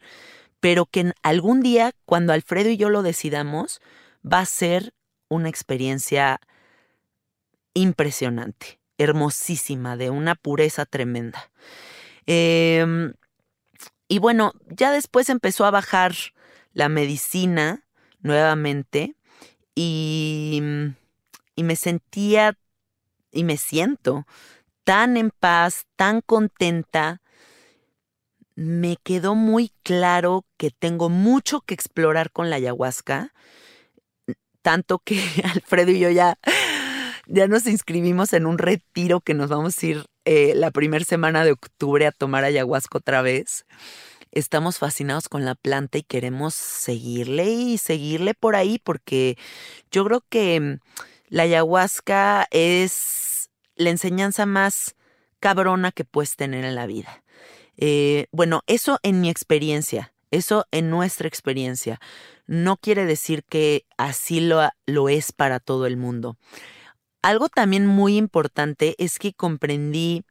pero 0.65 0.87
que 0.87 1.13
algún 1.21 1.61
día, 1.61 1.91
cuando 2.05 2.33
Alfredo 2.33 2.71
y 2.71 2.77
yo 2.77 2.89
lo 2.89 3.03
decidamos, 3.03 3.81
va 4.25 4.39
a 4.39 4.45
ser 4.47 4.95
una 5.29 5.47
experiencia 5.47 6.39
impresionante, 7.75 8.79
hermosísima, 8.97 9.95
de 9.95 10.09
una 10.09 10.33
pureza 10.33 10.87
tremenda. 10.87 11.51
Em, 12.25 13.13
y 14.07 14.17
bueno, 14.17 14.53
ya 14.65 14.91
después 14.91 15.29
empezó 15.29 15.65
a 15.65 15.69
bajar 15.69 16.15
la 16.73 16.89
medicina 16.89 17.85
nuevamente 18.21 19.13
y, 19.75 20.63
y 21.55 21.63
me 21.63 21.75
sentía 21.75 22.57
y 23.31 23.43
me 23.43 23.57
siento 23.57 24.25
tan 24.83 25.15
en 25.15 25.29
paz, 25.29 25.85
tan 25.95 26.21
contenta, 26.21 27.21
me 28.55 28.97
quedó 29.03 29.35
muy 29.35 29.71
claro 29.83 30.45
que 30.57 30.71
tengo 30.71 31.09
mucho 31.09 31.61
que 31.61 31.73
explorar 31.73 32.31
con 32.31 32.49
la 32.49 32.55
ayahuasca, 32.55 33.33
tanto 34.61 34.99
que 34.99 35.19
Alfredo 35.53 35.91
y 35.91 35.99
yo 35.99 36.09
ya, 36.09 36.39
ya 37.27 37.47
nos 37.47 37.67
inscribimos 37.67 38.33
en 38.33 38.45
un 38.45 38.57
retiro 38.57 39.21
que 39.21 39.33
nos 39.33 39.49
vamos 39.49 39.81
a 39.81 39.85
ir 39.85 40.05
eh, 40.23 40.53
la 40.55 40.71
primera 40.71 41.05
semana 41.05 41.43
de 41.43 41.51
octubre 41.51 42.07
a 42.07 42.11
tomar 42.11 42.43
ayahuasca 42.43 42.97
otra 42.97 43.21
vez. 43.21 43.65
Estamos 44.31 44.79
fascinados 44.79 45.29
con 45.29 45.45
la 45.45 45.55
planta 45.55 45.97
y 45.97 46.03
queremos 46.03 46.55
seguirle 46.55 47.45
y 47.45 47.77
seguirle 47.77 48.33
por 48.33 48.55
ahí 48.55 48.79
porque 48.83 49.37
yo 49.91 50.03
creo 50.05 50.25
que 50.27 50.79
la 51.29 51.43
ayahuasca 51.43 52.47
es 52.51 53.49
la 53.75 53.91
enseñanza 53.91 54.45
más 54.45 54.95
cabrona 55.39 55.91
que 55.91 56.05
puedes 56.05 56.35
tener 56.35 56.65
en 56.65 56.75
la 56.75 56.85
vida. 56.85 57.23
Eh, 57.77 58.27
bueno, 58.31 58.61
eso 58.67 58.99
en 59.03 59.21
mi 59.21 59.29
experiencia, 59.29 60.13
eso 60.31 60.65
en 60.71 60.89
nuestra 60.89 61.27
experiencia. 61.27 61.99
No 62.47 62.77
quiere 62.77 63.05
decir 63.05 63.43
que 63.43 63.85
así 63.97 64.39
lo, 64.39 64.61
lo 64.85 65.09
es 65.09 65.31
para 65.31 65.59
todo 65.59 65.85
el 65.85 65.97
mundo. 65.97 66.37
Algo 67.21 67.49
también 67.49 67.87
muy 67.87 68.17
importante 68.17 68.95
es 68.97 69.17
que 69.17 69.33
comprendí 69.33 70.23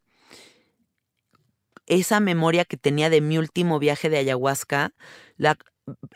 esa 1.86 2.20
memoria 2.20 2.64
que 2.64 2.76
tenía 2.76 3.10
de 3.10 3.20
mi 3.20 3.38
último 3.38 3.78
viaje 3.78 4.08
de 4.08 4.18
ayahuasca, 4.18 4.92
la, 5.36 5.58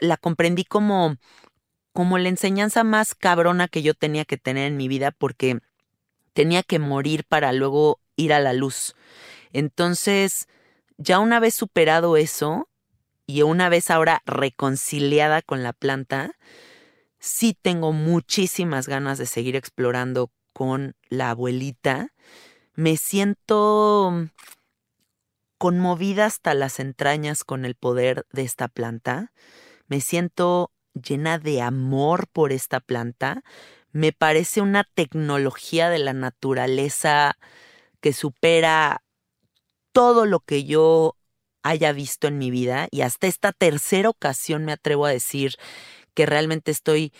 la 0.00 0.16
comprendí 0.16 0.64
como, 0.64 1.16
como 1.92 2.18
la 2.18 2.28
enseñanza 2.28 2.84
más 2.84 3.14
cabrona 3.14 3.68
que 3.68 3.82
yo 3.82 3.94
tenía 3.94 4.24
que 4.24 4.38
tener 4.38 4.66
en 4.66 4.76
mi 4.76 4.88
vida 4.88 5.10
porque 5.10 5.58
tenía 6.32 6.62
que 6.62 6.78
morir 6.78 7.24
para 7.24 7.52
luego 7.52 8.00
ir 8.16 8.32
a 8.32 8.40
la 8.40 8.52
luz. 8.52 8.94
Entonces, 9.52 10.46
ya 10.98 11.18
una 11.18 11.40
vez 11.40 11.54
superado 11.54 12.16
eso 12.16 12.68
y 13.26 13.42
una 13.42 13.68
vez 13.68 13.90
ahora 13.90 14.22
reconciliada 14.26 15.42
con 15.42 15.62
la 15.62 15.72
planta, 15.72 16.36
sí 17.18 17.56
tengo 17.60 17.92
muchísimas 17.92 18.88
ganas 18.88 19.18
de 19.18 19.26
seguir 19.26 19.56
explorando 19.56 20.30
con 20.52 20.94
la 21.08 21.30
abuelita. 21.30 22.12
Me 22.74 22.96
siento 22.96 24.28
conmovida 25.56 26.26
hasta 26.26 26.54
las 26.54 26.78
entrañas 26.78 27.42
con 27.44 27.64
el 27.64 27.74
poder 27.74 28.26
de 28.32 28.42
esta 28.42 28.68
planta. 28.68 29.32
Me 29.86 30.00
siento 30.00 30.70
llena 30.94 31.38
de 31.38 31.62
amor 31.62 32.28
por 32.28 32.52
esta 32.52 32.80
planta 32.80 33.42
me 33.92 34.12
parece 34.12 34.60
una 34.60 34.84
tecnología 34.84 35.88
de 35.88 35.98
la 35.98 36.12
naturaleza 36.12 37.38
que 38.00 38.12
supera 38.12 39.02
todo 39.92 40.26
lo 40.26 40.40
que 40.40 40.64
yo 40.64 41.16
haya 41.62 41.92
visto 41.92 42.28
en 42.28 42.38
mi 42.38 42.50
vida 42.50 42.88
y 42.90 43.02
hasta 43.02 43.26
esta 43.26 43.52
tercera 43.52 44.08
ocasión 44.08 44.64
me 44.64 44.72
atrevo 44.72 45.06
a 45.06 45.10
decir 45.10 45.54
que 46.14 46.26
realmente 46.26 46.70
estoy 46.70 47.12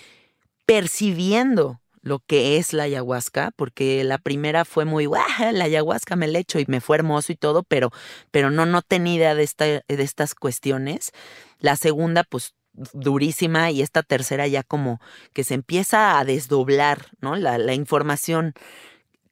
percibiendo 0.67 1.81
lo 2.03 2.21
que 2.21 2.57
es 2.57 2.73
la 2.73 2.85
ayahuasca, 2.85 3.51
porque 3.57 4.03
la 4.05 4.19
primera 4.19 4.65
fue 4.65 4.85
muy, 4.85 5.07
¡guau! 5.07 5.25
La 5.53 5.65
ayahuasca 5.65 6.17
me 6.17 6.29
la 6.29 6.39
echo 6.39 6.59
y 6.59 6.65
me 6.69 6.81
fue 6.81 6.97
hermoso 6.97 7.33
y 7.33 7.37
todo, 7.37 7.63
pero, 7.63 7.91
pero 8.31 8.51
no, 8.51 8.67
no 8.67 8.83
tenía 8.83 9.15
idea 9.15 9.35
de, 9.35 9.43
esta, 9.43 9.65
de 9.65 9.83
estas 9.89 10.35
cuestiones. 10.35 11.13
La 11.59 11.77
segunda, 11.77 12.25
pues 12.25 12.55
durísima 12.73 13.71
y 13.71 13.83
esta 13.83 14.03
tercera 14.03 14.47
ya 14.47 14.63
como 14.63 15.01
que 15.33 15.45
se 15.45 15.55
empieza 15.55 16.19
a 16.19 16.25
desdoblar, 16.25 17.07
¿no? 17.21 17.35
La, 17.37 17.59
la 17.59 17.75
información 17.75 18.55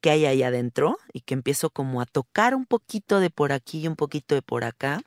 que 0.06 0.10
hay 0.12 0.24
ahí 0.24 0.44
adentro 0.44 0.98
y 1.12 1.22
que 1.22 1.34
empiezo 1.34 1.68
como 1.68 2.00
a 2.00 2.06
tocar 2.06 2.54
un 2.54 2.64
poquito 2.64 3.18
de 3.18 3.28
por 3.28 3.50
aquí 3.50 3.80
y 3.80 3.88
un 3.88 3.96
poquito 3.96 4.36
de 4.36 4.42
por 4.42 4.62
acá. 4.62 5.02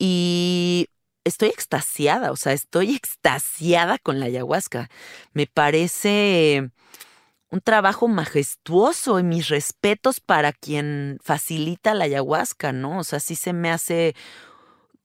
Y 0.00 0.88
estoy 1.22 1.50
extasiada, 1.50 2.32
o 2.32 2.36
sea, 2.36 2.54
estoy 2.54 2.96
extasiada 2.96 3.98
con 3.98 4.18
la 4.18 4.26
ayahuasca. 4.26 4.90
Me 5.32 5.46
parece 5.46 6.72
un 7.48 7.60
trabajo 7.60 8.08
majestuoso 8.08 9.20
y 9.20 9.22
mis 9.22 9.46
respetos 9.46 10.18
para 10.18 10.52
quien 10.52 11.20
facilita 11.22 11.94
la 11.94 12.06
ayahuasca, 12.06 12.72
¿no? 12.72 12.98
O 12.98 13.04
sea, 13.04 13.20
sí 13.20 13.36
se 13.36 13.52
me 13.52 13.70
hace 13.70 14.16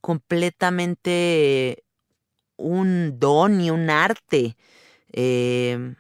completamente 0.02 1.84
un 2.58 3.20
don 3.20 3.62
y 3.62 3.70
un 3.70 3.92
arte 3.92 4.58
eh, 5.14 5.94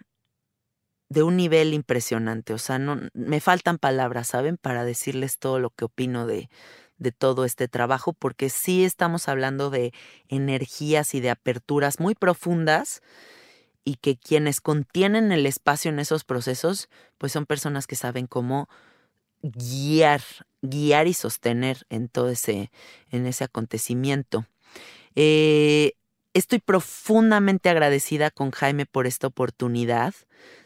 de 1.12 1.24
un 1.24 1.36
nivel 1.36 1.74
impresionante. 1.74 2.53
O 2.53 2.57
sea, 2.57 2.80
no, 2.80 2.97
me 3.14 3.41
faltan 3.41 3.78
palabras, 3.78 4.30
¿saben? 4.30 4.55
Para 4.55 4.86
decirles 4.86 5.39
todo 5.39 5.59
lo 5.59 5.70
que 5.70 5.84
opino 5.84 6.26
de, 6.26 6.49
de 6.99 7.12
todo 7.12 7.43
este 7.43 7.68
trabajo, 7.68 8.14
porque 8.14 8.49
sí 8.49 8.86
estamos 8.86 9.28
hablando 9.28 9.70
de 9.70 9.91
energías 10.30 11.14
y 11.14 11.20
de 11.20 11.30
aperturas 11.30 11.99
muy 11.99 12.16
profundas 12.16 13.01
y 13.84 13.95
que 13.95 14.16
quienes 14.16 14.62
contienen 14.62 15.34
el 15.34 15.45
espacio 15.45 15.91
en 15.91 15.99
esos 15.99 16.24
procesos, 16.24 16.88
pues 17.18 17.34
son 17.34 17.45
personas 17.45 17.88
que 17.88 17.97
saben 17.97 18.26
cómo 18.26 18.70
guiar, 19.41 20.22
guiar 20.62 21.07
y 21.07 21.14
sostener 21.14 21.86
en 21.89 22.07
todo 22.07 22.30
ese, 22.30 22.72
en 23.09 23.26
ese 23.26 23.43
acontecimiento. 23.43 24.45
Eh, 25.16 25.91
estoy 26.34 26.59
profundamente 26.59 27.70
agradecida 27.70 28.32
con 28.32 28.51
Jaime 28.51 28.86
por 28.86 29.07
esta 29.07 29.28
oportunidad 29.28 30.14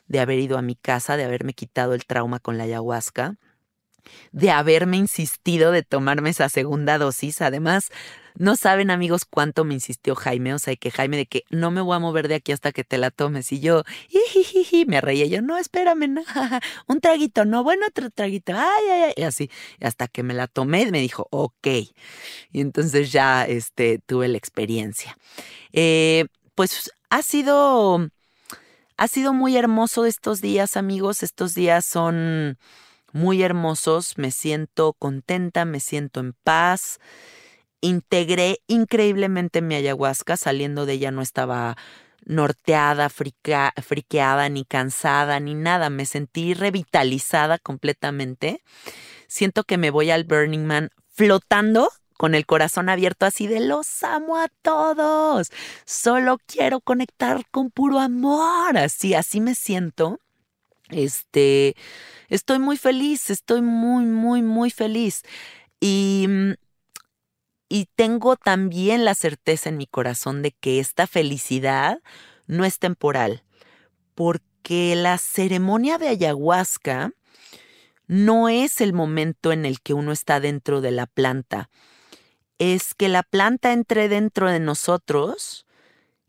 de 0.07 0.19
haber 0.19 0.39
ido 0.39 0.57
a 0.57 0.61
mi 0.61 0.75
casa, 0.75 1.17
de 1.17 1.23
haberme 1.25 1.53
quitado 1.53 1.93
el 1.93 2.05
trauma 2.05 2.39
con 2.39 2.57
la 2.57 2.65
ayahuasca 2.65 3.37
de 4.31 4.51
haberme 4.51 4.97
insistido 4.97 5.71
de 5.71 5.83
tomarme 5.83 6.29
esa 6.29 6.49
segunda 6.49 6.97
dosis. 6.97 7.41
Además, 7.41 7.89
no 8.37 8.55
saben 8.55 8.91
amigos 8.91 9.25
cuánto 9.25 9.63
me 9.63 9.73
insistió 9.73 10.15
Jaime, 10.15 10.53
o 10.53 10.59
sea, 10.59 10.75
que 10.75 10.91
Jaime 10.91 11.17
de 11.17 11.25
que 11.25 11.43
no 11.49 11.71
me 11.71 11.81
voy 11.81 11.95
a 11.95 11.99
mover 11.99 12.27
de 12.27 12.35
aquí 12.35 12.51
hasta 12.51 12.71
que 12.71 12.83
te 12.83 12.97
la 12.97 13.11
tomes. 13.11 13.51
Y 13.51 13.59
yo, 13.59 13.83
me 14.87 15.01
reía 15.01 15.25
yo, 15.25 15.41
no, 15.41 15.57
espérame, 15.57 16.07
no, 16.09 16.21
un 16.87 16.99
traguito, 16.99 17.45
no, 17.45 17.63
bueno, 17.63 17.85
otro 17.87 18.09
traguito, 18.09 18.53
ay, 18.53 18.89
ay, 18.91 19.01
ay, 19.03 19.13
y 19.15 19.23
así, 19.23 19.49
hasta 19.81 20.07
que 20.07 20.23
me 20.23 20.33
la 20.33 20.47
tomé, 20.47 20.91
me 20.91 20.99
dijo, 20.99 21.27
ok. 21.31 21.67
Y 22.51 22.61
entonces 22.61 23.11
ya 23.11 23.45
este, 23.45 23.99
tuve 24.05 24.27
la 24.27 24.37
experiencia. 24.37 25.17
Eh, 25.71 26.25
pues 26.55 26.91
ha 27.09 27.21
sido, 27.21 28.09
ha 28.97 29.07
sido 29.07 29.33
muy 29.33 29.57
hermoso 29.57 30.05
estos 30.05 30.41
días, 30.41 30.77
amigos. 30.77 31.23
Estos 31.23 31.53
días 31.53 31.85
son 31.85 32.57
muy 33.11 33.43
hermosos, 33.43 34.17
me 34.17 34.31
siento 34.31 34.93
contenta, 34.93 35.65
me 35.65 35.79
siento 35.79 36.19
en 36.19 36.33
paz. 36.43 36.99
Integré 37.81 38.59
increíblemente 38.67 39.61
mi 39.61 39.75
ayahuasca, 39.75 40.37
saliendo 40.37 40.85
de 40.85 40.93
ella 40.93 41.11
no 41.11 41.21
estaba 41.21 41.77
norteada, 42.25 43.09
friqueada, 43.09 44.49
ni 44.49 44.65
cansada, 44.65 45.39
ni 45.39 45.53
nada. 45.53 45.89
Me 45.89 46.05
sentí 46.05 46.53
revitalizada 46.53 47.59
completamente. 47.59 48.63
Siento 49.27 49.63
que 49.63 49.77
me 49.77 49.91
voy 49.91 50.11
al 50.11 50.23
Burning 50.23 50.65
Man 50.65 50.89
flotando 51.09 51.89
con 52.17 52.35
el 52.35 52.45
corazón 52.45 52.89
abierto 52.89 53.25
así 53.25 53.47
de 53.47 53.59
los 53.59 54.03
amo 54.03 54.37
a 54.37 54.47
todos. 54.61 55.51
Solo 55.85 56.37
quiero 56.45 56.81
conectar 56.81 57.45
con 57.51 57.71
puro 57.71 57.99
amor. 57.99 58.77
Así, 58.77 59.13
así 59.13 59.41
me 59.41 59.55
siento. 59.55 60.19
Este, 60.89 61.75
estoy 62.29 62.59
muy 62.59 62.77
feliz, 62.77 63.29
estoy 63.29 63.61
muy, 63.61 64.05
muy, 64.05 64.41
muy 64.41 64.69
feliz. 64.69 65.23
Y, 65.79 66.27
y 67.69 67.87
tengo 67.95 68.35
también 68.35 69.05
la 69.05 69.15
certeza 69.15 69.69
en 69.69 69.77
mi 69.77 69.87
corazón 69.87 70.41
de 70.41 70.51
que 70.51 70.79
esta 70.79 71.07
felicidad 71.07 71.99
no 72.47 72.65
es 72.65 72.79
temporal, 72.79 73.43
porque 74.13 74.95
la 74.95 75.17
ceremonia 75.17 75.97
de 75.97 76.09
ayahuasca 76.09 77.11
no 78.07 78.49
es 78.49 78.81
el 78.81 78.93
momento 78.93 79.51
en 79.51 79.65
el 79.65 79.81
que 79.81 79.93
uno 79.93 80.11
está 80.11 80.39
dentro 80.39 80.81
de 80.81 80.91
la 80.91 81.07
planta, 81.07 81.69
es 82.59 82.93
que 82.93 83.09
la 83.09 83.23
planta 83.23 83.73
entre 83.73 84.09
dentro 84.09 84.49
de 84.49 84.59
nosotros 84.59 85.65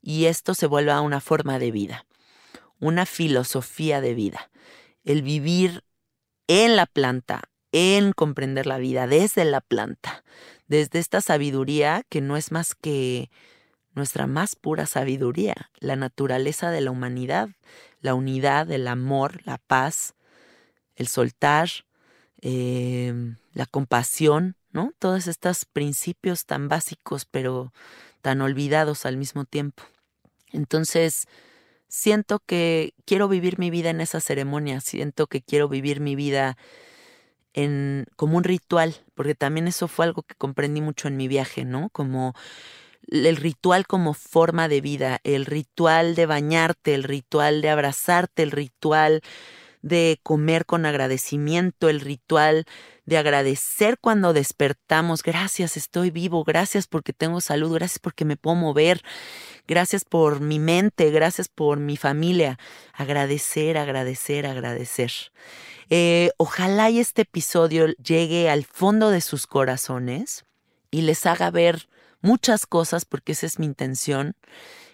y 0.03 0.27
esto 0.27 0.55
se 0.55 0.67
vuelva 0.67 1.01
una 1.01 1.21
forma 1.21 1.59
de 1.59 1.71
vida 1.71 2.07
una 2.81 3.07
filosofía 3.07 4.01
de 4.01 4.15
vida, 4.15 4.51
el 5.05 5.23
vivir 5.23 5.83
en 6.47 6.77
la 6.77 6.87
planta, 6.87 7.43
en 7.73 8.13
comprender 8.13 8.67
la 8.67 8.79
vida 8.79 9.07
desde 9.07 9.45
la 9.45 9.61
planta, 9.61 10.25
desde 10.69 10.99
esta 10.99 11.21
sabiduría 11.21 12.03
que 12.09 12.21
no 12.21 12.37
es 12.37 12.53
más 12.53 12.75
que 12.75 13.31
nuestra 13.95 14.27
más 14.27 14.57
pura 14.57 14.87
sabiduría, 14.87 15.71
la 15.79 15.97
naturaleza 15.97 16.71
de 16.71 16.83
la 16.83 16.91
humanidad, 16.91 17.49
la 18.01 18.15
unidad, 18.15 18.71
el 18.71 18.89
amor, 18.89 19.41
la 19.45 19.59
paz, 19.59 20.15
el 20.97 21.09
soltar, 21.09 21.69
em, 22.41 23.37
la 23.53 23.67
compasión, 23.67 24.57
¿no? 24.71 24.93
Todos 24.99 25.27
estos 25.27 25.65
principios 25.65 26.47
tan 26.47 26.69
básicos 26.69 27.25
pero 27.25 27.73
tan 28.23 28.41
olvidados 28.41 29.07
al 29.07 29.17
mismo 29.17 29.45
tiempo. 29.45 29.83
Entonces, 30.53 31.27
siento 31.89 32.41
que 32.41 32.95
quiero 33.05 33.29
vivir 33.29 33.59
mi 33.59 33.71
vida 33.71 33.91
en 33.91 34.01
esa 34.01 34.21
ceremonia, 34.21 34.81
siento 34.81 35.27
que 35.27 35.43
quiero 35.43 35.69
vivir 35.69 36.01
mi 36.01 36.17
vida 36.17 36.57
en 37.55 38.07
como 38.17 38.37
un 38.37 38.45
ritual, 38.45 38.95
porque 39.15 39.35
también 39.35 39.67
eso 39.67 39.89
fue 39.89 40.05
algo 40.05 40.23
que 40.23 40.35
comprendí 40.35 40.81
mucho 40.81 41.09
en 41.09 41.17
mi 41.17 41.27
viaje, 41.27 41.65
¿no? 41.65 41.89
Como 41.91 42.35
el 43.09 43.37
ritual 43.37 43.87
como 43.87 44.15
forma 44.15 44.69
de 44.69 44.81
vida, 44.81 45.21
el 45.25 45.47
ritual 45.47 46.15
de 46.15 46.27
bañarte, 46.27 46.95
el 46.95 47.05
ritual 47.05 47.63
de 47.63 47.71
abrazarte, 47.71 48.43
el 48.43 48.51
ritual 48.51 49.23
de 49.83 50.19
comer 50.23 50.67
con 50.67 50.87
agradecimiento, 50.87 51.89
el 51.89 52.01
ritual 52.01 52.67
de 53.07 53.17
agradecer 53.17 53.99
cuando 53.99 54.33
despertamos. 54.33 55.23
Gracias, 55.23 55.77
estoy 55.77 56.11
vivo, 56.11 56.45
gracias 56.45 56.87
porque 56.87 57.13
tengo 57.13 57.41
salud, 57.41 57.73
gracias 57.73 58.01
porque 58.01 58.25
me 58.25 58.37
puedo 58.37 58.57
mover, 58.57 59.03
gracias 59.67 60.05
por 60.05 60.41
mi 60.41 60.59
mente, 60.59 61.11
gracias 61.11 61.49
por 61.49 61.79
mi 61.79 61.97
familia. 61.97 62.59
Agradecer, 62.93 63.79
agradecer, 63.79 64.47
agradecer. 64.47 65.13
Eh, 65.89 66.31
ojalá 66.37 66.91
y 66.91 66.99
este 66.99 67.23
episodio 67.23 67.87
llegue 67.95 68.51
al 68.51 68.65
fondo 68.65 69.11
de 69.11 69.21
sus 69.21 69.47
corazones 69.47 70.45
y 70.91 71.03
les 71.03 71.27
haga 71.27 71.51
ver 71.51 71.89
muchas 72.21 72.67
cosas, 72.67 73.05
porque 73.05 73.33
esa 73.33 73.47
es 73.47 73.61
mi 73.61 73.67
intención, 73.67 74.35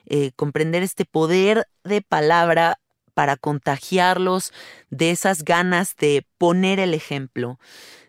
eh, 0.05 0.33
comprender 0.37 0.83
este 0.83 1.07
poder 1.07 1.67
de 1.83 2.03
palabra 2.03 2.79
para 3.15 3.37
contagiarlos 3.37 4.53
de 4.91 5.11
esas 5.11 5.45
ganas 5.45 5.97
de 5.97 6.27
poner 6.39 6.79
el 6.81 6.95
ejemplo, 6.95 7.59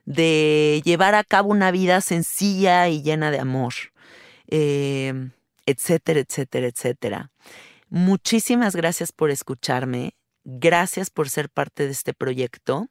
de 0.06 0.82
llevar 0.84 1.16
a 1.16 1.24
cabo 1.24 1.50
una 1.50 1.72
vida 1.72 2.02
sencilla 2.02 2.88
y 2.90 3.02
llena 3.02 3.32
de 3.32 3.40
amor, 3.40 3.74
em, 4.48 5.32
etcétera, 5.66 6.20
etcétera, 6.20 6.68
etcétera. 6.68 7.32
Muchísimas 7.90 8.76
gracias 8.76 9.12
por 9.12 9.32
escucharme, 9.32 10.16
gracias 10.44 11.10
por 11.10 11.30
ser 11.30 11.50
parte 11.50 11.86
de 11.86 11.92
este 11.92 12.14
proyecto. 12.14 12.88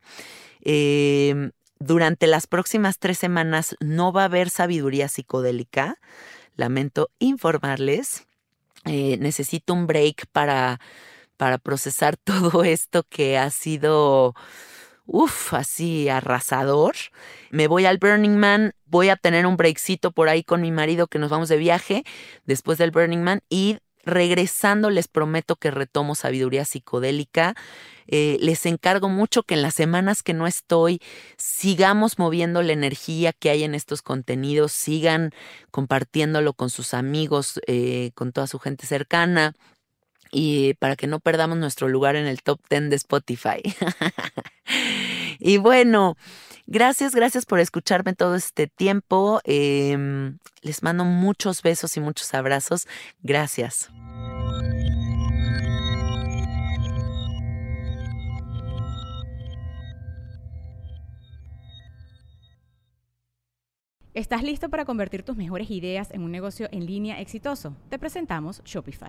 Em, 0.60 1.50
durante 1.78 2.26
las 2.26 2.46
próximas 2.46 2.98
tres 2.98 3.18
semanas 3.18 3.76
no 3.80 4.12
va 4.12 4.22
a 4.22 4.26
haber 4.26 4.50
sabiduría 4.50 5.08
psicodélica. 5.08 5.98
Lamento 6.56 7.10
informarles. 7.18 8.26
Eh, 8.84 9.16
necesito 9.18 9.74
un 9.74 9.86
break 9.86 10.26
para 10.32 10.80
para 11.42 11.58
procesar 11.58 12.16
todo 12.24 12.62
esto 12.62 13.02
que 13.02 13.36
ha 13.36 13.50
sido, 13.50 14.32
uff, 15.12 15.54
así 15.54 16.08
arrasador. 16.08 16.94
Me 17.50 17.68
voy 17.68 17.84
al 17.84 17.98
Burning 17.98 18.36
Man, 18.36 18.72
voy 18.86 19.10
a 19.10 19.16
tener 19.16 19.46
un 19.46 19.56
breakcito 19.56 20.10
por 20.10 20.28
ahí 20.28 20.42
con 20.42 20.62
mi 20.62 20.72
marido 20.72 21.06
que 21.06 21.18
nos 21.18 21.30
vamos 21.30 21.48
de 21.48 21.58
viaje 21.58 22.02
después 22.46 22.78
del 22.78 22.90
Burning 22.90 23.22
Man 23.22 23.40
y 23.48 23.78
regresando 24.04 24.90
les 24.90 25.06
prometo 25.06 25.56
que 25.56 25.70
retomo 25.70 26.14
sabiduría 26.14 26.64
psicodélica. 26.64 27.54
Eh, 28.08 28.36
les 28.40 28.66
encargo 28.66 29.08
mucho 29.08 29.44
que 29.44 29.54
en 29.54 29.62
las 29.62 29.74
semanas 29.74 30.22
que 30.22 30.34
no 30.34 30.46
estoy 30.46 31.00
sigamos 31.36 32.18
moviendo 32.18 32.62
la 32.62 32.72
energía 32.72 33.32
que 33.32 33.50
hay 33.50 33.62
en 33.62 33.74
estos 33.74 34.02
contenidos, 34.02 34.72
sigan 34.72 35.30
compartiéndolo 35.70 36.54
con 36.54 36.68
sus 36.68 36.94
amigos, 36.94 37.60
eh, 37.66 38.10
con 38.14 38.32
toda 38.32 38.46
su 38.46 38.58
gente 38.58 38.86
cercana 38.86 39.54
y 40.32 40.74
para 40.74 40.96
que 40.96 41.06
no 41.06 41.20
perdamos 41.20 41.58
nuestro 41.58 41.88
lugar 41.88 42.16
en 42.16 42.26
el 42.26 42.42
top 42.42 42.58
10 42.70 42.90
de 42.90 42.96
Spotify. 42.96 43.62
y 45.38 45.58
bueno, 45.58 46.16
gracias, 46.66 47.14
gracias 47.14 47.44
por 47.44 47.60
escucharme 47.60 48.14
todo 48.14 48.34
este 48.34 48.66
tiempo. 48.66 49.40
Em, 49.44 50.38
les 50.62 50.82
mando 50.82 51.04
muchos 51.04 51.62
besos 51.62 51.96
y 51.96 52.00
muchos 52.00 52.32
abrazos. 52.32 52.88
Gracias. 53.22 53.90
¿Estás 64.14 64.42
listo 64.42 64.68
para 64.68 64.84
convertir 64.84 65.22
tus 65.22 65.36
mejores 65.36 65.70
ideas 65.70 66.10
en 66.10 66.22
un 66.22 66.30
negocio 66.30 66.68
en 66.70 66.84
línea 66.84 67.20
exitoso? 67.20 67.76
Te 67.88 67.98
presentamos 67.98 68.62
Shopify. 68.64 69.08